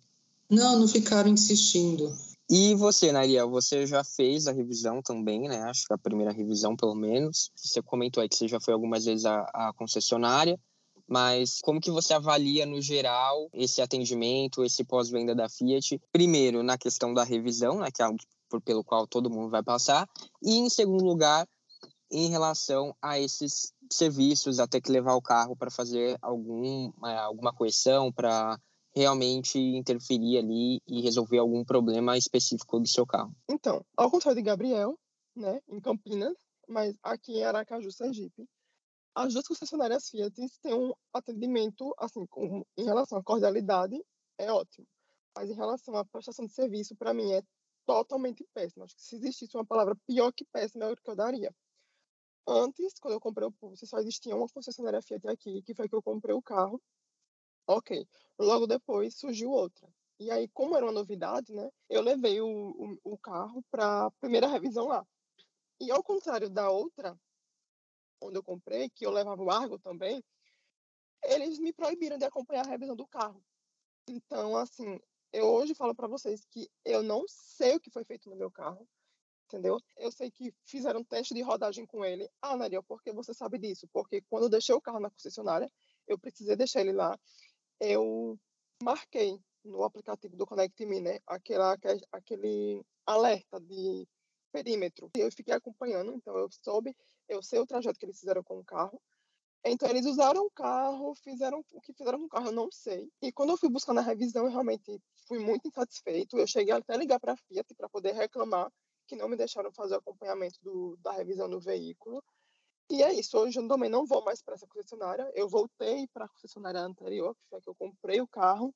Não, 0.49 0.79
não 0.79 0.87
ficaram 0.87 1.29
insistindo. 1.29 2.13
E 2.55 2.75
você, 2.75 3.11
Nariel, 3.11 3.49
você 3.49 3.87
já 3.87 4.03
fez 4.03 4.45
a 4.45 4.51
revisão 4.51 5.01
também, 5.01 5.47
né? 5.47 5.63
Acho 5.63 5.87
que 5.87 5.93
a 5.95 5.97
primeira 5.97 6.31
revisão, 6.31 6.75
pelo 6.75 6.93
menos. 6.93 7.49
Você 7.55 7.81
comentou 7.81 8.21
aí 8.21 8.29
que 8.29 8.35
você 8.35 8.47
já 8.47 8.59
foi 8.59 8.75
algumas 8.75 9.05
vezes 9.05 9.25
à, 9.25 9.73
concessionária, 9.75 10.59
mas 11.07 11.59
como 11.63 11.81
que 11.81 11.89
você 11.89 12.13
avalia 12.13 12.63
no 12.63 12.79
geral 12.79 13.49
esse 13.53 13.81
atendimento, 13.81 14.63
esse 14.63 14.83
pós-venda 14.83 15.33
da 15.33 15.49
Fiat? 15.49 15.99
Primeiro, 16.11 16.61
na 16.61 16.77
questão 16.77 17.11
da 17.11 17.23
revisão, 17.23 17.79
né, 17.79 17.87
que 17.91 18.03
é 18.03 18.05
algo 18.05 18.19
pelo 18.63 18.83
qual 18.83 19.07
todo 19.07 19.31
mundo 19.31 19.49
vai 19.49 19.63
passar, 19.63 20.07
e 20.39 20.55
em 20.55 20.69
segundo 20.69 21.03
lugar, 21.03 21.47
em 22.11 22.29
relação 22.29 22.95
a 23.01 23.19
esses 23.19 23.73
serviços, 23.91 24.59
a 24.59 24.67
ter 24.67 24.79
que 24.79 24.91
levar 24.91 25.15
o 25.15 25.21
carro 25.23 25.55
para 25.55 25.71
fazer 25.71 26.19
algum, 26.21 26.91
é, 27.03 27.17
alguma 27.17 27.51
correção, 27.51 28.11
para 28.11 28.59
realmente 28.95 29.57
interferir 29.57 30.37
ali 30.37 30.81
e 30.87 31.01
resolver 31.01 31.39
algum 31.39 31.63
problema 31.63 32.17
específico 32.17 32.79
do 32.79 32.87
seu 32.87 33.05
carro. 33.05 33.35
Então, 33.49 33.83
ao 33.97 34.09
contrário 34.09 34.39
de 34.39 34.45
Gabriel, 34.45 34.97
né, 35.35 35.59
em 35.67 35.79
Campinas, 35.79 36.37
mas 36.67 36.95
aqui 37.01 37.33
em 37.33 37.43
Aracaju, 37.43 37.91
Sergipe, 37.91 38.47
as 39.15 39.33
duas 39.33 39.47
concessionárias 39.47 40.09
Fiat 40.09 40.33
têm 40.61 40.73
um 40.73 40.91
atendimento, 41.13 41.93
assim, 41.99 42.25
com, 42.27 42.65
em 42.77 42.83
relação 42.83 43.17
à 43.17 43.23
cordialidade, 43.23 44.03
é 44.37 44.51
ótimo. 44.51 44.87
Mas 45.35 45.49
em 45.49 45.53
relação 45.53 45.95
à 45.95 46.05
prestação 46.05 46.45
de 46.45 46.53
serviço, 46.53 46.95
para 46.95 47.13
mim, 47.13 47.31
é 47.31 47.43
totalmente 47.85 48.45
péssimo. 48.53 48.83
Acho 48.83 48.95
que 48.95 49.01
se 49.01 49.15
existisse 49.15 49.55
uma 49.55 49.65
palavra 49.65 49.95
pior 50.07 50.31
que 50.31 50.45
péssima, 50.45 50.85
é 50.85 50.91
o 50.91 50.95
que 50.95 51.09
eu 51.09 51.15
daria. 51.15 51.53
Antes, 52.47 52.93
quando 52.99 53.13
eu 53.13 53.19
comprei 53.19 53.47
o 53.47 53.51
Pulse, 53.51 53.85
só 53.87 53.99
existia 53.99 54.35
uma 54.35 54.47
concessionária 54.49 55.01
Fiat 55.01 55.27
aqui, 55.27 55.61
que 55.61 55.73
foi 55.73 55.87
que 55.87 55.95
eu 55.95 56.01
comprei 56.01 56.35
o 56.35 56.41
carro. 56.41 56.81
Ok. 57.67 58.07
Logo 58.39 58.67
depois 58.67 59.15
surgiu 59.15 59.51
outra. 59.51 59.87
E 60.19 60.31
aí, 60.31 60.47
como 60.49 60.75
era 60.75 60.85
uma 60.85 60.91
novidade, 60.91 61.53
né, 61.53 61.69
eu 61.89 62.01
levei 62.01 62.39
o, 62.41 62.47
o, 62.47 63.13
o 63.13 63.17
carro 63.17 63.63
para 63.71 64.05
a 64.05 64.11
primeira 64.11 64.47
revisão 64.47 64.87
lá. 64.87 65.05
E 65.79 65.91
ao 65.91 66.03
contrário 66.03 66.49
da 66.49 66.69
outra, 66.69 67.19
onde 68.21 68.37
eu 68.37 68.43
comprei, 68.43 68.89
que 68.89 69.05
eu 69.05 69.11
levava 69.11 69.41
o 69.41 69.51
Argo 69.51 69.77
também, 69.79 70.23
eles 71.23 71.59
me 71.59 71.73
proibiram 71.73 72.17
de 72.17 72.25
acompanhar 72.25 72.65
a 72.65 72.69
revisão 72.69 72.95
do 72.95 73.07
carro. 73.07 73.43
Então, 74.07 74.55
assim, 74.57 74.99
eu 75.31 75.45
hoje 75.45 75.73
falo 75.73 75.95
para 75.95 76.07
vocês 76.07 76.45
que 76.45 76.69
eu 76.85 77.01
não 77.01 77.23
sei 77.27 77.75
o 77.75 77.79
que 77.79 77.89
foi 77.89 78.03
feito 78.03 78.29
no 78.29 78.35
meu 78.35 78.51
carro, 78.51 78.87
entendeu? 79.45 79.77
Eu 79.97 80.11
sei 80.11 80.29
que 80.29 80.53
fizeram 80.65 80.99
um 81.01 81.03
teste 81.03 81.33
de 81.33 81.41
rodagem 81.41 81.85
com 81.85 82.03
ele. 82.03 82.29
Ah, 82.41 82.55
Nariel, 82.55 82.83
por 82.83 83.01
que 83.01 83.11
você 83.11 83.33
sabe 83.33 83.57
disso? 83.57 83.87
Porque 83.91 84.21
quando 84.29 84.43
eu 84.43 84.49
deixei 84.49 84.75
o 84.75 84.81
carro 84.81 84.99
na 84.99 85.09
concessionária, 85.09 85.71
eu 86.07 86.19
precisei 86.19 86.55
deixar 86.55 86.81
ele 86.81 86.93
lá. 86.93 87.17
Eu 87.85 88.39
marquei 88.81 89.37
no 89.61 89.83
aplicativo 89.83 90.37
do 90.37 90.45
Connect 90.45 90.85
Me, 90.85 91.01
né? 91.01 91.19
Aquela, 91.27 91.77
aquele 92.13 92.81
alerta 93.05 93.59
de 93.59 94.07
perímetro. 94.53 95.11
Eu 95.17 95.29
fiquei 95.29 95.53
acompanhando, 95.53 96.13
então 96.13 96.33
eu 96.37 96.47
soube, 96.63 96.95
eu 97.27 97.43
sei 97.43 97.59
o 97.59 97.65
trajeto 97.65 97.99
que 97.99 98.05
eles 98.05 98.17
fizeram 98.17 98.41
com 98.41 98.57
o 98.57 98.63
carro. 98.63 99.01
Então, 99.65 99.89
eles 99.89 100.05
usaram 100.05 100.45
o 100.45 100.51
carro, 100.51 101.13
fizeram 101.15 101.59
o 101.73 101.81
que 101.81 101.91
fizeram 101.93 102.19
com 102.19 102.25
o 102.25 102.29
carro, 102.29 102.47
eu 102.47 102.51
não 102.53 102.71
sei. 102.71 103.11
E 103.21 103.33
quando 103.33 103.49
eu 103.49 103.57
fui 103.57 103.69
buscar 103.69 103.93
na 103.93 104.01
revisão, 104.01 104.45
eu 104.45 104.51
realmente 104.51 105.01
fui 105.27 105.39
muito 105.39 105.67
insatisfeito. 105.67 106.37
Eu 106.37 106.47
cheguei 106.47 106.73
até 106.73 106.93
a 106.93 106.97
ligar 106.97 107.19
para 107.19 107.33
a 107.33 107.37
Fiat 107.37 107.73
para 107.75 107.89
poder 107.89 108.13
reclamar 108.13 108.71
que 109.07 109.15
não 109.17 109.27
me 109.27 109.35
deixaram 109.35 109.73
fazer 109.73 109.95
o 109.95 109.97
acompanhamento 109.97 110.57
do, 110.61 110.97
da 111.01 111.11
revisão 111.11 111.49
no 111.49 111.59
veículo. 111.59 112.23
E 112.93 113.01
é 113.01 113.11
isso, 113.11 113.35
hoje 113.39 113.59
eu 113.59 113.67
também 113.67 113.89
não 113.89 114.05
vou 114.05 114.23
mais 114.23 114.39
para 114.43 114.53
essa 114.53 114.67
concessionária. 114.67 115.27
Eu 115.33 115.49
voltei 115.49 116.07
para 116.13 116.25
a 116.25 116.29
concessionária 116.29 116.79
anterior, 116.79 117.33
que 117.33 117.41
foi 117.49 117.57
a 117.57 117.61
que 117.63 117.67
eu 117.67 117.73
comprei 117.73 118.21
o 118.21 118.27
carro. 118.27 118.71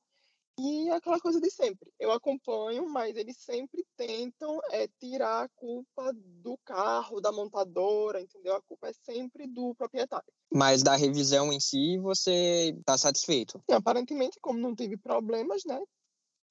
E 0.60 0.90
é 0.90 0.94
aquela 0.94 1.20
coisa 1.20 1.40
de 1.40 1.52
sempre. 1.52 1.94
Eu 2.00 2.12
acompanho, 2.12 2.90
mas 2.90 3.16
eles 3.16 3.38
sempre 3.38 3.86
tentam 3.96 4.60
é, 4.72 4.88
tirar 5.00 5.44
a 5.44 5.50
culpa 5.50 6.12
do 6.16 6.58
carro, 6.66 7.22
da 7.22 7.32
montadora, 7.32 8.20
entendeu? 8.20 8.56
A 8.56 8.62
culpa 8.64 8.88
é 8.88 8.94
sempre 8.94 9.46
do 9.46 9.76
proprietário. 9.76 10.34
Mas 10.52 10.82
da 10.82 10.96
revisão 10.96 11.54
em 11.54 11.60
si, 11.60 12.00
você 12.00 12.74
está 12.76 12.98
satisfeito? 12.98 13.62
Sim, 13.70 13.76
aparentemente, 13.76 14.40
como 14.42 14.58
não 14.58 14.74
teve 14.74 14.98
problemas, 14.98 15.62
né? 15.64 15.80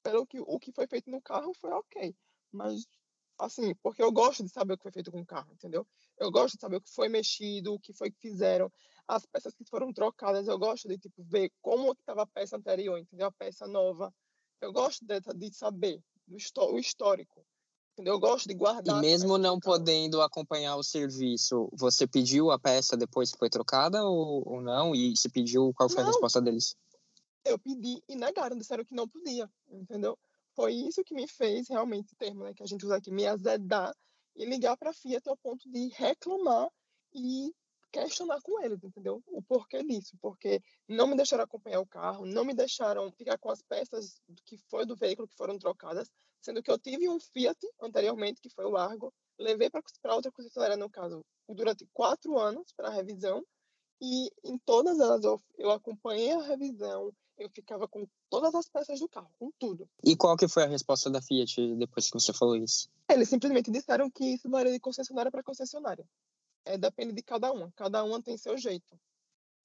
Pelo 0.05 0.25
que 0.25 0.39
o 0.39 0.57
que 0.61 0.71
foi 0.71 0.87
feito 0.87 1.11
no 1.11 1.21
carro 1.21 1.53
foi 1.61 1.73
ok. 1.73 2.15
Mas, 2.53 2.87
assim, 3.39 3.75
porque 3.83 4.03
eu 4.03 4.11
gosto 4.11 4.43
de 4.43 4.51
saber 4.51 4.75
o 4.75 4.77
que 4.77 4.83
foi 4.83 4.93
feito 4.93 5.13
com 5.13 5.21
o 5.21 5.27
carro, 5.27 5.53
entendeu? 5.53 5.87
Eu 6.19 6.31
gosto 6.31 6.55
de 6.55 6.61
saber 6.61 6.77
o 6.77 6.81
que 6.81 6.93
foi 6.93 7.09
mexido, 7.09 7.75
o 7.75 7.81
que 7.81 7.93
foi 7.93 8.11
que 8.11 8.19
fizeram 8.19 8.71
as 9.09 9.25
peças 9.25 9.55
que 9.55 9.65
foram 9.65 9.93
trocadas, 9.93 10.49
eu 10.49 10.59
gosto 10.59 10.89
de 10.89 10.99
tipo 10.99 11.23
ver 11.23 11.53
como 11.63 11.93
estava 11.93 12.23
a 12.23 12.27
peça 12.27 12.57
anterior, 12.57 12.99
entendeu? 12.99 13.29
A 13.29 13.33
peça 13.33 13.67
nova. 13.67 14.13
Eu 14.61 14.73
gosto 14.73 15.05
de, 15.05 15.21
de 15.21 15.55
saber 15.55 16.03
do 16.27 16.37
o 16.37 16.79
histórico. 16.79 17.47
Entendeu? 17.93 18.15
Eu 18.15 18.21
gosto 18.21 18.47
de 18.47 18.55
guardar. 18.55 18.99
E 18.99 19.01
mesmo 19.01 19.39
não 19.39 19.59
podendo 19.59 20.21
acompanhar 20.21 20.77
o 20.77 20.83
serviço, 20.83 21.69
você 21.73 22.07
pediu 22.07 22.51
a 22.51 22.59
peça 22.59 22.97
depois 22.97 23.33
que 23.33 23.39
foi 23.39 23.49
trocada 23.49 24.05
ou, 24.05 24.43
ou 24.47 24.61
não? 24.61 24.95
E 24.95 25.17
se 25.17 25.31
pediu, 25.31 25.73
qual 25.75 25.89
foi 25.89 26.03
não. 26.03 26.11
a 26.11 26.13
resposta 26.13 26.41
deles? 26.43 26.77
Eu 27.45 27.59
pedi 27.59 28.03
e 28.09 28.17
negaram, 28.17 28.59
disseram 28.59 28.85
que 28.85 28.95
não 28.95 29.09
podia, 29.09 29.49
entendeu? 29.71 30.19
Foi 30.57 30.73
isso 30.73 31.05
que 31.05 31.15
me 31.15 31.29
fez 31.29 31.69
realmente, 31.69 32.17
termo 32.17 32.43
né, 32.43 32.55
que 32.55 32.63
a 32.63 32.67
gente 32.67 32.85
usa 32.85 32.97
aqui, 32.97 33.13
me 33.13 33.27
azedar 33.27 33.95
e 34.35 34.47
ligar 34.47 34.77
para 34.77 34.91
a 34.91 34.95
Fiat 34.95 35.29
ao 35.29 35.37
ponto 35.37 35.71
de 35.71 35.89
reclamar 35.89 36.69
e 37.15 37.55
questionar 37.93 38.41
com 38.43 38.63
eles, 38.63 38.83
entendeu? 38.83 39.23
O 39.27 39.43
porquê 39.43 39.83
disso, 39.85 40.17
porque 40.21 40.61
não 40.89 41.07
me 41.07 41.17
deixaram 41.17 41.45
acompanhar 41.45 41.81
o 41.81 41.87
carro, 41.87 42.27
não 42.27 42.45
me 42.45 42.55
deixaram 42.55 43.13
ficar 43.13 43.39
com 43.39 43.51
as 43.51 43.63
peças 43.63 44.21
que 44.45 44.59
foi 44.71 44.85
do 44.85 44.97
veículo 44.97 45.29
que 45.29 45.37
foram 45.37 45.59
trocadas, 45.59 46.11
sendo 46.41 46.63
que 46.63 46.71
eu 46.71 46.79
tive 46.79 47.09
um 47.09 47.21
Fiat 47.21 47.59
anteriormente, 47.81 48.41
que 48.41 48.51
foi 48.51 48.65
o 48.65 48.77
Argo, 48.77 49.13
levei 49.39 49.71
para 49.71 50.15
outra 50.15 50.33
concessionária, 50.33 50.77
no 50.77 50.91
caso, 50.91 51.25
durante 51.49 51.87
quatro 51.93 52.39
anos 52.39 52.73
para 52.75 52.91
revisão, 52.91 53.45
e 54.01 54.31
em 54.45 54.59
todas 54.59 54.99
elas 55.01 55.25
eu, 55.25 55.43
eu 55.57 55.71
acompanhei 55.71 56.33
a 56.33 56.43
revisão, 56.43 57.11
eu 57.39 57.51
ficava 57.51 57.87
com 57.87 58.07
todas 58.31 58.55
as 58.55 58.69
peças 58.69 59.01
do 59.01 59.09
carro, 59.09 59.31
com 59.39 59.51
tudo. 59.59 59.89
E 60.05 60.17
qual 60.17 60.37
que 60.37 60.49
foi 60.49 60.65
a 60.65 60.69
resposta 60.69 61.11
da 61.11 61.21
Fiat 61.21 61.75
depois 61.77 62.11
que 62.11 62.19
você 62.19 62.33
falou 62.33 62.57
isso? 62.57 62.89
Eles 63.09 63.29
simplesmente 63.29 63.71
disseram 63.71 64.11
que 64.11 64.35
isso 64.35 64.49
varia 64.49 64.73
de 64.73 64.81
concessionária 64.81 65.31
para 65.31 65.43
concessionária 65.43 66.07
é, 66.67 66.77
depende 66.77 67.13
de 67.13 67.23
cada 67.23 67.51
uma. 67.53 67.73
Cada 67.77 68.05
uma 68.05 68.21
tem 68.21 68.37
seu 68.37 68.59
jeito. 68.59 68.99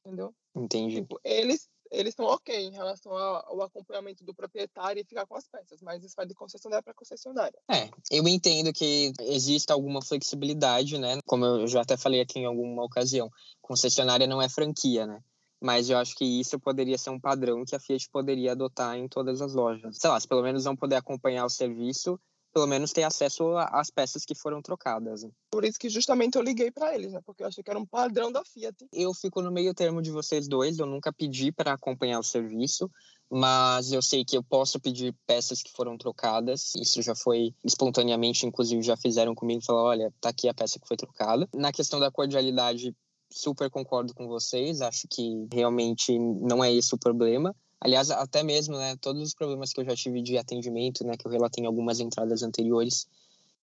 Entendeu? 0.06 0.34
Entendi. 0.56 1.02
Tipo, 1.02 1.20
eles 1.24 1.70
eles 1.92 2.14
estão 2.14 2.26
ok 2.26 2.56
em 2.56 2.72
relação 2.72 3.12
ao 3.12 3.62
acompanhamento 3.64 4.24
do 4.24 4.34
proprietário 4.34 5.02
e 5.02 5.04
ficar 5.04 5.26
com 5.26 5.36
as 5.36 5.46
peças, 5.46 5.82
mas 5.82 6.02
isso 6.02 6.16
vai 6.16 6.26
de 6.26 6.34
concessionária 6.34 6.82
para 6.82 6.94
concessionária. 6.94 7.60
É, 7.70 7.90
eu 8.10 8.26
entendo 8.30 8.72
que 8.72 9.12
existe 9.20 9.74
alguma 9.74 10.02
flexibilidade, 10.02 10.98
né? 10.98 11.20
Como 11.26 11.44
eu 11.44 11.68
já 11.68 11.82
até 11.82 11.98
falei 11.98 12.22
aqui 12.22 12.40
em 12.40 12.46
alguma 12.46 12.82
ocasião, 12.86 13.30
concessionária 13.62 14.26
não 14.26 14.42
é 14.42 14.48
franquia, 14.48 15.06
né? 15.06 15.22
Mas 15.62 15.89
eu 15.89 15.97
acho 15.97 16.15
que 16.15 16.26
isso 16.26 16.60
poderia 16.60 16.97
ser 16.97 17.12
um 17.12 17.19
padrão 17.19 17.63
que 17.63 17.76
a 17.76 17.80
Fiat 17.80 18.10
poderia 18.10 18.54
adotar 18.54 18.97
em 18.97 19.08
todas 19.08 19.41
as 19.41 19.54
lojas. 19.54 19.97
Sei 19.97 20.10
lá, 20.10 20.19
se 20.19 20.28
pelo 20.28 20.41
menos 20.41 20.65
não 20.65 20.76
poder 20.76 20.95
acompanhar 20.95 21.45
o 21.45 21.50
serviço, 21.50 22.19
pelo 22.54 22.67
menos 22.67 22.91
ter 22.91 23.04
acesso 23.04 23.56
às 23.58 23.89
peças 23.89 24.26
que 24.26 24.36
foram 24.36 24.62
trocadas. 24.62 25.26
Por 25.52 25.63
isso 25.63 25.80
que 25.80 25.89
justamente 25.89 26.36
eu 26.36 26.41
liguei 26.41 26.71
para 26.71 26.93
eles, 26.93 27.13
né? 27.13 27.21
Porque 27.26 27.43
eu 27.43 27.47
achei 27.47 27.63
que 27.63 27.69
era 27.69 27.80
um 27.80 27.86
padrão 27.86 28.32
da 28.32 28.43
Fiat. 28.43 28.88
Eu 28.91 29.13
fico 29.13 29.41
no 29.41 29.52
meio 29.52 29.74
termo 29.74 30.02
de 30.02 30.12
vocês 30.12 30.47
dois, 30.47 30.80
eu 30.80 30.86
nunca 30.86 31.13
pedi 31.13 31.52
para 31.52 31.74
acompanhar 31.74 32.19
o 32.19 32.24
serviço, 32.24 32.89
mas 33.30 33.91
eu 33.91 34.02
sei 34.02 34.26
que 34.26 34.36
eu 34.36 34.43
posso 34.43 34.80
pedir 34.80 35.15
peças 35.26 35.62
que 35.62 35.71
foram 35.71 35.97
trocadas. 35.97 36.74
Isso 36.76 37.02
já 37.02 37.15
foi 37.15 37.54
espontaneamente, 37.63 38.45
inclusive 38.45 38.82
já 38.82 38.97
fizeram 38.97 39.34
comigo, 39.34 39.63
falaram, 39.63 39.88
olha, 39.88 40.13
tá 40.19 40.30
aqui 40.30 40.50
a 40.50 40.54
peça 40.54 40.80
que 40.80 40.88
foi 40.88 40.97
trocada. 40.97 41.47
Na 41.54 41.71
questão 41.71 42.00
da 42.00 42.12
cordialidade, 42.12 42.95
super 43.32 43.70
concordo 43.70 44.13
com 44.13 44.28
vocês, 44.28 44.82
acho 44.82 45.08
que 45.10 45.48
realmente 45.52 46.17
não 46.20 46.63
é 46.63 46.72
esse 46.72 46.94
o 46.94 46.98
problema. 46.98 47.56
Aliás, 47.80 48.12
até 48.12 48.44
mesmo, 48.44 48.78
né, 48.78 48.96
todos 48.98 49.22
os 49.22 49.34
problemas 49.34 49.74
que 49.74 49.82
eu 49.82 49.86
já 49.86 49.96
tive 49.96 50.22
de 50.22 50.38
atendimento, 50.38 51.04
né, 51.04 51.17
que 51.17 51.26
eu 51.26 51.32
relatei 51.32 51.63
em 51.63 51.67
algumas 51.67 52.00
entradas 52.00 52.44
anteriores, 52.44 53.08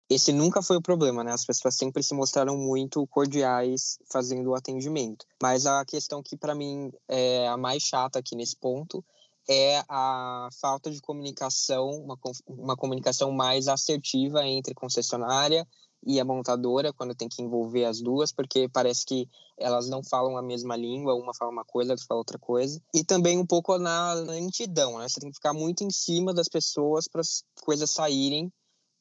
esse 0.08 0.32
nunca 0.32 0.62
foi 0.62 0.76
o 0.76 0.82
problema, 0.82 1.24
né? 1.24 1.32
As 1.32 1.44
pessoas 1.44 1.74
sempre 1.74 2.00
se 2.00 2.14
mostraram 2.14 2.56
muito 2.56 3.04
cordiais 3.08 3.98
fazendo 4.08 4.50
o 4.50 4.54
atendimento. 4.54 5.26
Mas 5.42 5.66
a 5.66 5.84
questão 5.84 6.22
que 6.22 6.36
para 6.36 6.54
mim 6.54 6.92
é 7.08 7.48
a 7.48 7.56
mais 7.56 7.82
chata 7.82 8.20
aqui 8.20 8.36
nesse 8.36 8.54
ponto 8.54 9.04
é 9.48 9.82
a 9.88 10.48
falta 10.60 10.90
de 10.90 11.00
comunicação, 11.00 11.90
uma, 11.90 12.18
uma 12.46 12.76
comunicação 12.76 13.32
mais 13.32 13.66
assertiva 13.66 14.46
entre 14.46 14.74
concessionária 14.74 15.66
e 16.04 16.20
a 16.20 16.24
montadora 16.24 16.92
quando 16.92 17.14
tem 17.14 17.28
que 17.28 17.42
envolver 17.42 17.84
as 17.84 18.00
duas, 18.00 18.32
porque 18.32 18.68
parece 18.68 19.04
que 19.04 19.28
elas 19.58 19.88
não 19.88 20.02
falam 20.02 20.36
a 20.36 20.42
mesma 20.42 20.76
língua, 20.76 21.14
uma 21.14 21.34
fala 21.34 21.50
uma 21.50 21.64
coisa, 21.64 21.92
outra 21.92 22.06
fala 22.06 22.20
outra 22.20 22.38
coisa. 22.38 22.80
E 22.94 23.04
também 23.04 23.38
um 23.38 23.46
pouco 23.46 23.76
na 23.78 24.12
lentidão, 24.12 24.98
né? 24.98 25.08
Você 25.08 25.20
tem 25.20 25.30
que 25.30 25.36
ficar 25.36 25.52
muito 25.52 25.82
em 25.82 25.90
cima 25.90 26.32
das 26.34 26.48
pessoas 26.48 27.08
para 27.08 27.20
as 27.20 27.42
coisas 27.62 27.90
saírem, 27.90 28.52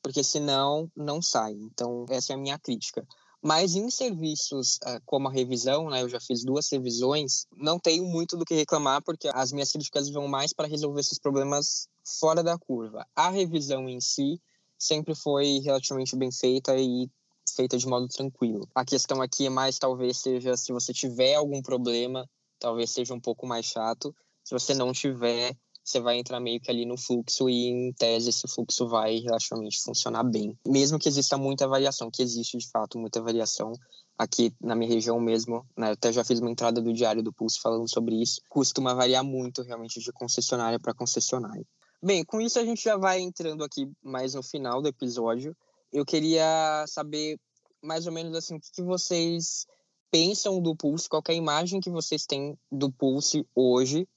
porque 0.01 0.23
senão 0.23 0.89
não 0.95 1.21
sai. 1.21 1.53
Então, 1.53 2.05
essa 2.09 2.33
é 2.33 2.35
a 2.35 2.39
minha 2.39 2.57
crítica. 2.57 3.05
Mas 3.41 3.75
em 3.75 3.91
serviços 3.91 4.77
uh, 4.77 4.99
como 5.05 5.27
a 5.27 5.31
revisão, 5.31 5.89
né, 5.91 6.01
eu 6.01 6.09
já 6.09 6.19
fiz 6.19 6.43
duas 6.43 6.67
revisões, 6.71 7.45
não 7.55 7.79
tenho 7.79 8.03
muito 8.03 8.35
do 8.35 8.43
que 8.43 8.55
reclamar, 8.55 9.03
porque 9.03 9.29
as 9.31 9.51
minhas 9.51 9.71
críticas 9.71 10.09
vão 10.09 10.27
mais 10.27 10.51
para 10.51 10.67
resolver 10.67 10.99
esses 10.99 11.19
problemas 11.19 11.87
fora 12.19 12.41
da 12.41 12.57
curva. 12.57 13.05
A 13.15 13.29
revisão 13.29 13.87
em 13.87 14.01
si, 14.01 14.41
sempre 14.85 15.15
foi 15.15 15.59
relativamente 15.59 16.15
bem 16.15 16.31
feita 16.31 16.75
e 16.77 17.09
feita 17.55 17.77
de 17.77 17.87
modo 17.87 18.07
tranquilo. 18.07 18.67
A 18.73 18.83
questão 18.83 19.21
aqui 19.21 19.45
é 19.45 19.49
mais 19.49 19.77
talvez 19.77 20.17
seja 20.17 20.55
se 20.57 20.71
você 20.71 20.93
tiver 20.93 21.35
algum 21.35 21.61
problema, 21.61 22.27
talvez 22.59 22.91
seja 22.91 23.13
um 23.13 23.19
pouco 23.19 23.45
mais 23.45 23.65
chato. 23.65 24.15
Se 24.43 24.53
você 24.53 24.73
não 24.73 24.91
tiver, 24.91 25.55
você 25.83 25.99
vai 25.99 26.17
entrar 26.17 26.39
meio 26.39 26.59
que 26.59 26.71
ali 26.71 26.85
no 26.85 26.97
fluxo 26.97 27.47
e, 27.47 27.67
em 27.67 27.93
tese, 27.93 28.29
esse 28.29 28.47
fluxo 28.47 28.87
vai 28.87 29.17
relativamente 29.19 29.81
funcionar 29.81 30.23
bem. 30.23 30.57
Mesmo 30.67 30.97
que 30.97 31.07
exista 31.07 31.37
muita 31.37 31.67
variação, 31.67 32.09
que 32.11 32.23
existe 32.23 32.57
de 32.57 32.67
fato 32.69 32.97
muita 32.97 33.21
variação 33.21 33.71
aqui 34.17 34.53
na 34.61 34.75
minha 34.75 34.89
região 34.89 35.19
mesmo, 35.19 35.65
né? 35.77 35.91
Até 35.91 36.11
já 36.11 36.23
fiz 36.23 36.39
uma 36.39 36.49
entrada 36.49 36.81
do 36.81 36.93
Diário 36.93 37.21
do 37.21 37.33
Pulse 37.33 37.59
falando 37.59 37.87
sobre 37.89 38.15
isso. 38.15 38.41
Costuma 38.49 38.93
variar 38.93 39.23
muito 39.23 39.61
realmente 39.61 39.99
de 39.99 40.11
concessionária 40.11 40.79
para 40.79 40.93
concessionária. 40.93 41.65
Bem, 42.05 42.23
com 42.23 42.39
isso 42.39 42.59
a 42.59 42.63
gente 42.63 42.83
já 42.83 42.95
vai 42.97 43.19
entrando 43.19 43.63
aqui 43.63 43.91
mais 44.03 44.35
no 44.35 44.43
final 44.43 44.79
do 44.79 44.87
episódio. 44.87 45.57
Eu 45.91 46.05
queria 46.05 46.85
saber 46.87 47.39
mais 47.81 48.05
ou 48.05 48.13
menos 48.13 48.37
assim 48.37 48.57
o 48.57 48.59
que 48.59 48.83
vocês 48.83 49.65
pensam 50.11 50.61
do 50.61 50.75
Pulse, 50.75 51.09
qual 51.09 51.23
é 51.27 51.31
a 51.31 51.35
imagem 51.35 51.79
que 51.79 51.89
vocês 51.89 52.27
têm 52.27 52.55
do 52.71 52.91
Pulse 52.91 53.43
hoje, 53.55 54.07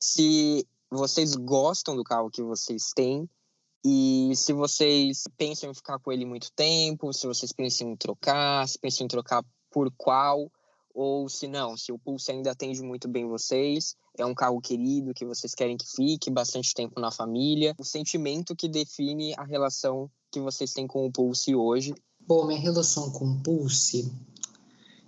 se 0.00 0.66
vocês 0.90 1.34
gostam 1.34 1.94
do 1.94 2.02
carro 2.02 2.30
que 2.30 2.42
vocês 2.42 2.92
têm 2.96 3.28
e 3.84 4.32
se 4.34 4.54
vocês 4.54 5.24
pensam 5.36 5.70
em 5.70 5.74
ficar 5.74 5.98
com 5.98 6.10
ele 6.10 6.24
muito 6.24 6.50
tempo, 6.52 7.12
se 7.12 7.26
vocês 7.26 7.52
pensam 7.52 7.90
em 7.90 7.96
trocar, 7.96 8.66
se 8.66 8.78
pensam 8.78 9.04
em 9.04 9.08
trocar 9.08 9.44
por 9.70 9.92
qual, 9.98 10.50
ou 10.98 11.28
se 11.28 11.46
não, 11.46 11.76
se 11.76 11.92
o 11.92 11.98
Pulse 11.98 12.32
ainda 12.32 12.50
atende 12.50 12.82
muito 12.82 13.06
bem 13.06 13.24
vocês, 13.24 13.94
é 14.18 14.26
um 14.26 14.34
carro 14.34 14.60
querido 14.60 15.14
que 15.14 15.24
vocês 15.24 15.54
querem 15.54 15.76
que 15.76 15.86
fique 15.86 16.28
bastante 16.28 16.74
tempo 16.74 17.00
na 17.00 17.12
família, 17.12 17.72
o 17.78 17.84
sentimento 17.84 18.56
que 18.56 18.68
define 18.68 19.32
a 19.38 19.44
relação 19.44 20.10
que 20.32 20.40
vocês 20.40 20.72
têm 20.72 20.88
com 20.88 21.06
o 21.06 21.12
Pulse 21.12 21.54
hoje. 21.54 21.94
Bom, 22.26 22.44
minha 22.48 22.58
relação 22.58 23.12
com 23.12 23.26
o 23.26 23.40
Pulse 23.40 24.10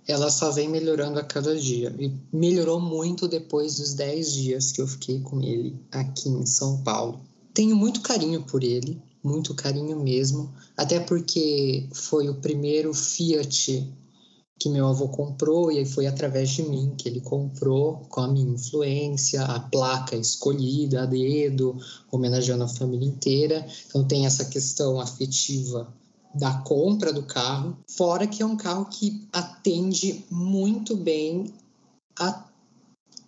ela 0.07 0.31
só 0.31 0.49
vem 0.49 0.69
melhorando 0.69 1.19
a 1.19 1.23
cada 1.23 1.55
dia. 1.55 1.93
E 1.99 2.11
melhorou 2.31 2.79
muito 2.79 3.27
depois 3.27 3.75
dos 3.75 3.93
10 3.93 4.33
dias 4.33 4.71
que 4.71 4.81
eu 4.81 4.87
fiquei 4.87 5.19
com 5.19 5.41
ele 5.41 5.75
aqui 5.91 6.29
em 6.29 6.45
São 6.45 6.81
Paulo. 6.83 7.19
Tenho 7.53 7.75
muito 7.75 8.01
carinho 8.01 8.43
por 8.43 8.63
ele, 8.63 9.01
muito 9.21 9.53
carinho 9.53 9.99
mesmo, 9.99 10.53
até 10.75 10.99
porque 11.01 11.87
foi 11.93 12.29
o 12.29 12.35
primeiro 12.35 12.93
Fiat 12.93 13.91
que 14.61 14.69
meu 14.69 14.87
avô 14.87 15.07
comprou 15.07 15.71
e 15.71 15.79
aí 15.79 15.85
foi 15.87 16.05
através 16.05 16.51
de 16.51 16.61
mim 16.61 16.93
que 16.95 17.09
ele 17.09 17.19
comprou 17.19 18.05
com 18.07 18.21
a 18.21 18.27
minha 18.27 18.53
influência, 18.53 19.41
a 19.41 19.59
placa 19.59 20.15
escolhida 20.15 21.01
a 21.01 21.05
dedo, 21.07 21.75
homenageando 22.11 22.65
a 22.65 22.67
família 22.67 23.07
inteira. 23.07 23.65
Então 23.87 24.07
tem 24.07 24.27
essa 24.27 24.45
questão 24.45 24.99
afetiva 24.99 25.91
da 26.35 26.59
compra 26.59 27.11
do 27.11 27.23
carro, 27.23 27.75
fora 27.89 28.27
que 28.27 28.43
é 28.43 28.45
um 28.45 28.55
carro 28.55 28.85
que 28.85 29.27
atende 29.33 30.23
muito 30.29 30.95
bem 30.95 31.51
a 32.19 32.45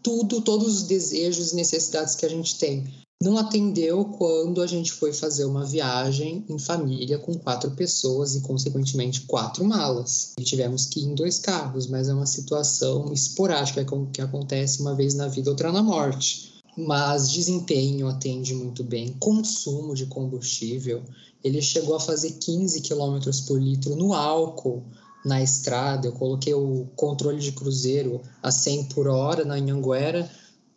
tudo, 0.04 0.40
todos 0.40 0.68
os 0.68 0.84
desejos 0.84 1.52
e 1.52 1.56
necessidades 1.56 2.14
que 2.14 2.28
a 2.28 2.30
gente 2.30 2.60
tem. 2.60 2.88
Não 3.24 3.38
atendeu 3.38 4.04
quando 4.04 4.62
a 4.62 4.68
gente 4.68 4.92
foi 4.92 5.14
fazer 5.14 5.46
uma 5.46 5.64
viagem 5.64 6.44
em 6.50 6.60
família 6.60 7.18
com 7.18 7.34
quatro 7.36 7.72
pessoas 7.72 8.36
e, 8.36 8.42
consequentemente, 8.42 9.22
quatro 9.22 9.64
malas. 9.64 10.34
E 10.38 10.44
tivemos 10.44 10.88
que 10.88 11.00
ir 11.00 11.06
em 11.06 11.16
dois 11.16 11.40
carros, 11.40 11.88
mas 11.88 12.10
é 12.10 12.14
uma 12.14 12.26
situação 12.26 13.14
esporádica 13.14 13.86
que 14.12 14.22
acontece 14.22 14.82
uma 14.82 14.94
vez 14.94 15.14
na 15.14 15.30
vida, 15.30 15.50
outra 15.50 15.72
na 15.72 15.82
morte. 15.82 16.52
Mas 16.78 17.32
desempenho 17.32 18.10
atende 18.10 18.54
muito 18.54 18.84
bem, 18.84 19.16
consumo 19.18 19.96
de 19.96 20.06
combustível, 20.08 21.02
ele 21.42 21.62
chegou 21.62 21.96
a 21.96 22.02
fazer 22.02 22.32
15 22.32 22.82
km 22.82 23.20
por 23.48 23.58
litro 23.58 23.96
no 23.96 24.14
álcool 24.14 24.84
na 25.24 25.42
estrada. 25.42 26.08
Eu 26.08 26.12
coloquei 26.12 26.54
o 26.54 26.88
controle 26.98 27.40
de 27.40 27.54
cruzeiro 27.54 28.20
a 28.42 28.52
100 28.52 28.84
por 28.90 29.08
hora 29.08 29.46
na 29.46 29.54
Anhanguera, 29.54 30.30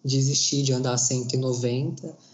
desisti 0.04 0.62
de 0.62 0.72
andar 0.72 0.94
a 0.94 0.98
190 0.98 2.25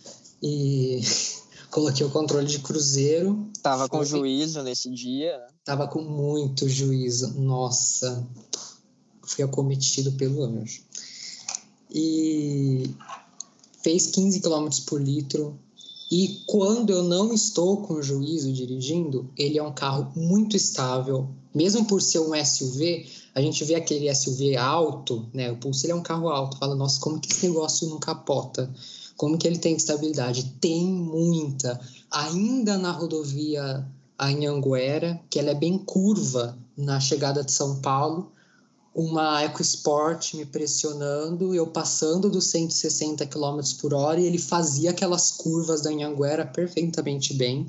e 0.43 1.01
coloquei 1.70 2.05
o 2.05 2.11
controle 2.11 2.47
de 2.47 2.59
cruzeiro. 2.59 3.49
Tava 3.62 3.88
com 3.88 4.05
juízo 4.05 4.62
nesse 4.62 4.90
dia? 4.90 5.40
Tava 5.64 5.86
com 5.86 6.03
muito 6.03 6.68
juízo. 6.68 7.40
Nossa, 7.40 8.26
fui 9.22 9.45
acometido 9.45 10.12
pelo 10.12 10.43
anjo. 10.43 10.82
E 11.95 12.90
fez 13.82 14.07
15 14.07 14.40
km 14.40 14.68
por 14.86 15.01
litro. 15.01 15.59
E 16.11 16.43
quando 16.47 16.90
eu 16.90 17.03
não 17.03 17.32
estou 17.32 17.78
com 17.78 18.03
juízo 18.03 18.53
dirigindo, 18.53 19.30
ele 19.36 19.59
é 19.59 19.62
um 19.62 19.72
carro 19.72 20.12
muito 20.14 20.57
estável. 20.57 21.28
Mesmo 21.55 21.84
por 21.86 22.03
ser 22.03 22.18
um 22.18 22.32
SUV, 22.45 23.07
a 23.34 23.40
gente 23.40 23.64
vê 23.64 23.74
aquele 23.74 24.14
SUV 24.14 24.57
alto, 24.57 25.26
né? 25.32 25.51
O 25.51 25.57
Pulse 25.57 25.86
ele 25.86 25.93
é 25.93 25.97
um 25.97 26.03
carro 26.03 26.28
alto. 26.28 26.59
Fala, 26.59 26.74
nossa, 26.74 27.01
como 27.01 27.18
que 27.20 27.32
esse 27.32 27.49
negócio 27.49 27.88
não 27.88 27.99
capota? 27.99 28.70
Como 29.22 29.38
que 29.38 29.46
ele 29.46 29.58
tem 29.58 29.76
estabilidade? 29.76 30.52
Tem 30.60 30.84
muita. 30.84 31.80
Ainda 32.10 32.76
na 32.76 32.90
rodovia 32.90 33.86
Anhanguera, 34.18 35.22
que 35.30 35.38
ela 35.38 35.50
é 35.50 35.54
bem 35.54 35.78
curva 35.78 36.58
na 36.76 36.98
chegada 36.98 37.44
de 37.44 37.52
São 37.52 37.80
Paulo, 37.80 38.32
uma 38.92 39.44
EcoSport 39.44 40.34
me 40.34 40.44
pressionando, 40.44 41.54
eu 41.54 41.68
passando 41.68 42.28
dos 42.28 42.46
160 42.46 43.24
km 43.26 43.60
por 43.80 43.94
hora 43.94 44.18
e 44.18 44.26
ele 44.26 44.38
fazia 44.38 44.90
aquelas 44.90 45.30
curvas 45.30 45.82
da 45.82 45.90
Anhanguera 45.90 46.44
perfeitamente 46.44 47.32
bem 47.32 47.66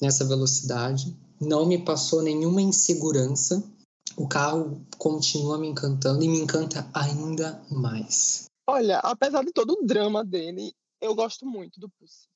nessa 0.00 0.24
velocidade. 0.24 1.16
Não 1.40 1.66
me 1.66 1.78
passou 1.78 2.22
nenhuma 2.22 2.62
insegurança. 2.62 3.60
O 4.16 4.28
carro 4.28 4.80
continua 4.98 5.58
me 5.58 5.66
encantando 5.66 6.22
e 6.22 6.28
me 6.28 6.38
encanta 6.38 6.88
ainda 6.94 7.60
mais. 7.68 8.44
Olha, 8.68 9.00
apesar 9.00 9.44
de 9.44 9.52
todo 9.52 9.72
o 9.72 9.84
drama 9.84 10.24
dele, 10.24 10.72
eu 11.02 11.16
gosto 11.16 11.44
muito 11.44 11.80
do 11.80 11.90
Pussy. 11.90 12.28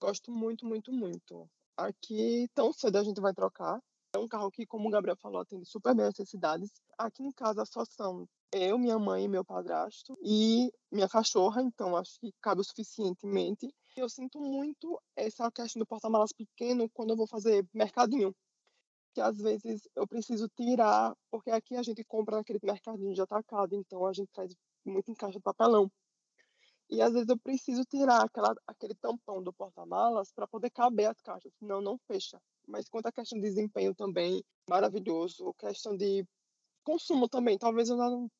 Gosto 0.00 0.30
muito, 0.30 0.64
muito, 0.64 0.92
muito. 0.92 1.50
Aqui, 1.76 2.48
tão 2.54 2.72
cedo 2.72 2.96
a 2.96 3.02
gente 3.02 3.20
vai 3.20 3.34
trocar. 3.34 3.82
É 4.14 4.18
um 4.18 4.28
carro 4.28 4.52
que, 4.52 4.64
como 4.64 4.88
o 4.88 4.90
Gabriel 4.90 5.16
falou, 5.16 5.40
atende 5.40 5.66
super 5.66 5.92
bem 5.94 6.06
as 6.06 6.16
necessidades. 6.16 6.70
Aqui 6.96 7.24
em 7.24 7.32
casa 7.32 7.64
só 7.66 7.84
são 7.84 8.26
eu, 8.52 8.78
minha 8.78 8.98
mãe 9.00 9.24
e 9.24 9.28
meu 9.28 9.44
padrasto 9.44 10.16
e 10.22 10.72
minha 10.92 11.08
cachorra, 11.08 11.60
então 11.60 11.96
acho 11.96 12.20
que 12.20 12.32
cabe 12.40 12.60
o 12.60 12.64
suficientemente. 12.64 13.68
Eu 13.96 14.08
sinto 14.08 14.40
muito 14.40 15.02
essa 15.16 15.50
questão 15.50 15.80
do 15.80 15.86
porta-malas 15.86 16.32
pequeno 16.32 16.88
quando 16.90 17.10
eu 17.10 17.16
vou 17.16 17.26
fazer 17.26 17.66
mercadinho. 17.74 18.32
Que 19.12 19.20
às 19.20 19.38
vezes 19.38 19.88
eu 19.96 20.06
preciso 20.06 20.48
tirar, 20.50 21.16
porque 21.30 21.50
aqui 21.50 21.74
a 21.74 21.82
gente 21.82 22.04
compra 22.04 22.36
naquele 22.36 22.60
mercadinho 22.62 23.12
de 23.12 23.20
atacado, 23.20 23.74
então 23.74 24.06
a 24.06 24.12
gente 24.12 24.30
traz 24.32 24.54
muito 24.84 25.10
em 25.10 25.14
caixa 25.14 25.38
de 25.38 25.42
papelão. 25.42 25.90
E 26.88 27.02
às 27.02 27.12
vezes 27.12 27.28
eu 27.28 27.38
preciso 27.38 27.84
tirar 27.84 28.22
aquela, 28.24 28.54
aquele 28.66 28.94
tampão 28.94 29.42
do 29.42 29.52
porta-malas 29.52 30.32
para 30.32 30.46
poder 30.46 30.70
caber 30.70 31.06
as 31.06 31.20
caixas, 31.20 31.52
senão 31.58 31.80
não 31.80 31.98
fecha. 32.06 32.40
Mas 32.66 32.88
quanto 32.88 33.06
à 33.06 33.12
questão 33.12 33.38
de 33.38 33.46
desempenho 33.48 33.94
também, 33.94 34.44
maravilhoso. 34.68 35.52
Questão 35.54 35.96
de 35.96 36.24
consumo 36.84 37.28
também, 37.28 37.58
talvez 37.58 37.88
eu 37.88 37.96
não 37.96 38.30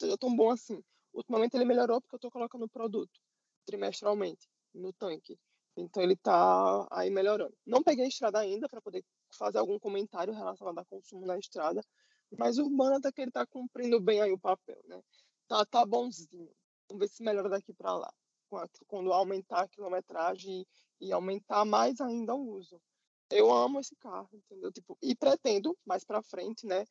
seja 0.00 0.16
tão 0.18 0.34
bom 0.34 0.50
assim. 0.50 0.82
Ultimamente 1.12 1.56
ele 1.56 1.64
melhorou 1.64 2.00
porque 2.00 2.14
eu 2.14 2.18
estou 2.18 2.30
colocando 2.30 2.64
o 2.64 2.68
produto 2.68 3.20
trimestralmente 3.64 4.48
no 4.74 4.92
tanque. 4.92 5.38
Então 5.76 6.02
ele 6.02 6.14
está 6.14 6.86
aí 6.90 7.10
melhorando. 7.10 7.56
Não 7.66 7.82
peguei 7.82 8.04
a 8.04 8.08
estrada 8.08 8.38
ainda 8.38 8.68
para 8.68 8.80
poder 8.80 9.04
fazer 9.32 9.58
algum 9.58 9.78
comentário 9.78 10.34
relacionado 10.34 10.78
a 10.78 10.84
consumo 10.84 11.26
na 11.26 11.38
estrada, 11.38 11.82
mas 12.36 12.58
o 12.58 12.64
urbano 12.64 12.96
até 12.96 13.12
que 13.12 13.20
ele 13.20 13.30
está 13.30 13.46
cumprindo 13.46 14.00
bem 14.00 14.20
aí 14.20 14.32
o 14.32 14.38
papel, 14.38 14.78
né? 14.86 15.00
Tá, 15.46 15.64
tá 15.64 15.86
bonzinho. 15.86 16.50
Vamos 16.88 17.00
ver 17.00 17.08
se 17.08 17.22
melhora 17.22 17.48
daqui 17.48 17.72
para 17.72 17.94
lá. 17.94 18.12
Quando 18.86 19.12
aumentar 19.12 19.62
a 19.62 19.68
quilometragem 19.68 20.66
e 21.00 21.12
aumentar 21.12 21.64
mais 21.64 22.00
ainda 22.00 22.34
o 22.34 22.48
uso 22.50 22.80
eu 23.30 23.52
amo 23.52 23.80
esse 23.80 23.94
carro, 23.96 24.28
entendeu? 24.32 24.72
Tipo, 24.72 24.96
e 25.02 25.14
pretendo 25.14 25.76
mais 25.86 26.04
para 26.04 26.22
frente, 26.22 26.66
né, 26.66 26.84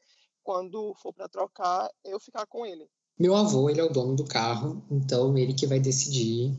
quando 0.44 0.94
for 0.96 1.14
para 1.14 1.28
trocar, 1.28 1.90
eu 2.06 2.20
ficar 2.20 2.46
com 2.46 2.66
ele. 2.66 2.88
Meu 3.20 3.36
avô, 3.36 3.70
ele 3.70 3.82
é 3.82 3.84
o 3.84 3.92
dono 3.92 4.16
do 4.16 4.26
carro, 4.26 4.84
então 4.92 5.38
ele 5.38 5.54
que 5.54 5.66
vai 5.66 5.80
decidir. 5.80 6.56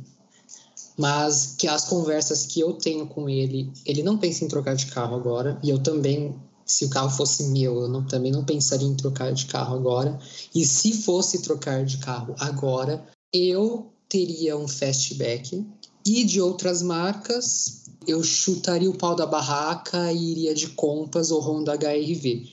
Mas 0.97 1.55
que 1.57 1.69
as 1.69 1.85
conversas 1.85 2.45
que 2.45 2.59
eu 2.59 2.73
tenho 2.73 3.07
com 3.07 3.29
ele, 3.29 3.73
ele 3.87 4.03
não 4.03 4.19
pensa 4.19 4.45
em 4.45 4.49
trocar 4.49 4.75
de 4.75 4.87
carro 4.87 5.15
agora, 5.15 5.59
e 5.63 5.71
eu 5.71 5.81
também, 5.81 6.37
se 6.67 6.85
o 6.85 6.91
carro 6.91 7.11
fosse 7.11 7.45
meu, 7.45 7.83
eu 7.83 7.89
não, 7.89 8.05
também 8.05 8.33
não 8.33 8.45
pensaria 8.45 8.89
em 8.89 8.97
trocar 8.97 9.33
de 9.33 9.47
carro 9.47 9.77
agora. 9.77 10.19
E 10.53 10.65
se 10.67 10.93
fosse 10.93 11.41
trocar 11.41 11.85
de 11.85 11.99
carro 11.99 12.35
agora, 12.41 13.07
eu 13.33 13.93
teria 14.09 14.57
um 14.57 14.67
fastback 14.67 15.67
e 16.05 16.25
de 16.25 16.41
outras 16.41 16.83
marcas 16.83 17.85
eu 18.07 18.23
chutaria 18.23 18.89
o 18.89 18.97
pau 18.97 19.15
da 19.15 19.27
barraca 19.27 20.11
e 20.13 20.31
iria 20.31 20.55
de 20.55 20.69
Compass 20.69 21.31
ou 21.31 21.41
Honda 21.41 21.75
HRV. 21.75 22.49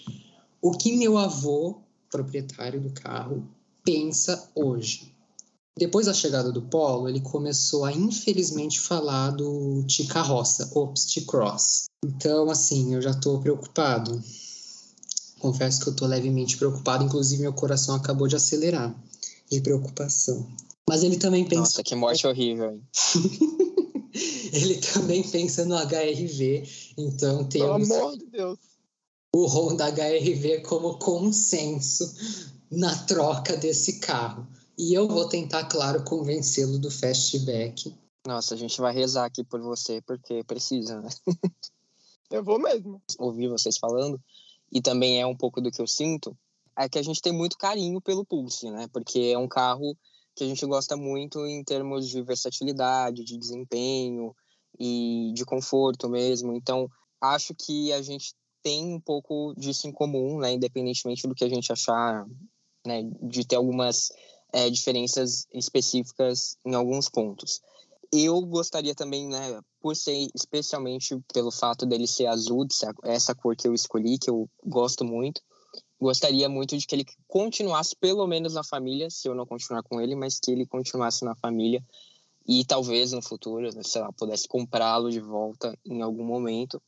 O 0.62 0.72
que 0.72 0.98
meu 0.98 1.18
avô, 1.18 1.78
proprietário 2.12 2.82
do 2.82 2.90
carro, 2.90 3.48
pensa 3.84 4.50
hoje? 4.54 5.14
Depois 5.78 6.08
da 6.08 6.14
chegada 6.14 6.52
do 6.52 6.62
Polo, 6.62 7.08
ele 7.08 7.22
começou 7.22 7.86
a 7.86 7.92
infelizmente 7.92 8.80
falar 8.80 9.32
do 9.32 9.84
T-Carroça, 9.84 10.72
ops, 10.74 11.06
T-Cross. 11.06 11.86
Então, 12.04 12.50
assim, 12.50 12.94
eu 12.94 13.02
já 13.02 13.12
estou 13.12 13.40
preocupado. 13.40 14.22
Confesso 15.40 15.82
que 15.82 15.88
eu 15.88 15.94
estou 15.94 16.08
levemente 16.08 16.58
preocupado, 16.58 17.04
inclusive 17.04 17.42
meu 17.42 17.54
coração 17.54 17.96
acabou 17.96 18.28
de 18.28 18.36
acelerar 18.36 18.96
de 19.50 19.62
preocupação. 19.62 20.48
Mas 20.88 21.04
ele 21.04 21.18
também 21.18 21.44
pensa. 21.44 21.62
Nossa, 21.62 21.84
que 21.84 21.96
morte 21.96 22.28
horrível, 22.28 22.72
hein? 22.72 22.84
ele 24.54 24.76
também 24.76 25.24
pensa 25.24 25.66
no 25.66 25.76
HRV, 25.76 26.64
então 26.98 27.44
temos. 27.46 27.88
Pelo 27.88 28.00
amor 28.00 28.18
de 28.18 28.26
Deus. 28.28 28.60
O 29.34 29.48
Honda 29.48 29.88
HRV 29.90 30.62
como 30.62 30.98
consenso 30.98 32.16
na 32.72 32.96
troca 33.06 33.58
desse 33.58 34.00
carro. 34.00 34.48
E 34.78 34.94
eu 34.94 35.08
vou 35.08 35.28
tentar, 35.28 35.66
claro, 35.66 36.04
convencê-lo 36.04 36.78
do 36.78 36.92
fastback. 36.92 37.94
Nossa, 38.26 38.56
a 38.56 38.58
gente 38.58 38.80
vai 38.80 38.94
rezar 38.94 39.26
aqui 39.26 39.44
por 39.44 39.62
você, 39.62 40.02
porque 40.02 40.44
precisa, 40.44 41.00
né? 41.02 41.10
Eu 42.32 42.44
vou 42.44 42.60
mesmo. 42.60 43.02
Ouvir 43.20 43.48
vocês 43.48 43.78
falando, 43.78 44.20
e 44.72 44.82
também 44.82 45.22
é 45.22 45.26
um 45.26 45.36
pouco 45.36 45.62
do 45.62 45.72
que 45.72 45.80
eu 45.80 45.88
sinto, 45.88 46.36
é 46.78 46.90
que 46.90 47.00
a 47.00 47.04
gente 47.04 47.22
tem 47.22 47.32
muito 47.32 47.58
carinho 47.58 48.02
pelo 48.02 48.26
Pulse, 48.26 48.70
né? 48.70 48.88
Porque 48.92 49.32
é 49.34 49.38
um 49.38 49.48
carro 49.48 49.98
que 50.36 50.44
a 50.44 50.48
gente 50.48 50.66
gosta 50.66 50.98
muito 50.98 51.46
em 51.46 51.64
termos 51.64 52.10
de 52.10 52.22
versatilidade, 52.22 53.24
de 53.24 53.38
desempenho 53.38 54.36
e 54.78 55.32
de 55.34 55.46
conforto 55.46 56.10
mesmo. 56.10 56.54
Então, 56.54 56.90
acho 57.22 57.56
que 57.56 57.94
a 57.94 58.02
gente 58.02 58.34
tem 58.62 58.94
um 58.94 59.00
pouco 59.00 59.54
disso 59.58 59.88
em 59.88 59.92
comum, 59.92 60.40
né? 60.40 60.52
Independentemente 60.52 61.28
do 61.28 61.36
que 61.36 61.46
a 61.46 61.50
gente 61.50 61.72
achar, 61.72 62.26
né? 62.86 63.04
De 63.22 63.46
ter 63.46 63.56
algumas 63.56 64.10
é, 64.52 64.70
diferenças 64.70 65.48
específicas 65.54 66.58
em 66.66 66.76
alguns 66.76 67.10
pontos. 67.10 67.62
Eu 68.12 68.42
gostaria 68.42 68.96
também, 68.96 69.28
né, 69.28 69.60
por 69.82 69.96
ser 69.96 70.30
especialmente 70.34 71.20
pelo 71.34 71.52
fato 71.52 71.86
dele 71.86 72.08
ser 72.08 72.28
azul, 72.28 72.66
essa 73.04 73.36
cor 73.36 73.56
que 73.56 73.68
eu 73.68 73.74
escolhi, 73.74 74.18
que 74.18 74.30
eu 74.30 74.50
gosto 74.64 75.04
muito, 75.04 75.42
gostaria 76.06 76.48
muito 76.48 76.78
de 76.78 76.86
que 76.86 76.96
ele 76.96 77.06
continuasse 77.28 77.96
pelo 77.96 78.26
menos 78.28 78.54
na 78.54 78.64
família, 78.64 79.10
se 79.10 79.28
eu 79.28 79.36
não 79.36 79.46
continuar 79.46 79.84
com 79.84 80.00
ele, 80.00 80.16
mas 80.16 80.40
que 80.40 80.52
ele 80.52 80.66
continuasse 80.66 81.26
na 81.26 81.36
família 81.36 81.84
e 82.48 82.64
talvez 82.64 83.12
no 83.12 83.22
futuro, 83.22 83.70
sei 83.84 84.02
lá, 84.02 84.12
pudesse 84.14 84.48
comprá-lo 84.48 85.10
de 85.10 85.20
volta 85.20 85.78
em 85.84 86.02
algum 86.02 86.24
momento, 86.24 86.82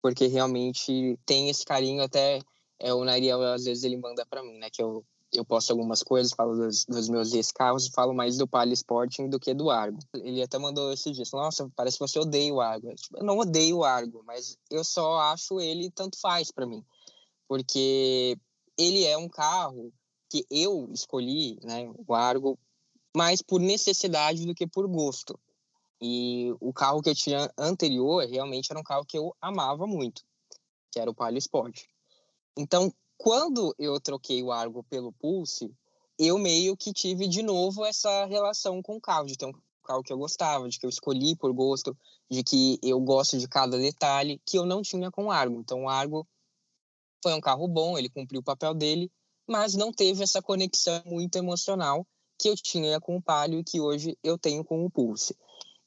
porque 0.00 0.26
realmente 0.26 1.18
tem 1.26 1.50
esse 1.50 1.64
carinho 1.64 2.02
até 2.02 2.40
é, 2.80 2.92
o 2.94 3.04
Nariel 3.04 3.42
às 3.42 3.64
vezes 3.64 3.84
ele 3.84 3.96
manda 3.96 4.24
para 4.24 4.42
mim, 4.42 4.58
né, 4.58 4.68
que 4.70 4.82
eu 4.82 5.04
eu 5.34 5.46
posto 5.46 5.70
algumas 5.70 6.02
coisas, 6.02 6.32
falo 6.32 6.54
dos, 6.54 6.84
dos 6.84 7.08
meus 7.08 7.32
ex-carros, 7.32 7.88
falo 7.88 8.12
mais 8.12 8.36
do 8.36 8.46
Palio 8.46 8.74
Sporting 8.74 9.30
do 9.30 9.40
que 9.40 9.54
do 9.54 9.70
Argo. 9.70 9.98
Ele 10.14 10.42
até 10.42 10.58
mandou 10.58 10.92
esse 10.92 11.10
dia, 11.10 11.24
nossa, 11.32 11.70
parece 11.74 11.96
que 11.96 12.06
você 12.06 12.18
odeia 12.18 12.52
o 12.52 12.60
Argo. 12.60 12.94
Tipo, 12.94 13.16
eu 13.16 13.24
não 13.24 13.38
odeio 13.38 13.78
o 13.78 13.84
Argo, 13.84 14.22
mas 14.26 14.58
eu 14.70 14.84
só 14.84 15.18
acho 15.20 15.58
ele 15.58 15.90
tanto 15.90 16.20
faz 16.20 16.50
para 16.50 16.66
mim. 16.66 16.84
Porque 17.48 18.36
ele 18.78 19.04
é 19.04 19.16
um 19.16 19.28
carro 19.28 19.92
que 20.28 20.46
eu 20.50 20.88
escolhi, 20.92 21.58
né, 21.62 21.92
o 22.06 22.14
Argo, 22.14 22.58
mais 23.14 23.42
por 23.42 23.60
necessidade 23.60 24.46
do 24.46 24.54
que 24.54 24.66
por 24.66 24.88
gosto. 24.88 25.38
E 26.00 26.52
o 26.58 26.72
carro 26.72 27.02
que 27.02 27.10
eu 27.10 27.14
tinha 27.14 27.52
anterior 27.56 28.26
realmente 28.26 28.70
era 28.70 28.80
um 28.80 28.82
carro 28.82 29.04
que 29.04 29.16
eu 29.16 29.36
amava 29.40 29.86
muito, 29.86 30.22
que 30.90 30.98
era 30.98 31.10
o 31.10 31.14
Palio 31.14 31.38
Sport. 31.38 31.82
Então, 32.56 32.92
quando 33.16 33.74
eu 33.78 34.00
troquei 34.00 34.42
o 34.42 34.50
Argo 34.50 34.82
pelo 34.84 35.12
Pulse, 35.12 35.72
eu 36.18 36.38
meio 36.38 36.76
que 36.76 36.92
tive 36.92 37.28
de 37.28 37.42
novo 37.42 37.84
essa 37.84 38.24
relação 38.24 38.82
com 38.82 38.96
o 38.96 39.00
carro, 39.00 39.26
de 39.26 39.36
ter 39.36 39.46
um 39.46 39.52
carro 39.84 40.02
que 40.02 40.12
eu 40.12 40.18
gostava, 40.18 40.68
de 40.68 40.78
que 40.78 40.86
eu 40.86 40.90
escolhi 40.90 41.36
por 41.36 41.52
gosto, 41.52 41.96
de 42.30 42.42
que 42.42 42.78
eu 42.82 42.98
gosto 43.00 43.38
de 43.38 43.46
cada 43.46 43.78
detalhe, 43.78 44.40
que 44.44 44.58
eu 44.58 44.66
não 44.66 44.82
tinha 44.82 45.10
com 45.10 45.26
o 45.26 45.30
Argo. 45.30 45.60
Então, 45.60 45.84
o 45.84 45.88
Argo 45.88 46.26
foi 47.22 47.34
um 47.34 47.40
carro 47.40 47.68
bom, 47.68 47.96
ele 47.98 48.08
cumpriu 48.08 48.40
o 48.40 48.44
papel 48.44 48.74
dele, 48.74 49.10
mas 49.48 49.74
não 49.74 49.92
teve 49.92 50.22
essa 50.22 50.42
conexão 50.42 51.02
muito 51.06 51.36
emocional 51.36 52.06
que 52.38 52.48
eu 52.48 52.54
tinha 52.56 53.00
com 53.00 53.16
o 53.16 53.22
Palio 53.22 53.60
e 53.60 53.64
que 53.64 53.80
hoje 53.80 54.16
eu 54.22 54.36
tenho 54.38 54.64
com 54.64 54.84
o 54.84 54.90
Pulse. 54.90 55.36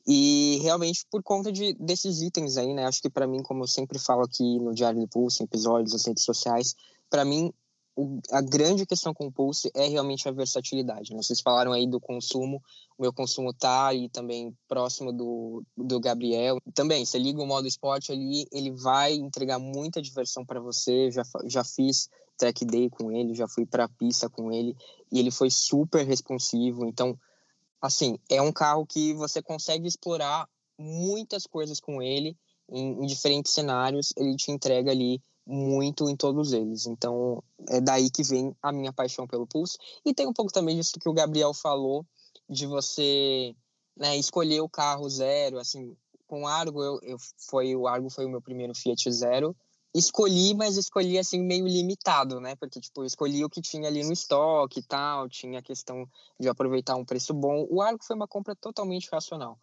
E 0.08 0.60
realmente 0.62 1.06
por 1.10 1.24
conta 1.24 1.52
de, 1.52 1.74
desses 1.74 2.22
itens 2.22 2.58
aí, 2.58 2.74
né? 2.74 2.86
Acho 2.86 3.02
que 3.02 3.10
para 3.10 3.28
mim, 3.28 3.42
como 3.42 3.64
eu 3.64 3.68
sempre 3.68 3.98
falo 3.98 4.22
aqui 4.22 4.60
no 4.60 4.74
Diário 4.74 5.00
do 5.00 5.08
Pulse, 5.08 5.42
em 5.42 5.46
episódios, 5.46 5.94
nas 5.94 6.06
redes 6.06 6.24
sociais, 6.24 6.76
para 7.10 7.26
mim 7.26 7.52
a 8.32 8.42
grande 8.42 8.86
questão 8.86 9.14
com 9.14 9.28
o 9.28 9.32
Pulse 9.32 9.72
é 9.74 9.88
realmente 9.88 10.28
a 10.28 10.32
versatilidade. 10.32 11.14
Né? 11.14 11.22
Vocês 11.22 11.40
falaram 11.40 11.72
aí 11.72 11.88
do 11.88 12.00
consumo, 12.00 12.62
o 12.98 13.02
meu 13.02 13.14
consumo 13.14 13.54
tá 13.54 13.88
aí 13.88 14.10
também 14.10 14.56
próximo 14.68 15.14
do, 15.14 15.64
do 15.78 16.00
Gabriel. 16.00 16.58
Também, 16.74 17.06
você 17.06 17.18
liga 17.18 17.42
o 17.42 17.48
modo 17.48 17.68
esporte 17.68 18.12
ali, 18.12 18.48
ele 18.52 18.72
vai 18.72 19.14
entregar 19.14 19.60
muita 19.60 20.02
diversão 20.02 20.46
para 20.46 20.60
você. 20.60 21.10
Já, 21.10 21.24
já 21.46 21.64
fiz 21.64 22.10
track 22.38 22.66
day 22.66 22.90
com 22.90 23.12
ele, 23.12 23.34
já 23.34 23.48
fui 23.48 23.66
para 23.66 23.86
a 23.86 23.90
pista 23.90 24.30
com 24.30 24.52
ele 24.52 24.76
e 25.10 25.18
ele 25.18 25.32
foi 25.32 25.50
super 25.50 26.06
responsivo. 26.06 26.86
Então, 26.86 27.18
assim, 27.82 28.20
é 28.30 28.42
um 28.42 28.52
carro 28.52 28.86
que 28.86 29.14
você 29.14 29.42
consegue 29.42 29.88
explorar 29.88 30.50
muitas 30.78 31.48
coisas 31.48 31.80
com 31.80 32.02
ele 32.02 32.38
em, 32.70 33.04
em 33.04 33.06
diferentes 33.06 33.54
cenários. 33.54 34.14
Ele 34.18 34.36
te 34.36 34.52
entrega 34.52 34.92
ali 34.92 35.22
muito 35.46 36.10
em 36.10 36.16
todos 36.16 36.54
eles. 36.54 36.86
Então, 36.86 37.44
é 37.70 37.80
daí 37.80 38.10
que 38.10 38.24
vem 38.24 38.56
a 38.62 38.72
minha 38.72 38.92
paixão 38.92 39.28
pelo 39.28 39.46
Pulse. 39.46 39.78
E 40.06 40.14
tem 40.14 40.28
um 40.28 40.34
pouco 40.34 40.52
também 40.52 40.76
disso 40.76 41.00
que 41.00 41.10
o 41.10 41.14
Gabriel 41.14 41.54
falou, 41.54 42.06
de 42.50 42.66
você 42.66 43.56
né, 43.96 44.18
escolher 44.18 44.62
o 44.62 44.70
carro 44.70 45.08
zero. 45.10 45.60
Assim, 45.60 45.96
com 46.28 46.44
o 46.44 46.48
Argo, 46.48 46.84
eu, 46.84 47.00
eu, 47.04 47.18
foi, 47.38 47.76
o 47.76 47.88
Argo 47.88 48.10
foi 48.10 48.26
o 48.26 48.30
meu 48.30 48.42
primeiro 48.42 48.74
Fiat 48.76 49.12
Zero. 49.12 49.56
Escolhi, 49.94 50.54
mas 50.54 50.76
escolhi 50.76 51.18
assim 51.18 51.42
meio 51.42 51.66
limitado, 51.66 52.42
né? 52.42 52.56
Porque 52.58 52.82
tipo, 52.82 53.02
eu 53.02 53.06
escolhi 53.06 53.46
o 53.46 53.50
que 53.50 53.62
tinha 53.62 53.88
ali 53.88 54.04
no 54.04 54.12
estoque 54.12 54.82
e 54.82 54.84
tal, 54.84 55.30
tinha 55.30 55.60
a 55.60 55.62
questão 55.62 56.06
de 56.38 56.50
aproveitar 56.50 56.98
um 56.98 57.06
preço 57.06 57.34
bom. 57.34 57.66
O 57.70 57.82
Argo 57.82 58.04
foi 58.04 58.16
uma 58.16 58.28
compra 58.28 58.54
totalmente 58.56 59.08
racional. 59.10 59.58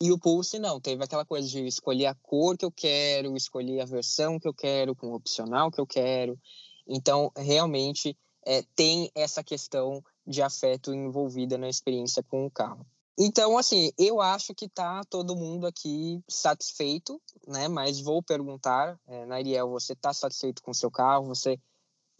E 0.00 0.12
o 0.12 0.18
Pulse 0.18 0.60
não, 0.60 0.80
teve 0.80 1.02
aquela 1.02 1.24
coisa 1.24 1.48
de 1.48 1.66
escolher 1.66 2.06
a 2.06 2.14
cor 2.14 2.56
que 2.56 2.64
eu 2.64 2.70
quero, 2.70 3.36
escolher 3.36 3.80
a 3.80 3.84
versão 3.84 4.38
que 4.38 4.46
eu 4.46 4.54
quero, 4.54 4.94
com 4.94 5.08
o 5.08 5.14
opcional 5.14 5.72
que 5.72 5.80
eu 5.80 5.86
quero. 5.86 6.38
Então, 6.86 7.32
realmente, 7.36 8.16
é, 8.46 8.62
tem 8.76 9.10
essa 9.12 9.42
questão 9.42 10.02
de 10.24 10.40
afeto 10.40 10.94
envolvida 10.94 11.58
na 11.58 11.68
experiência 11.68 12.22
com 12.22 12.46
o 12.46 12.50
carro. 12.50 12.86
Então, 13.18 13.58
assim, 13.58 13.90
eu 13.98 14.20
acho 14.20 14.54
que 14.54 14.68
tá 14.68 15.02
todo 15.10 15.34
mundo 15.34 15.66
aqui 15.66 16.22
satisfeito, 16.28 17.20
né? 17.48 17.66
Mas 17.66 18.00
vou 18.00 18.22
perguntar, 18.22 18.96
é, 19.08 19.26
Nariel, 19.26 19.68
você 19.68 19.96
tá 19.96 20.12
satisfeito 20.12 20.62
com 20.62 20.72
seu 20.72 20.88
carro? 20.88 21.26
Você 21.26 21.58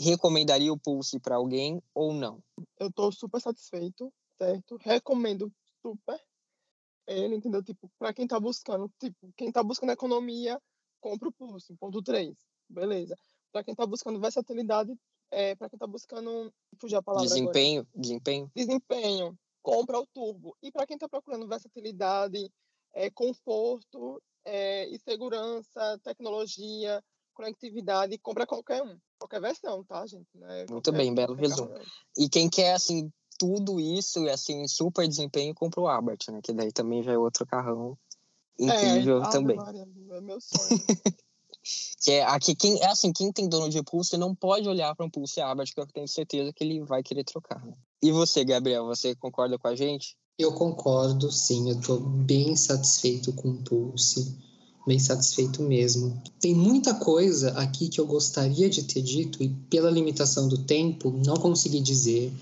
recomendaria 0.00 0.72
o 0.72 0.78
Pulse 0.78 1.20
para 1.20 1.36
alguém 1.36 1.80
ou 1.94 2.12
não? 2.12 2.42
Eu 2.80 2.92
tô 2.92 3.12
super 3.12 3.40
satisfeito, 3.40 4.12
certo? 4.36 4.76
Recomendo 4.80 5.52
super 5.80 6.20
ele, 7.08 7.36
entendeu? 7.36 7.62
Tipo, 7.62 7.90
para 7.98 8.12
quem 8.12 8.26
tá 8.26 8.38
buscando, 8.38 8.90
tipo, 9.00 9.32
quem 9.36 9.50
tá 9.50 9.62
buscando 9.62 9.92
economia, 9.92 10.60
compra 11.00 11.28
o 11.28 11.32
Pulse, 11.32 11.74
ponto 11.76 12.02
3. 12.02 12.36
Beleza. 12.68 13.16
Para 13.50 13.64
quem 13.64 13.74
tá 13.74 13.86
buscando 13.86 14.20
versatilidade, 14.20 14.94
é, 15.30 15.54
para 15.56 15.68
quem 15.70 15.78
tá 15.78 15.86
buscando 15.86 16.52
fugir 16.80 16.96
a 16.96 17.02
palavra 17.02 17.28
desempenho, 17.28 17.80
agora. 17.80 18.00
desempenho. 18.00 18.50
Desempenho, 18.54 19.38
compra 19.62 19.98
o 19.98 20.06
Turbo. 20.06 20.56
E 20.62 20.70
para 20.70 20.86
quem 20.86 20.98
tá 20.98 21.08
procurando 21.08 21.48
versatilidade, 21.48 22.50
é, 22.94 23.10
conforto 23.10 24.22
é, 24.44 24.86
e 24.88 24.98
segurança, 24.98 25.98
tecnologia, 26.02 27.02
conectividade, 27.34 28.18
compra 28.18 28.46
qualquer 28.46 28.82
um. 28.82 28.98
Qualquer 29.18 29.40
versão, 29.40 29.84
tá, 29.84 30.06
gente? 30.06 30.28
Né? 30.34 30.66
Muito 30.70 30.92
bem, 30.92 31.14
belo 31.14 31.34
resumo. 31.34 31.72
E 32.16 32.28
quem 32.28 32.48
quer, 32.48 32.74
assim, 32.74 33.10
tudo 33.38 33.80
isso 33.80 34.24
e 34.24 34.30
assim, 34.30 34.66
super 34.66 35.06
desempenho, 35.06 35.54
compra 35.54 35.80
o 35.80 35.88
Albert, 35.88 36.18
né? 36.30 36.40
Que 36.42 36.52
daí 36.52 36.72
também 36.72 37.02
já 37.02 37.12
é 37.12 37.18
outro 37.18 37.46
carrão 37.46 37.96
incrível 38.58 39.22
é, 39.22 39.30
também. 39.30 39.56
Maria, 39.56 39.86
é 40.10 40.20
meu 40.20 40.40
sonho. 40.40 40.80
que 42.02 42.12
é 42.12 42.24
aqui 42.24 42.54
quem 42.54 42.80
é 42.80 42.86
assim, 42.86 43.12
quem 43.12 43.32
tem 43.32 43.48
dono 43.48 43.68
de 43.68 43.82
Pulse 43.82 44.16
não 44.16 44.34
pode 44.34 44.68
olhar 44.68 44.94
para 44.94 45.06
um 45.06 45.10
Pulse 45.10 45.40
Albert, 45.40 45.72
que 45.72 45.80
eu 45.80 45.86
tenho 45.86 46.08
certeza 46.08 46.52
que 46.52 46.64
ele 46.64 46.80
vai 46.82 47.02
querer 47.02 47.24
trocar. 47.24 47.64
Né? 47.64 47.72
E 48.02 48.10
você, 48.10 48.44
Gabriel, 48.44 48.86
você 48.86 49.14
concorda 49.14 49.58
com 49.58 49.68
a 49.68 49.76
gente? 49.76 50.16
Eu 50.38 50.52
concordo, 50.52 51.30
sim. 51.32 51.70
Eu 51.70 51.78
estou 51.78 52.00
bem 52.00 52.54
satisfeito 52.56 53.32
com 53.32 53.50
o 53.50 53.62
Pulse, 53.62 54.36
bem 54.86 54.98
satisfeito 54.98 55.62
mesmo. 55.62 56.22
Tem 56.40 56.54
muita 56.54 56.94
coisa 56.94 57.50
aqui 57.58 57.88
que 57.88 58.00
eu 58.00 58.06
gostaria 58.06 58.70
de 58.70 58.84
ter 58.84 59.02
dito 59.02 59.42
e 59.42 59.48
pela 59.48 59.90
limitação 59.90 60.48
do 60.48 60.58
tempo 60.58 61.10
não 61.10 61.36
consegui 61.36 61.80
dizer. 61.80 62.32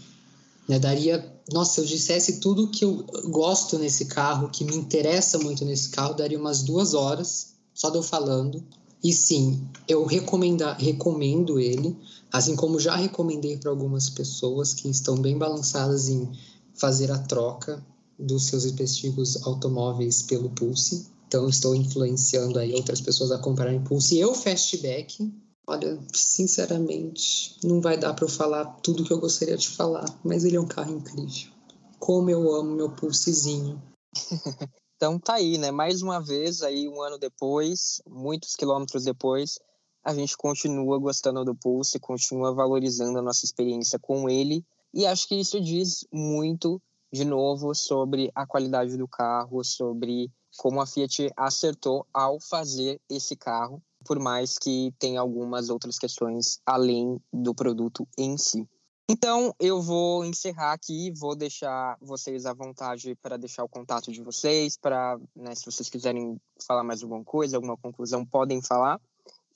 Né? 0.68 0.78
Daria, 0.78 1.24
nossa, 1.52 1.74
se 1.74 1.80
eu 1.80 1.84
dissesse 1.84 2.40
tudo 2.40 2.68
que 2.68 2.84
eu 2.84 3.04
gosto 3.30 3.78
nesse 3.78 4.06
carro, 4.06 4.50
que 4.50 4.64
me 4.64 4.76
interessa 4.76 5.38
muito 5.38 5.64
nesse 5.64 5.90
carro, 5.90 6.14
daria 6.14 6.38
umas 6.38 6.62
duas 6.62 6.94
horas 6.94 7.54
só 7.74 7.90
de 7.90 7.98
eu 7.98 8.02
falando. 8.02 8.64
E 9.02 9.12
sim, 9.12 9.68
eu 9.86 10.04
recomenda, 10.04 10.72
recomendo 10.74 11.60
ele, 11.60 11.96
assim 12.32 12.56
como 12.56 12.80
já 12.80 12.96
recomendei 12.96 13.56
para 13.56 13.70
algumas 13.70 14.10
pessoas 14.10 14.74
que 14.74 14.88
estão 14.88 15.16
bem 15.16 15.38
balançadas 15.38 16.08
em 16.08 16.28
fazer 16.74 17.10
a 17.10 17.18
troca 17.18 17.84
dos 18.18 18.44
seus 18.44 18.64
respectivos 18.64 19.42
automóveis 19.46 20.22
pelo 20.22 20.50
Pulse. 20.50 21.06
Então, 21.28 21.48
estou 21.48 21.74
influenciando 21.74 22.58
aí 22.58 22.72
outras 22.72 23.00
pessoas 23.00 23.30
a 23.30 23.38
comprarem 23.38 23.80
Pulse 23.82 24.14
e 24.14 24.20
eu 24.20 24.34
Fastback. 24.34 25.30
Olha, 25.68 25.98
sinceramente, 26.14 27.56
não 27.64 27.80
vai 27.80 27.96
dar 27.98 28.14
para 28.14 28.24
eu 28.24 28.28
falar 28.28 28.66
tudo 28.82 29.02
que 29.02 29.12
eu 29.12 29.18
gostaria 29.18 29.56
de 29.56 29.68
falar, 29.68 30.04
mas 30.24 30.44
ele 30.44 30.56
é 30.56 30.60
um 30.60 30.66
carro 30.66 30.94
incrível. 30.94 31.50
Como 31.98 32.30
eu 32.30 32.54
amo 32.54 32.76
meu 32.76 32.90
Pulsezinho. 32.94 33.82
então 34.96 35.18
tá 35.18 35.34
aí, 35.34 35.58
né? 35.58 35.72
Mais 35.72 36.02
uma 36.02 36.20
vez, 36.20 36.62
aí 36.62 36.88
um 36.88 37.02
ano 37.02 37.18
depois, 37.18 38.00
muitos 38.06 38.54
quilômetros 38.54 39.02
depois, 39.02 39.58
a 40.04 40.14
gente 40.14 40.36
continua 40.36 41.00
gostando 41.00 41.44
do 41.44 41.52
Pulse, 41.52 41.98
continua 41.98 42.54
valorizando 42.54 43.18
a 43.18 43.22
nossa 43.22 43.44
experiência 43.44 43.98
com 43.98 44.28
ele. 44.28 44.64
E 44.94 45.04
acho 45.04 45.26
que 45.26 45.34
isso 45.34 45.60
diz 45.60 46.06
muito, 46.12 46.80
de 47.12 47.24
novo, 47.24 47.74
sobre 47.74 48.30
a 48.36 48.46
qualidade 48.46 48.96
do 48.96 49.08
carro, 49.08 49.64
sobre 49.64 50.30
como 50.56 50.80
a 50.80 50.86
Fiat 50.86 51.28
acertou 51.36 52.06
ao 52.14 52.38
fazer 52.38 53.00
esse 53.10 53.34
carro, 53.34 53.82
por 54.06 54.18
mais 54.18 54.58
que 54.58 54.94
tenha 54.98 55.20
algumas 55.20 55.68
outras 55.68 55.98
questões 55.98 56.60
além 56.64 57.20
do 57.32 57.54
produto 57.54 58.06
em 58.16 58.38
si. 58.38 58.66
Então, 59.08 59.54
eu 59.60 59.80
vou 59.80 60.24
encerrar 60.24 60.72
aqui, 60.72 61.12
vou 61.12 61.36
deixar 61.36 61.96
vocês 62.00 62.44
à 62.44 62.52
vontade 62.52 63.14
para 63.22 63.36
deixar 63.36 63.62
o 63.62 63.68
contato 63.68 64.10
de 64.10 64.20
vocês, 64.20 64.76
para, 64.76 65.16
né, 65.34 65.54
se 65.54 65.64
vocês 65.64 65.88
quiserem 65.88 66.40
falar 66.66 66.82
mais 66.82 67.02
alguma 67.02 67.22
coisa, 67.22 67.56
alguma 67.56 67.76
conclusão, 67.76 68.26
podem 68.26 68.60
falar 68.60 69.00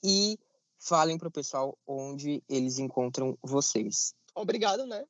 e 0.01 0.37
falem 0.79 1.17
para 1.17 1.27
o 1.27 1.31
pessoal 1.31 1.77
onde 1.85 2.41
eles 2.47 2.79
encontram 2.79 3.37
vocês. 3.43 4.13
Obrigado, 4.33 4.85
né? 4.85 5.03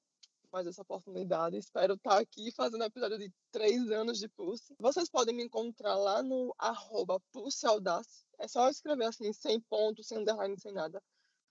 Mais 0.51 0.67
essa 0.67 0.81
oportunidade. 0.81 1.55
Espero 1.57 1.93
estar 1.93 2.19
aqui 2.19 2.51
fazendo 2.51 2.83
episódio 2.83 3.17
de 3.17 3.31
três 3.51 3.89
anos 3.89 4.19
de 4.19 4.27
Pulse. 4.27 4.75
Vocês 4.77 5.09
podem 5.09 5.33
me 5.33 5.45
encontrar 5.45 5.95
lá 5.95 6.21
no 6.21 6.53
arroba 6.59 7.21
Pulse 7.31 7.65
Audace. 7.65 8.25
É 8.37 8.49
só 8.49 8.69
escrever 8.69 9.05
assim, 9.05 9.31
sem 9.31 9.61
ponto, 9.61 10.03
sem 10.03 10.17
underline, 10.17 10.59
sem 10.59 10.73
nada. 10.73 11.01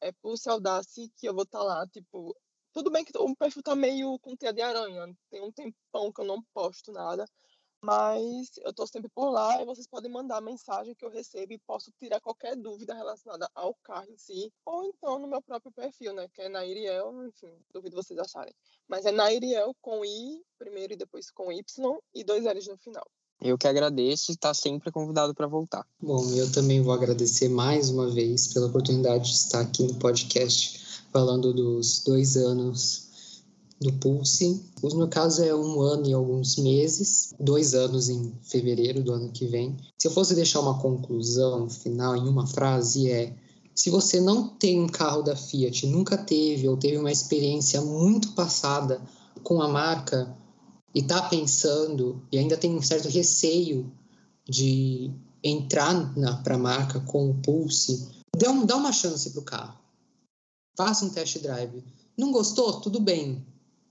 É 0.03 0.13
Pulse 0.13 0.51
Audace 0.51 1.11
que 1.17 1.27
eu 1.27 1.33
vou 1.35 1.45
estar 1.45 1.63
lá, 1.63 1.87
tipo... 1.87 2.37
Tudo 2.75 2.91
bem 2.91 3.03
que 3.03 3.17
o 3.17 3.35
perfil 3.35 3.63
tá 3.63 3.75
meio 3.75 4.19
com 4.19 4.37
teia 4.37 4.53
de 4.53 4.61
aranha. 4.61 5.07
Tem 5.31 5.41
um 5.41 5.51
tempão 5.51 6.13
que 6.13 6.21
eu 6.21 6.27
não 6.27 6.43
posto 6.53 6.93
nada. 6.93 7.25
Mas 7.83 8.51
eu 8.59 8.71
estou 8.71 8.87
sempre 8.87 9.09
por 9.09 9.31
lá 9.31 9.61
e 9.61 9.65
vocês 9.65 9.87
podem 9.87 10.11
mandar 10.11 10.41
mensagem 10.41 10.95
que 10.95 11.05
eu 11.05 11.11
recebo 11.11 11.53
e 11.53 11.59
posso 11.59 11.91
tirar 11.99 12.21
qualquer 12.21 12.55
dúvida 12.55 12.95
relacionada 12.95 13.49
ao 13.55 13.75
carro 13.83 14.11
em 14.11 14.19
si, 14.19 14.53
ou 14.67 14.85
então 14.85 15.19
no 15.19 15.27
meu 15.27 15.41
próprio 15.41 15.73
perfil, 15.73 16.13
né? 16.13 16.29
Que 16.35 16.43
é 16.43 16.49
Nairiel, 16.49 17.27
enfim, 17.27 17.53
duvido 17.73 17.97
vocês 17.97 18.19
acharem. 18.19 18.53
Mas 18.87 19.07
é 19.07 19.13
Nairiel 19.13 19.75
com 19.81 20.05
I 20.05 20.43
primeiro 20.59 20.93
e 20.93 20.97
depois 20.97 21.31
com 21.31 21.51
Y 21.51 21.99
e 22.15 22.23
dois 22.23 22.45
L's 22.45 22.67
no 22.67 22.77
final. 22.77 23.07
Eu 23.41 23.57
que 23.57 23.67
agradeço 23.67 24.31
e 24.31 24.35
está 24.35 24.53
sempre 24.53 24.93
convidado 24.93 25.35
para 25.35 25.47
voltar. 25.47 25.87
Bom, 25.99 26.23
eu 26.35 26.53
também 26.53 26.83
vou 26.83 26.93
agradecer 26.93 27.49
mais 27.49 27.89
uma 27.89 28.11
vez 28.11 28.53
pela 28.53 28.67
oportunidade 28.67 29.31
de 29.31 29.37
estar 29.37 29.61
aqui 29.61 29.85
no 29.85 29.95
podcast 29.95 31.07
falando 31.11 31.55
dos 31.55 32.05
dois 32.05 32.37
anos 32.37 33.10
do 33.81 33.93
Pulse. 33.95 34.63
No 34.83 34.97
meu 34.97 35.09
caso 35.09 35.43
é 35.43 35.55
um 35.55 35.81
ano 35.81 36.07
e 36.07 36.13
alguns 36.13 36.57
meses, 36.57 37.35
dois 37.41 37.75
anos 37.75 38.09
em 38.09 38.33
fevereiro 38.43 39.03
do 39.03 39.13
ano 39.13 39.31
que 39.31 39.47
vem. 39.47 39.77
Se 39.99 40.07
eu 40.07 40.13
fosse 40.13 40.35
deixar 40.35 40.61
uma 40.61 40.79
conclusão 40.79 41.69
final 41.69 42.15
em 42.17 42.29
uma 42.29 42.47
frase 42.47 43.11
é 43.11 43.35
se 43.75 43.89
você 43.89 44.21
não 44.21 44.49
tem 44.49 44.79
um 44.79 44.89
carro 44.89 45.23
da 45.23 45.35
Fiat, 45.35 45.87
nunca 45.87 46.19
teve 46.19 46.69
ou 46.69 46.77
teve 46.77 46.99
uma 46.99 47.11
experiência 47.11 47.81
muito 47.81 48.33
passada 48.33 49.01
com 49.43 49.63
a 49.63 49.69
marca 49.69 50.37
e 50.95 51.01
está 51.01 51.23
pensando 51.23 52.23
e 52.31 52.37
ainda 52.37 52.59
tem 52.59 52.77
um 52.77 52.83
certo 52.83 53.09
receio 53.09 53.91
de 54.47 55.11
entrar 55.43 56.13
para 56.43 56.57
a 56.57 56.59
marca 56.59 57.01
com 57.01 57.31
o 57.31 57.35
Pulse, 57.41 58.09
dá, 58.37 58.51
um, 58.51 58.67
dá 58.67 58.77
uma 58.77 58.93
chance 58.93 59.31
para 59.31 59.41
o 59.41 59.45
carro. 59.45 59.79
Faça 60.77 61.05
um 61.05 61.11
test 61.11 61.39
drive. 61.39 61.83
Não 62.19 62.33
gostou? 62.33 62.81
Tudo 62.81 63.01
bem 63.01 63.43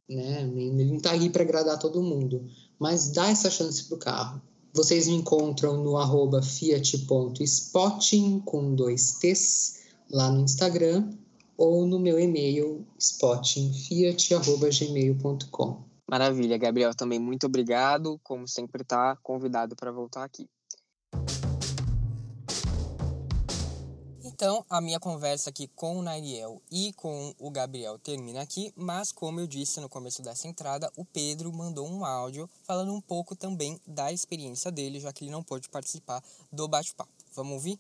né? 0.10 0.41
Ele 0.41 0.86
não 0.86 0.97
está 0.97 1.12
aí 1.12 1.30
para 1.30 1.43
agradar 1.43 1.78
todo 1.78 2.01
mundo, 2.01 2.43
mas 2.80 3.12
dá 3.12 3.30
essa 3.30 3.51
chance 3.51 3.84
para 3.86 3.95
o 3.95 3.99
carro. 3.99 4.41
Vocês 4.74 5.07
me 5.07 5.14
encontram 5.16 5.84
no 5.84 5.97
arroba 5.97 6.41
fiat.spotting 6.41 8.39
com 8.41 8.76
dois 8.76 9.20
T's 9.20 9.82
lá 10.12 10.32
no 10.32 10.41
Instagram 10.41 11.12
ou 11.57 11.86
no 11.86 11.99
meu 11.99 12.20
e-mail 12.20 12.84
spottingfiat.gmail.com. 12.97 15.89
Maravilha, 16.10 16.57
Gabriel, 16.57 16.95
também 16.95 17.20
muito 17.20 17.45
obrigado. 17.45 18.20
Como 18.24 18.47
sempre, 18.47 18.82
está 18.82 19.16
convidado 19.18 19.76
para 19.76 19.91
voltar 19.91 20.24
aqui. 20.24 20.49
Então, 24.42 24.64
a 24.70 24.80
minha 24.80 25.02
conversa 25.02 25.50
aqui 25.50 25.68
com 25.76 26.00
o 26.00 26.02
Nairiel 26.02 26.62
e 26.72 26.94
com 26.94 27.34
o 27.38 27.52
Gabriel 27.52 28.00
termina 28.00 28.40
aqui, 28.40 28.72
mas 28.74 29.12
como 29.12 29.42
eu 29.42 29.46
disse 29.46 29.82
no 29.82 29.90
começo 29.90 30.22
dessa 30.22 30.48
entrada, 30.48 30.90
o 30.96 31.04
Pedro 31.04 31.52
mandou 31.52 31.86
um 31.86 32.06
áudio 32.06 32.50
falando 32.64 32.94
um 32.94 33.02
pouco 33.02 33.36
também 33.36 33.78
da 33.86 34.14
experiência 34.14 34.72
dele, 34.72 35.02
já 35.02 35.12
que 35.12 35.26
ele 35.26 35.32
não 35.32 35.44
pôde 35.44 35.68
participar 35.68 36.24
do 36.54 36.70
bate-papo. 36.70 37.12
Vamos 37.36 37.52
ouvir? 37.52 37.78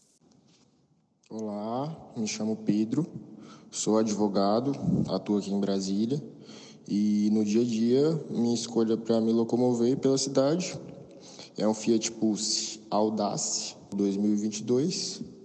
Olá, 1.29 1.95
me 2.17 2.27
chamo 2.27 2.57
Pedro, 2.57 3.07
sou 3.71 3.97
advogado, 3.97 4.73
atuo 5.07 5.37
aqui 5.37 5.53
em 5.53 5.61
Brasília 5.61 6.21
e 6.89 7.29
no 7.31 7.45
dia 7.45 7.61
a 7.61 7.65
dia 7.65 8.25
minha 8.29 8.53
escolha 8.53 8.97
para 8.97 9.21
me 9.21 9.31
locomover 9.31 9.97
pela 9.97 10.17
cidade 10.17 10.77
é 11.57 11.65
um 11.65 11.73
Fiat 11.73 12.11
Pulse 12.11 12.81
Audace 12.91 13.77
2022 13.95 15.38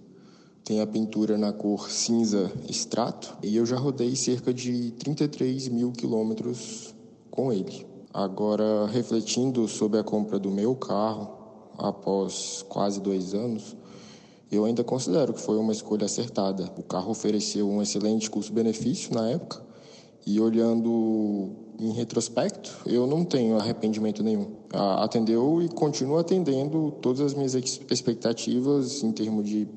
tem 0.65 0.81
a 0.81 0.87
pintura 0.87 1.37
na 1.37 1.53
cor 1.53 1.91
cinza 1.91 2.51
extrato 2.67 3.37
e 3.43 3.55
eu 3.55 3.67
já 3.67 3.77
rodei 3.77 4.15
cerca 4.15 4.51
de 4.51 4.89
33 4.93 5.67
mil 5.67 5.91
quilômetros 5.91 6.95
com 7.29 7.53
ele. 7.53 7.85
Agora, 8.11 8.87
refletindo 8.87 9.67
sobre 9.67 9.99
a 9.99 10.03
compra 10.03 10.39
do 10.39 10.49
meu 10.49 10.75
carro 10.75 11.29
após 11.77 12.65
quase 12.67 12.99
dois 12.99 13.35
anos, 13.35 13.77
eu 14.51 14.65
ainda 14.65 14.83
considero 14.83 15.33
que 15.33 15.41
foi 15.41 15.57
uma 15.57 15.71
escolha 15.71 16.05
acertada. 16.05 16.71
O 16.77 16.81
carro 16.81 17.11
ofereceu 17.11 17.69
um 17.69 17.79
excelente 17.79 18.27
custo-benefício 18.27 19.13
na 19.13 19.29
época 19.29 19.63
e 20.25 20.39
olhando 20.41 21.51
em 21.77 21.91
retrospecto, 21.91 22.71
eu 22.87 23.05
não 23.05 23.23
tenho 23.23 23.57
arrependimento 23.59 24.23
nenhum. 24.23 24.55
Atendeu 24.71 25.61
e 25.61 25.69
continua 25.69 26.21
atendendo 26.21 26.91
todas 27.01 27.21
as 27.21 27.33
minhas 27.35 27.53
expectativas 27.53 29.03
em 29.03 29.11
termos 29.11 29.47
de 29.47 29.67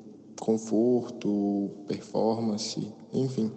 conforto, 0.40 1.70
performance, 1.86 2.92
enfim. 3.12 3.50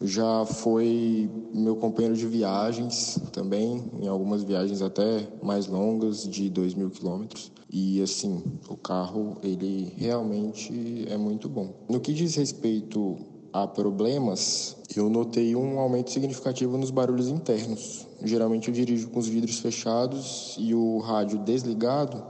Já 0.00 0.44
foi 0.44 1.30
meu 1.54 1.76
companheiro 1.76 2.16
de 2.16 2.26
viagens 2.26 3.18
também, 3.32 3.82
em 4.00 4.06
algumas 4.06 4.42
viagens 4.42 4.82
até 4.82 5.26
mais 5.42 5.66
longas, 5.66 6.28
de 6.28 6.50
2 6.50 6.74
mil 6.74 6.90
quilômetros. 6.90 7.50
E 7.70 8.02
assim, 8.02 8.42
o 8.68 8.76
carro, 8.76 9.38
ele 9.42 9.92
realmente 9.96 11.06
é 11.08 11.16
muito 11.16 11.48
bom. 11.48 11.72
No 11.88 11.98
que 11.98 12.12
diz 12.12 12.34
respeito 12.34 13.16
a 13.52 13.66
problemas, 13.66 14.76
eu 14.94 15.08
notei 15.08 15.56
um 15.56 15.78
aumento 15.78 16.10
significativo 16.10 16.76
nos 16.76 16.90
barulhos 16.90 17.28
internos. 17.28 18.06
Geralmente 18.22 18.68
eu 18.68 18.74
dirijo 18.74 19.08
com 19.08 19.18
os 19.18 19.26
vidros 19.26 19.58
fechados 19.58 20.56
e 20.58 20.74
o 20.74 20.98
rádio 20.98 21.38
desligado, 21.38 22.22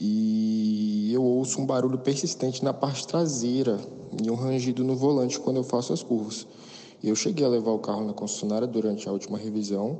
e 0.00 1.10
eu 1.12 1.22
ouço 1.24 1.60
um 1.60 1.66
barulho 1.66 1.98
persistente 1.98 2.62
na 2.62 2.72
parte 2.72 3.06
traseira 3.06 3.80
e 4.22 4.30
um 4.30 4.34
rangido 4.34 4.84
no 4.84 4.94
volante 4.94 5.40
quando 5.40 5.56
eu 5.56 5.64
faço 5.64 5.92
as 5.92 6.02
curvas. 6.02 6.46
Eu 7.02 7.16
cheguei 7.16 7.44
a 7.44 7.48
levar 7.48 7.72
o 7.72 7.78
carro 7.78 8.04
na 8.04 8.12
concessionária 8.12 8.66
durante 8.66 9.08
a 9.08 9.12
última 9.12 9.38
revisão, 9.38 9.98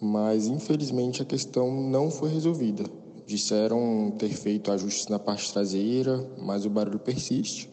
mas 0.00 0.46
infelizmente 0.46 1.22
a 1.22 1.24
questão 1.24 1.70
não 1.70 2.10
foi 2.10 2.30
resolvida. 2.30 2.84
Disseram 3.26 4.12
ter 4.18 4.30
feito 4.30 4.72
ajustes 4.72 5.08
na 5.08 5.18
parte 5.18 5.52
traseira, 5.52 6.26
mas 6.38 6.64
o 6.64 6.70
barulho 6.70 6.98
persiste. 6.98 7.68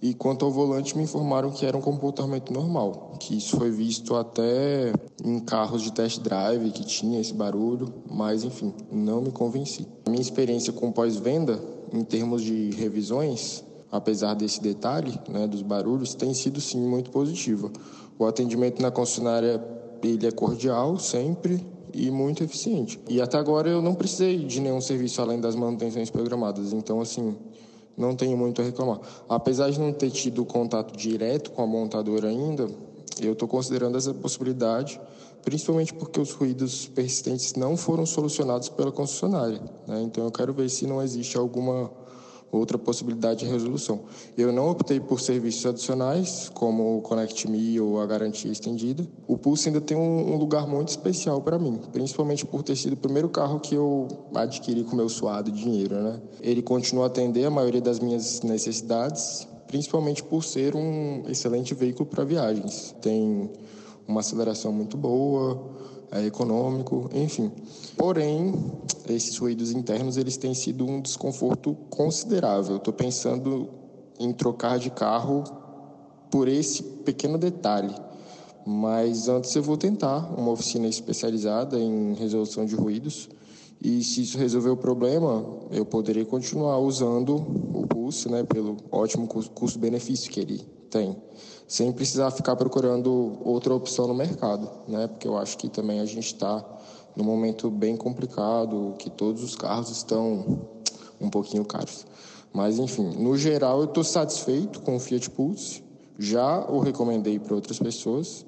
E 0.00 0.12
quanto 0.12 0.44
ao 0.44 0.50
volante, 0.50 0.96
me 0.96 1.04
informaram 1.04 1.50
que 1.50 1.64
era 1.64 1.76
um 1.76 1.80
comportamento 1.80 2.52
normal, 2.52 3.14
que 3.18 3.36
isso 3.36 3.56
foi 3.56 3.70
visto 3.70 4.14
até 4.14 4.92
em 5.24 5.40
carros 5.40 5.82
de 5.82 5.90
test 5.90 6.20
drive 6.20 6.70
que 6.70 6.84
tinha 6.84 7.18
esse 7.18 7.32
barulho, 7.32 7.92
mas 8.10 8.44
enfim, 8.44 8.74
não 8.92 9.22
me 9.22 9.30
convenci. 9.30 9.86
A 10.04 10.10
minha 10.10 10.20
experiência 10.20 10.72
com 10.72 10.92
pós-venda, 10.92 11.58
em 11.92 12.04
termos 12.04 12.42
de 12.42 12.70
revisões, 12.72 13.64
apesar 13.90 14.34
desse 14.34 14.60
detalhe, 14.60 15.18
né, 15.28 15.46
dos 15.46 15.62
barulhos, 15.62 16.14
tem 16.14 16.34
sido 16.34 16.60
sim 16.60 16.80
muito 16.80 17.10
positiva. 17.10 17.70
O 18.18 18.26
atendimento 18.26 18.82
na 18.82 18.90
concessionária 18.90 19.62
ele 20.02 20.26
é 20.26 20.30
cordial 20.30 20.98
sempre 20.98 21.64
e 21.92 22.10
muito 22.10 22.44
eficiente. 22.44 23.00
E 23.08 23.20
até 23.20 23.38
agora 23.38 23.68
eu 23.68 23.80
não 23.80 23.94
precisei 23.94 24.38
de 24.44 24.60
nenhum 24.60 24.80
serviço 24.80 25.22
além 25.22 25.40
das 25.40 25.56
manutenções 25.56 26.10
programadas. 26.10 26.72
Então 26.72 27.00
assim, 27.00 27.34
não 27.96 28.14
tenho 28.14 28.36
muito 28.36 28.60
a 28.60 28.64
reclamar. 28.64 29.00
Apesar 29.28 29.70
de 29.70 29.80
não 29.80 29.92
ter 29.92 30.10
tido 30.10 30.44
contato 30.44 30.96
direto 30.96 31.50
com 31.50 31.62
a 31.62 31.66
montadora 31.66 32.28
ainda, 32.28 32.68
eu 33.20 33.32
estou 33.32 33.48
considerando 33.48 33.96
essa 33.96 34.12
possibilidade, 34.12 35.00
principalmente 35.42 35.94
porque 35.94 36.20
os 36.20 36.32
ruídos 36.32 36.86
persistentes 36.88 37.54
não 37.54 37.76
foram 37.76 38.04
solucionados 38.04 38.68
pela 38.68 38.92
concessionária. 38.92 39.60
Né? 39.86 40.02
Então 40.02 40.24
eu 40.24 40.30
quero 40.30 40.52
ver 40.52 40.68
se 40.68 40.86
não 40.86 41.02
existe 41.02 41.36
alguma 41.36 41.90
outra 42.50 42.78
possibilidade 42.78 43.40
de 43.40 43.50
resolução. 43.50 44.00
Eu 44.36 44.52
não 44.52 44.70
optei 44.70 45.00
por 45.00 45.20
serviços 45.20 45.66
adicionais, 45.66 46.50
como 46.54 46.98
o 46.98 47.02
Connect 47.02 47.48
Me 47.50 47.80
ou 47.80 48.00
a 48.00 48.06
garantia 48.06 48.50
estendida. 48.50 49.06
O 49.26 49.36
Pulse 49.36 49.68
ainda 49.68 49.80
tem 49.80 49.96
um, 49.96 50.36
lugar 50.36 50.66
muito 50.66 50.88
especial 50.88 51.40
para 51.40 51.58
mim, 51.58 51.80
principalmente 51.92 52.44
por 52.44 52.62
ter 52.62 52.76
sido 52.76 52.94
o 52.94 52.96
primeiro 52.96 53.28
carro 53.28 53.60
que 53.60 53.74
eu 53.74 54.08
adquiri 54.34 54.84
com 54.84 54.96
meu 54.96 55.08
suado 55.08 55.50
dinheiro. 55.50 55.94
Né? 55.94 56.20
Ele 56.40 56.62
continua 56.62 57.04
a 57.04 57.06
atender 57.06 57.44
a 57.44 57.50
maioria 57.50 57.80
das 57.80 57.98
minhas 57.98 58.42
necessidades, 58.42 59.46
principalmente 59.66 60.22
por 60.22 60.44
ser 60.44 60.74
um 60.74 61.24
excelente 61.28 61.74
veículo 61.74 62.06
para 62.06 62.24
viagens. 62.24 62.94
Tem 63.00 63.50
uma 64.06 64.20
aceleração 64.20 64.72
muito 64.72 64.96
boa, 64.96 65.76
é 66.10 66.24
econômico, 66.24 67.08
enfim. 67.12 67.50
Porém, 67.96 68.54
esses 69.08 69.36
ruídos 69.36 69.70
internos 69.70 70.16
eles 70.16 70.36
têm 70.36 70.54
sido 70.54 70.84
um 70.84 71.00
desconforto 71.00 71.74
considerável. 71.90 72.76
Estou 72.76 72.92
pensando 72.92 73.68
em 74.18 74.32
trocar 74.32 74.78
de 74.78 74.90
carro 74.90 75.44
por 76.30 76.48
esse 76.48 76.82
pequeno 76.82 77.38
detalhe. 77.38 77.94
Mas 78.66 79.28
antes 79.28 79.54
eu 79.54 79.62
vou 79.62 79.76
tentar 79.76 80.34
uma 80.36 80.50
oficina 80.50 80.88
especializada 80.88 81.78
em 81.78 82.14
resolução 82.14 82.64
de 82.64 82.74
ruídos. 82.74 83.28
E 83.80 84.02
se 84.02 84.22
isso 84.22 84.38
resolver 84.38 84.70
o 84.70 84.76
problema, 84.76 85.44
eu 85.70 85.84
poderei 85.84 86.24
continuar 86.24 86.78
usando 86.78 87.36
o 87.36 87.86
Pulse, 87.86 88.28
né, 88.28 88.42
pelo 88.42 88.76
ótimo 88.90 89.28
custo-benefício 89.28 90.30
que 90.30 90.40
ele 90.40 90.58
tem 90.90 91.16
sem 91.66 91.92
precisar 91.92 92.30
ficar 92.30 92.54
procurando 92.56 93.38
outra 93.44 93.74
opção 93.74 94.06
no 94.06 94.14
mercado, 94.14 94.70
né? 94.86 95.08
Porque 95.08 95.26
eu 95.26 95.36
acho 95.36 95.58
que 95.58 95.68
também 95.68 96.00
a 96.00 96.04
gente 96.04 96.26
está 96.26 96.64
num 97.16 97.24
momento 97.24 97.70
bem 97.70 97.96
complicado, 97.96 98.94
que 98.98 99.10
todos 99.10 99.42
os 99.42 99.56
carros 99.56 99.90
estão 99.90 100.68
um 101.20 101.28
pouquinho 101.30 101.64
caros. 101.64 102.06
Mas 102.52 102.78
enfim, 102.78 103.16
no 103.18 103.36
geral 103.36 103.80
eu 103.80 103.86
estou 103.86 104.04
satisfeito 104.04 104.80
com 104.80 104.96
o 104.96 105.00
Fiat 105.00 105.30
Pulse. 105.30 105.82
Já 106.18 106.64
o 106.70 106.80
recomendei 106.80 107.38
para 107.38 107.54
outras 107.54 107.78
pessoas. 107.78 108.46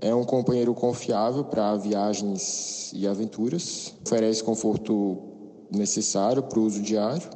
É 0.00 0.14
um 0.14 0.24
companheiro 0.24 0.74
confiável 0.74 1.44
para 1.44 1.76
viagens 1.76 2.92
e 2.92 3.06
aventuras. 3.06 3.94
Oferece 4.04 4.42
conforto 4.42 5.18
necessário 5.70 6.42
para 6.42 6.58
o 6.58 6.64
uso 6.64 6.82
diário. 6.82 7.28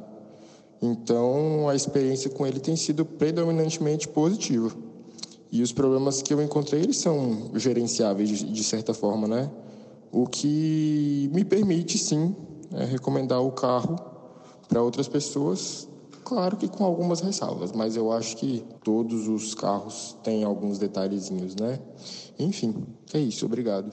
Então 0.81 1.67
a 1.67 1.75
experiência 1.75 2.29
com 2.29 2.45
ele 2.45 2.59
tem 2.59 2.75
sido 2.75 3.03
predominantemente 3.05 4.07
positiva. 4.07 4.88
E 5.51 5.63
os 5.63 5.71
problemas 5.71 6.21
que 6.21 6.33
eu 6.33 6.41
encontrei, 6.41 6.81
eles 6.81 6.97
são 6.97 7.51
gerenciáveis 7.55 8.29
de, 8.29 8.51
de 8.51 8.63
certa 8.63 8.93
forma, 8.93 9.27
né? 9.27 9.49
O 10.11 10.27
que 10.27 11.29
me 11.33 11.43
permite, 11.43 11.97
sim, 11.97 12.35
é, 12.73 12.85
recomendar 12.85 13.41
o 13.41 13.51
carro 13.51 13.95
para 14.67 14.81
outras 14.81 15.07
pessoas, 15.07 15.87
claro 16.23 16.55
que 16.55 16.67
com 16.67 16.85
algumas 16.85 17.21
ressalvas, 17.21 17.71
mas 17.71 17.95
eu 17.95 18.11
acho 18.11 18.37
que 18.37 18.63
todos 18.83 19.27
os 19.27 19.55
carros 19.55 20.15
têm 20.23 20.43
alguns 20.43 20.77
detalhezinhos, 20.77 21.55
né? 21.55 21.79
Enfim, 22.37 22.85
é 23.11 23.19
isso, 23.19 23.45
obrigado. 23.45 23.91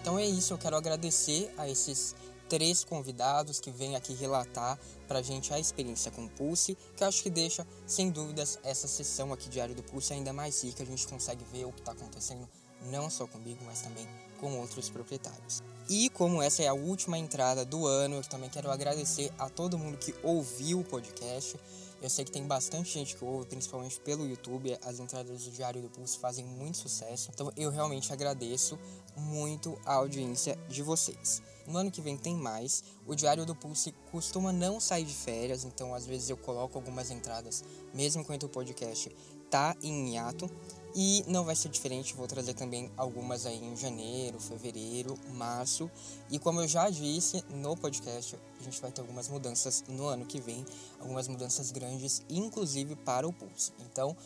Então 0.00 0.18
é 0.18 0.26
isso, 0.26 0.52
eu 0.52 0.58
quero 0.58 0.76
agradecer 0.76 1.52
a 1.56 1.68
esses 1.68 2.16
três 2.50 2.82
convidados 2.82 3.60
que 3.60 3.70
vêm 3.70 3.94
aqui 3.94 4.12
relatar 4.12 4.76
para 5.06 5.20
a 5.20 5.22
gente 5.22 5.54
a 5.54 5.58
experiência 5.58 6.10
com 6.10 6.24
o 6.24 6.28
Pulse, 6.28 6.76
que 6.96 7.04
acho 7.04 7.22
que 7.22 7.30
deixa, 7.30 7.64
sem 7.86 8.10
dúvidas, 8.10 8.58
essa 8.64 8.88
sessão 8.88 9.32
aqui 9.32 9.48
diário 9.48 9.74
do 9.74 9.84
Pulse 9.84 10.12
ainda 10.12 10.32
mais 10.32 10.62
rica. 10.64 10.82
A 10.82 10.86
gente 10.86 11.06
consegue 11.06 11.44
ver 11.52 11.64
o 11.64 11.72
que 11.72 11.78
está 11.78 11.92
acontecendo 11.92 12.48
não 12.90 13.08
só 13.08 13.26
comigo, 13.26 13.60
mas 13.64 13.82
também 13.82 14.06
com 14.40 14.58
outros 14.58 14.90
proprietários. 14.90 15.62
E 15.88 16.08
como 16.10 16.42
essa 16.42 16.62
é 16.62 16.66
a 16.66 16.74
última 16.74 17.18
entrada 17.18 17.64
do 17.64 17.86
ano, 17.86 18.16
eu 18.16 18.22
também 18.22 18.50
quero 18.50 18.70
agradecer 18.70 19.32
a 19.38 19.48
todo 19.48 19.78
mundo 19.78 19.96
que 19.96 20.14
ouviu 20.22 20.80
o 20.80 20.84
podcast. 20.84 21.56
Eu 22.02 22.08
sei 22.08 22.24
que 22.24 22.32
tem 22.32 22.46
bastante 22.46 22.90
gente 22.92 23.14
que 23.14 23.24
ouve, 23.24 23.46
principalmente 23.46 24.00
pelo 24.00 24.26
YouTube. 24.26 24.76
As 24.82 24.98
entradas 24.98 25.44
do 25.44 25.50
Diário 25.50 25.82
do 25.82 25.90
Pulse 25.90 26.18
fazem 26.18 26.44
muito 26.44 26.78
sucesso. 26.78 27.30
Então 27.34 27.52
eu 27.56 27.70
realmente 27.70 28.12
agradeço 28.12 28.78
muito 29.20 29.78
a 29.84 29.94
audiência 29.94 30.58
de 30.68 30.82
vocês. 30.82 31.42
No 31.66 31.78
ano 31.78 31.90
que 31.90 32.00
vem 32.00 32.16
tem 32.16 32.34
mais. 32.34 32.82
O 33.06 33.14
Diário 33.14 33.46
do 33.46 33.54
Pulse 33.54 33.94
costuma 34.10 34.52
não 34.52 34.80
sair 34.80 35.04
de 35.04 35.14
férias, 35.14 35.64
então 35.64 35.94
às 35.94 36.06
vezes 36.06 36.28
eu 36.28 36.36
coloco 36.36 36.76
algumas 36.76 37.10
entradas, 37.10 37.62
mesmo 37.94 38.22
enquanto 38.22 38.44
o 38.44 38.48
podcast 38.48 39.14
tá 39.50 39.76
em 39.82 40.14
hiato. 40.14 40.50
E 40.92 41.22
não 41.28 41.44
vai 41.44 41.54
ser 41.54 41.68
diferente, 41.68 42.14
vou 42.14 42.26
trazer 42.26 42.54
também 42.54 42.90
algumas 42.96 43.46
aí 43.46 43.64
em 43.64 43.76
janeiro, 43.76 44.40
fevereiro, 44.40 45.16
março. 45.34 45.88
E 46.28 46.36
como 46.36 46.60
eu 46.60 46.66
já 46.66 46.90
disse 46.90 47.44
no 47.50 47.76
podcast, 47.76 48.36
a 48.58 48.62
gente 48.64 48.80
vai 48.80 48.90
ter 48.90 49.00
algumas 49.00 49.28
mudanças 49.28 49.84
no 49.88 50.06
ano 50.06 50.26
que 50.26 50.40
vem, 50.40 50.66
algumas 50.98 51.28
mudanças 51.28 51.70
grandes, 51.70 52.24
inclusive 52.28 52.96
para 52.96 53.28
o 53.28 53.32
Pulse. 53.32 53.72
Então, 53.78 54.16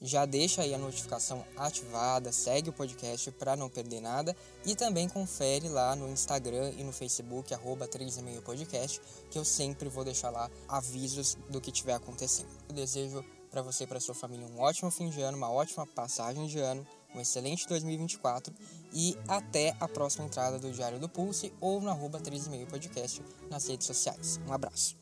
já 0.00 0.24
deixa 0.24 0.62
aí 0.62 0.74
a 0.74 0.78
notificação 0.78 1.44
ativada, 1.56 2.32
segue 2.32 2.70
o 2.70 2.72
podcast 2.72 3.30
para 3.32 3.56
não 3.56 3.68
perder 3.68 4.00
nada 4.00 4.34
e 4.64 4.74
também 4.74 5.08
confere 5.08 5.68
lá 5.68 5.94
no 5.94 6.08
Instagram 6.08 6.72
e 6.78 6.82
no 6.82 6.92
Facebook, 6.92 7.52
arroba 7.52 7.86
3,5 7.86 8.40
podcast, 8.42 9.00
que 9.30 9.38
eu 9.38 9.44
sempre 9.44 9.88
vou 9.88 10.04
deixar 10.04 10.30
lá 10.30 10.50
avisos 10.68 11.36
do 11.48 11.60
que 11.60 11.70
estiver 11.70 11.94
acontecendo. 11.94 12.48
Eu 12.68 12.74
desejo 12.74 13.24
para 13.50 13.62
você 13.62 13.84
e 13.84 13.86
para 13.86 14.00
sua 14.00 14.14
família 14.14 14.46
um 14.46 14.60
ótimo 14.60 14.90
fim 14.90 15.10
de 15.10 15.20
ano, 15.20 15.36
uma 15.36 15.50
ótima 15.50 15.86
passagem 15.86 16.46
de 16.46 16.58
ano, 16.58 16.86
um 17.14 17.20
excelente 17.20 17.66
2024 17.66 18.54
e 18.92 19.18
até 19.26 19.76
a 19.80 19.88
próxima 19.88 20.24
entrada 20.24 20.58
do 20.58 20.70
Diário 20.70 20.98
do 20.98 21.08
Pulse 21.08 21.52
ou 21.60 21.80
no 21.80 21.90
arroba 21.90 22.20
3,5 22.20 22.66
podcast 22.66 23.22
nas 23.50 23.66
redes 23.66 23.86
sociais. 23.86 24.40
Um 24.46 24.52
abraço. 24.52 24.96